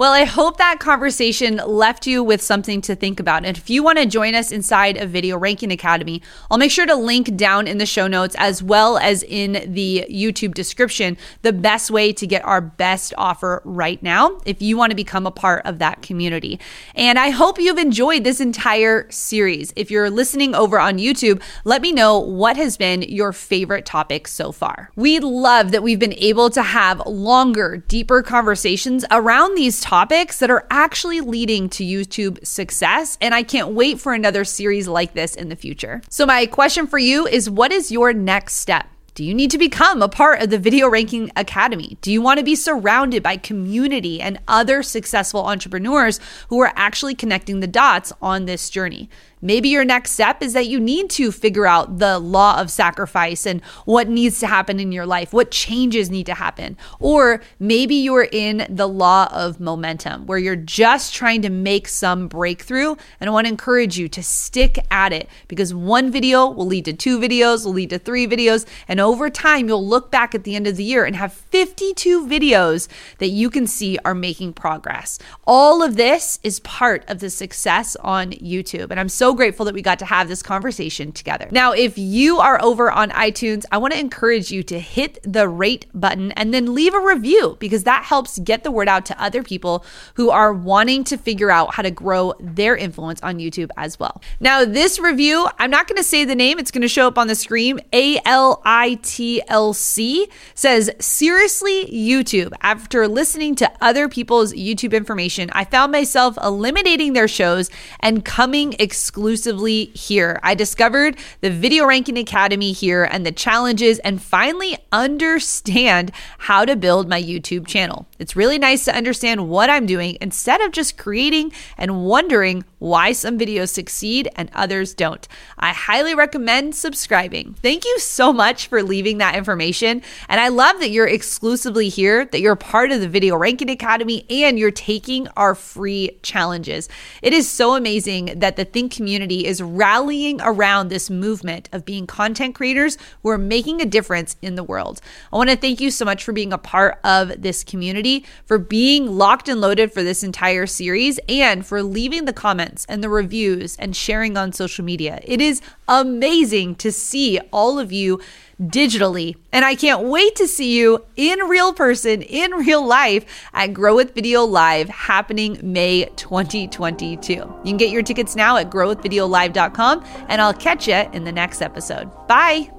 Well, 0.00 0.14
I 0.14 0.24
hope 0.24 0.56
that 0.56 0.80
conversation 0.80 1.56
left 1.58 2.06
you 2.06 2.24
with 2.24 2.40
something 2.40 2.80
to 2.80 2.94
think 2.94 3.20
about. 3.20 3.44
And 3.44 3.58
if 3.58 3.68
you 3.68 3.82
want 3.82 3.98
to 3.98 4.06
join 4.06 4.34
us 4.34 4.50
inside 4.50 4.96
of 4.96 5.10
Video 5.10 5.36
Ranking 5.36 5.70
Academy, 5.70 6.22
I'll 6.50 6.56
make 6.56 6.70
sure 6.70 6.86
to 6.86 6.94
link 6.94 7.36
down 7.36 7.66
in 7.66 7.76
the 7.76 7.84
show 7.84 8.06
notes 8.06 8.34
as 8.38 8.62
well 8.62 8.96
as 8.96 9.22
in 9.22 9.74
the 9.74 10.06
YouTube 10.10 10.54
description 10.54 11.18
the 11.42 11.52
best 11.52 11.90
way 11.90 12.14
to 12.14 12.26
get 12.26 12.42
our 12.46 12.62
best 12.62 13.12
offer 13.18 13.60
right 13.66 14.02
now 14.02 14.40
if 14.46 14.62
you 14.62 14.78
want 14.78 14.88
to 14.88 14.96
become 14.96 15.26
a 15.26 15.30
part 15.30 15.66
of 15.66 15.80
that 15.80 16.00
community. 16.00 16.58
And 16.94 17.18
I 17.18 17.28
hope 17.28 17.58
you've 17.58 17.76
enjoyed 17.76 18.24
this 18.24 18.40
entire 18.40 19.06
series. 19.10 19.70
If 19.76 19.90
you're 19.90 20.08
listening 20.08 20.54
over 20.54 20.80
on 20.80 20.96
YouTube, 20.96 21.42
let 21.64 21.82
me 21.82 21.92
know 21.92 22.18
what 22.18 22.56
has 22.56 22.78
been 22.78 23.02
your 23.02 23.34
favorite 23.34 23.84
topic 23.84 24.28
so 24.28 24.50
far. 24.50 24.92
We 24.96 25.18
love 25.18 25.72
that 25.72 25.82
we've 25.82 25.98
been 25.98 26.14
able 26.14 26.48
to 26.48 26.62
have 26.62 27.06
longer, 27.06 27.76
deeper 27.86 28.22
conversations 28.22 29.04
around 29.10 29.56
these 29.56 29.78
topics 29.78 29.89
that 29.90 30.50
are 30.50 30.66
actually 30.70 31.20
leading 31.20 31.68
to 31.70 31.84
YouTube 31.84 32.46
success. 32.46 33.18
And 33.20 33.34
I 33.34 33.42
can't 33.42 33.70
wait 33.70 34.00
for 34.00 34.14
another 34.14 34.44
series 34.44 34.86
like 34.86 35.14
this 35.14 35.34
in 35.34 35.48
the 35.48 35.56
future. 35.56 36.00
So, 36.08 36.24
my 36.26 36.46
question 36.46 36.86
for 36.86 36.98
you 36.98 37.26
is 37.26 37.50
what 37.50 37.72
is 37.72 37.90
your 37.90 38.12
next 38.12 38.54
step? 38.54 38.86
Do 39.14 39.24
you 39.24 39.34
need 39.34 39.50
to 39.50 39.58
become 39.58 40.00
a 40.00 40.08
part 40.08 40.40
of 40.40 40.50
the 40.50 40.58
Video 40.58 40.88
Ranking 40.88 41.32
Academy? 41.34 41.98
Do 42.00 42.12
you 42.12 42.22
want 42.22 42.38
to 42.38 42.44
be 42.44 42.54
surrounded 42.54 43.22
by 43.22 43.36
community 43.36 44.20
and 44.20 44.38
other 44.46 44.84
successful 44.84 45.44
entrepreneurs 45.44 46.20
who 46.48 46.60
are 46.60 46.72
actually 46.76 47.16
connecting 47.16 47.58
the 47.58 47.66
dots 47.66 48.12
on 48.22 48.44
this 48.44 48.70
journey? 48.70 49.10
Maybe 49.42 49.68
your 49.68 49.84
next 49.84 50.12
step 50.12 50.42
is 50.42 50.52
that 50.52 50.66
you 50.66 50.78
need 50.78 51.10
to 51.10 51.32
figure 51.32 51.66
out 51.66 51.98
the 51.98 52.18
law 52.18 52.60
of 52.60 52.70
sacrifice 52.70 53.46
and 53.46 53.64
what 53.84 54.08
needs 54.08 54.38
to 54.40 54.46
happen 54.46 54.78
in 54.78 54.92
your 54.92 55.06
life, 55.06 55.32
what 55.32 55.50
changes 55.50 56.10
need 56.10 56.26
to 56.26 56.34
happen. 56.34 56.76
Or 56.98 57.40
maybe 57.58 57.94
you're 57.94 58.28
in 58.30 58.66
the 58.68 58.88
law 58.88 59.28
of 59.32 59.60
momentum 59.60 60.26
where 60.26 60.38
you're 60.38 60.56
just 60.56 61.14
trying 61.14 61.42
to 61.42 61.50
make 61.50 61.88
some 61.88 62.28
breakthrough. 62.28 62.96
And 63.18 63.30
I 63.30 63.32
want 63.32 63.46
to 63.46 63.50
encourage 63.52 63.98
you 63.98 64.08
to 64.08 64.22
stick 64.22 64.84
at 64.90 65.12
it 65.12 65.28
because 65.48 65.72
one 65.72 66.10
video 66.10 66.48
will 66.48 66.66
lead 66.66 66.84
to 66.84 66.92
two 66.92 67.18
videos, 67.18 67.64
will 67.64 67.72
lead 67.72 67.90
to 67.90 67.98
three 67.98 68.26
videos. 68.26 68.66
And 68.88 69.00
over 69.00 69.30
time, 69.30 69.68
you'll 69.68 69.86
look 69.86 70.10
back 70.10 70.34
at 70.34 70.44
the 70.44 70.54
end 70.54 70.66
of 70.66 70.76
the 70.76 70.84
year 70.84 71.04
and 71.04 71.16
have 71.16 71.32
52 71.32 72.26
videos 72.26 72.88
that 73.18 73.28
you 73.28 73.50
can 73.50 73.66
see 73.66 73.98
are 74.04 74.14
making 74.14 74.52
progress. 74.52 75.18
All 75.46 75.82
of 75.82 75.96
this 75.96 76.38
is 76.42 76.60
part 76.60 77.04
of 77.08 77.20
the 77.20 77.30
success 77.30 77.96
on 77.96 78.32
YouTube. 78.32 78.90
And 78.90 79.00
I'm 79.00 79.08
so 79.08 79.29
grateful 79.34 79.66
that 79.66 79.74
we 79.74 79.82
got 79.82 79.98
to 80.00 80.04
have 80.04 80.28
this 80.28 80.42
conversation 80.42 81.12
together. 81.12 81.48
Now, 81.50 81.72
if 81.72 81.96
you 81.96 82.38
are 82.38 82.62
over 82.62 82.90
on 82.90 83.10
iTunes, 83.10 83.64
I 83.70 83.78
want 83.78 83.92
to 83.94 84.00
encourage 84.00 84.50
you 84.50 84.62
to 84.64 84.78
hit 84.78 85.18
the 85.22 85.48
rate 85.48 85.86
button 85.94 86.32
and 86.32 86.52
then 86.52 86.74
leave 86.74 86.94
a 86.94 87.00
review 87.00 87.56
because 87.60 87.84
that 87.84 88.04
helps 88.04 88.38
get 88.38 88.64
the 88.64 88.70
word 88.70 88.88
out 88.88 89.06
to 89.06 89.22
other 89.22 89.42
people 89.42 89.84
who 90.14 90.30
are 90.30 90.52
wanting 90.52 91.04
to 91.04 91.16
figure 91.16 91.50
out 91.50 91.74
how 91.74 91.82
to 91.82 91.90
grow 91.90 92.34
their 92.40 92.76
influence 92.76 93.20
on 93.22 93.38
YouTube 93.38 93.70
as 93.76 93.98
well. 93.98 94.20
Now, 94.40 94.64
this 94.64 94.98
review, 94.98 95.48
I'm 95.58 95.70
not 95.70 95.86
going 95.86 95.96
to 95.96 96.04
say 96.04 96.24
the 96.24 96.34
name, 96.34 96.58
it's 96.58 96.70
going 96.70 96.82
to 96.82 96.88
show 96.88 97.06
up 97.06 97.18
on 97.18 97.26
the 97.26 97.34
screen. 97.34 97.80
A 97.92 98.20
L 98.24 98.62
I 98.64 98.98
T 99.02 99.42
L 99.48 99.72
C 99.72 100.28
says, 100.54 100.90
Seriously, 100.98 101.86
YouTube, 101.86 102.52
after 102.60 103.06
listening 103.08 103.54
to 103.56 103.70
other 103.80 104.08
people's 104.08 104.52
YouTube 104.52 104.92
information, 104.92 105.50
I 105.52 105.64
found 105.64 105.92
myself 105.92 106.36
eliminating 106.42 107.12
their 107.12 107.28
shows 107.28 107.70
and 108.00 108.24
coming 108.24 108.74
exclusively 108.78 109.19
exclusively 109.20 109.84
here. 109.92 110.40
I 110.42 110.54
discovered 110.54 111.18
the 111.42 111.50
Video 111.50 111.84
Ranking 111.84 112.16
Academy 112.16 112.72
here 112.72 113.04
and 113.04 113.26
the 113.26 113.32
challenges 113.32 113.98
and 113.98 114.20
finally 114.20 114.78
understand 114.92 116.10
how 116.38 116.64
to 116.64 116.74
build 116.74 117.06
my 117.06 117.22
YouTube 117.22 117.66
channel. 117.66 118.06
It's 118.18 118.34
really 118.34 118.58
nice 118.58 118.86
to 118.86 118.96
understand 118.96 119.50
what 119.50 119.68
I'm 119.68 119.84
doing 119.84 120.16
instead 120.22 120.62
of 120.62 120.72
just 120.72 120.96
creating 120.96 121.52
and 121.76 122.06
wondering 122.06 122.64
why 122.78 123.12
some 123.12 123.38
videos 123.38 123.68
succeed 123.68 124.26
and 124.36 124.50
others 124.54 124.94
don't. 124.94 125.28
I 125.58 125.74
highly 125.74 126.14
recommend 126.14 126.74
subscribing. 126.74 127.56
Thank 127.60 127.84
you 127.84 127.98
so 127.98 128.32
much 128.32 128.68
for 128.68 128.82
leaving 128.82 129.18
that 129.18 129.34
information. 129.34 130.00
And 130.30 130.40
I 130.40 130.48
love 130.48 130.80
that 130.80 130.88
you're 130.88 131.06
exclusively 131.06 131.90
here, 131.90 132.24
that 132.24 132.40
you're 132.40 132.56
part 132.56 132.90
of 132.90 133.02
the 133.02 133.08
Video 133.08 133.36
Ranking 133.36 133.68
Academy, 133.68 134.24
and 134.30 134.58
you're 134.58 134.70
taking 134.70 135.28
our 135.36 135.54
free 135.54 136.18
challenges. 136.22 136.88
It 137.20 137.34
is 137.34 137.50
so 137.50 137.74
amazing 137.74 138.38
that 138.38 138.56
the 138.56 138.64
Think 138.64 138.92
community 139.10 139.44
is 139.44 139.60
rallying 139.60 140.40
around 140.40 140.86
this 140.86 141.10
movement 141.10 141.68
of 141.72 141.84
being 141.84 142.06
content 142.06 142.54
creators 142.54 142.96
who 143.24 143.28
are 143.28 143.36
making 143.36 143.82
a 143.82 143.84
difference 143.84 144.36
in 144.40 144.54
the 144.54 144.62
world. 144.62 145.00
I 145.32 145.36
want 145.36 145.50
to 145.50 145.56
thank 145.56 145.80
you 145.80 145.90
so 145.90 146.04
much 146.04 146.22
for 146.22 146.32
being 146.32 146.52
a 146.52 146.58
part 146.58 147.00
of 147.02 147.42
this 147.42 147.64
community, 147.64 148.24
for 148.46 148.56
being 148.56 149.18
locked 149.18 149.48
and 149.48 149.60
loaded 149.60 149.92
for 149.92 150.04
this 150.04 150.22
entire 150.22 150.64
series, 150.64 151.18
and 151.28 151.66
for 151.66 151.82
leaving 151.82 152.24
the 152.24 152.32
comments 152.32 152.86
and 152.88 153.02
the 153.02 153.08
reviews 153.08 153.76
and 153.78 153.96
sharing 153.96 154.36
on 154.36 154.52
social 154.52 154.84
media. 154.84 155.18
It 155.24 155.40
is 155.40 155.60
amazing 155.88 156.76
to 156.76 156.92
see 156.92 157.40
all 157.52 157.80
of 157.80 157.90
you 157.90 158.20
digitally. 158.60 159.36
And 159.52 159.64
I 159.64 159.74
can't 159.74 160.04
wait 160.04 160.36
to 160.36 160.46
see 160.46 160.76
you 160.76 161.04
in 161.16 161.38
real 161.40 161.72
person, 161.72 162.22
in 162.22 162.52
real 162.52 162.86
life 162.86 163.48
at 163.52 163.72
Grow 163.72 163.96
with 163.96 164.14
Video 164.14 164.44
Live 164.44 164.88
happening 164.88 165.58
May 165.62 166.04
2022. 166.16 167.32
You 167.32 167.60
can 167.64 167.76
get 167.76 167.90
your 167.90 168.02
tickets 168.02 168.36
now 168.36 168.56
at 168.56 168.70
growwithvideolive.com, 168.70 170.04
and 170.28 170.40
I'll 170.40 170.54
catch 170.54 170.86
you 170.86 171.08
in 171.12 171.24
the 171.24 171.32
next 171.32 171.62
episode. 171.62 172.10
Bye. 172.26 172.70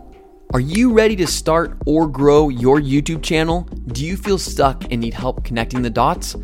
Are 0.54 0.60
you 0.60 0.91
ready 0.91 1.15
to 1.15 1.28
start 1.28 1.78
or 1.86 2.08
grow 2.08 2.50
your 2.50 2.80
YouTube 2.80 3.24
channel? 3.24 3.62
Do 3.88 4.06
you 4.06 4.17
feel 4.17 4.38
stuck 4.38 4.84
and 4.91 5.00
need 5.00 5.13
help 5.13 5.46
connecting 5.46 5.82
the 5.82 5.89
dots? 5.89 6.36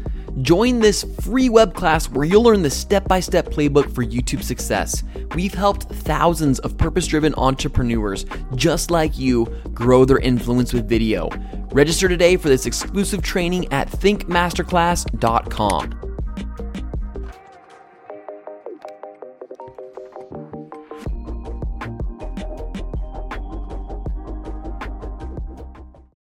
Join 0.42 0.80
this 0.80 1.04
free 1.22 1.48
web 1.50 1.74
class 1.74 2.10
where 2.10 2.26
you'll 2.26 2.44
learn 2.44 2.62
the 2.62 2.70
step 2.70 3.08
by 3.08 3.20
step 3.20 3.48
playbook 3.48 3.92
for 3.94 4.04
YouTube 4.04 4.44
success. 4.44 5.04
We've 5.34 5.54
helped 5.54 5.84
thousands 5.84 6.60
of 6.60 6.78
purpose 6.78 7.08
driven 7.08 7.34
entrepreneurs 7.36 8.26
just 8.56 8.92
like 8.92 9.18
you 9.18 9.46
grow 9.74 10.06
their 10.06 10.20
influence 10.20 10.74
with 10.74 10.88
video. 10.88 11.30
Register 11.72 12.08
today 12.08 12.38
for 12.38 12.50
this 12.50 12.68
exclusive 12.68 13.24
training 13.24 13.72
at 13.74 13.90
thinkmasterclass.com. 13.90 16.07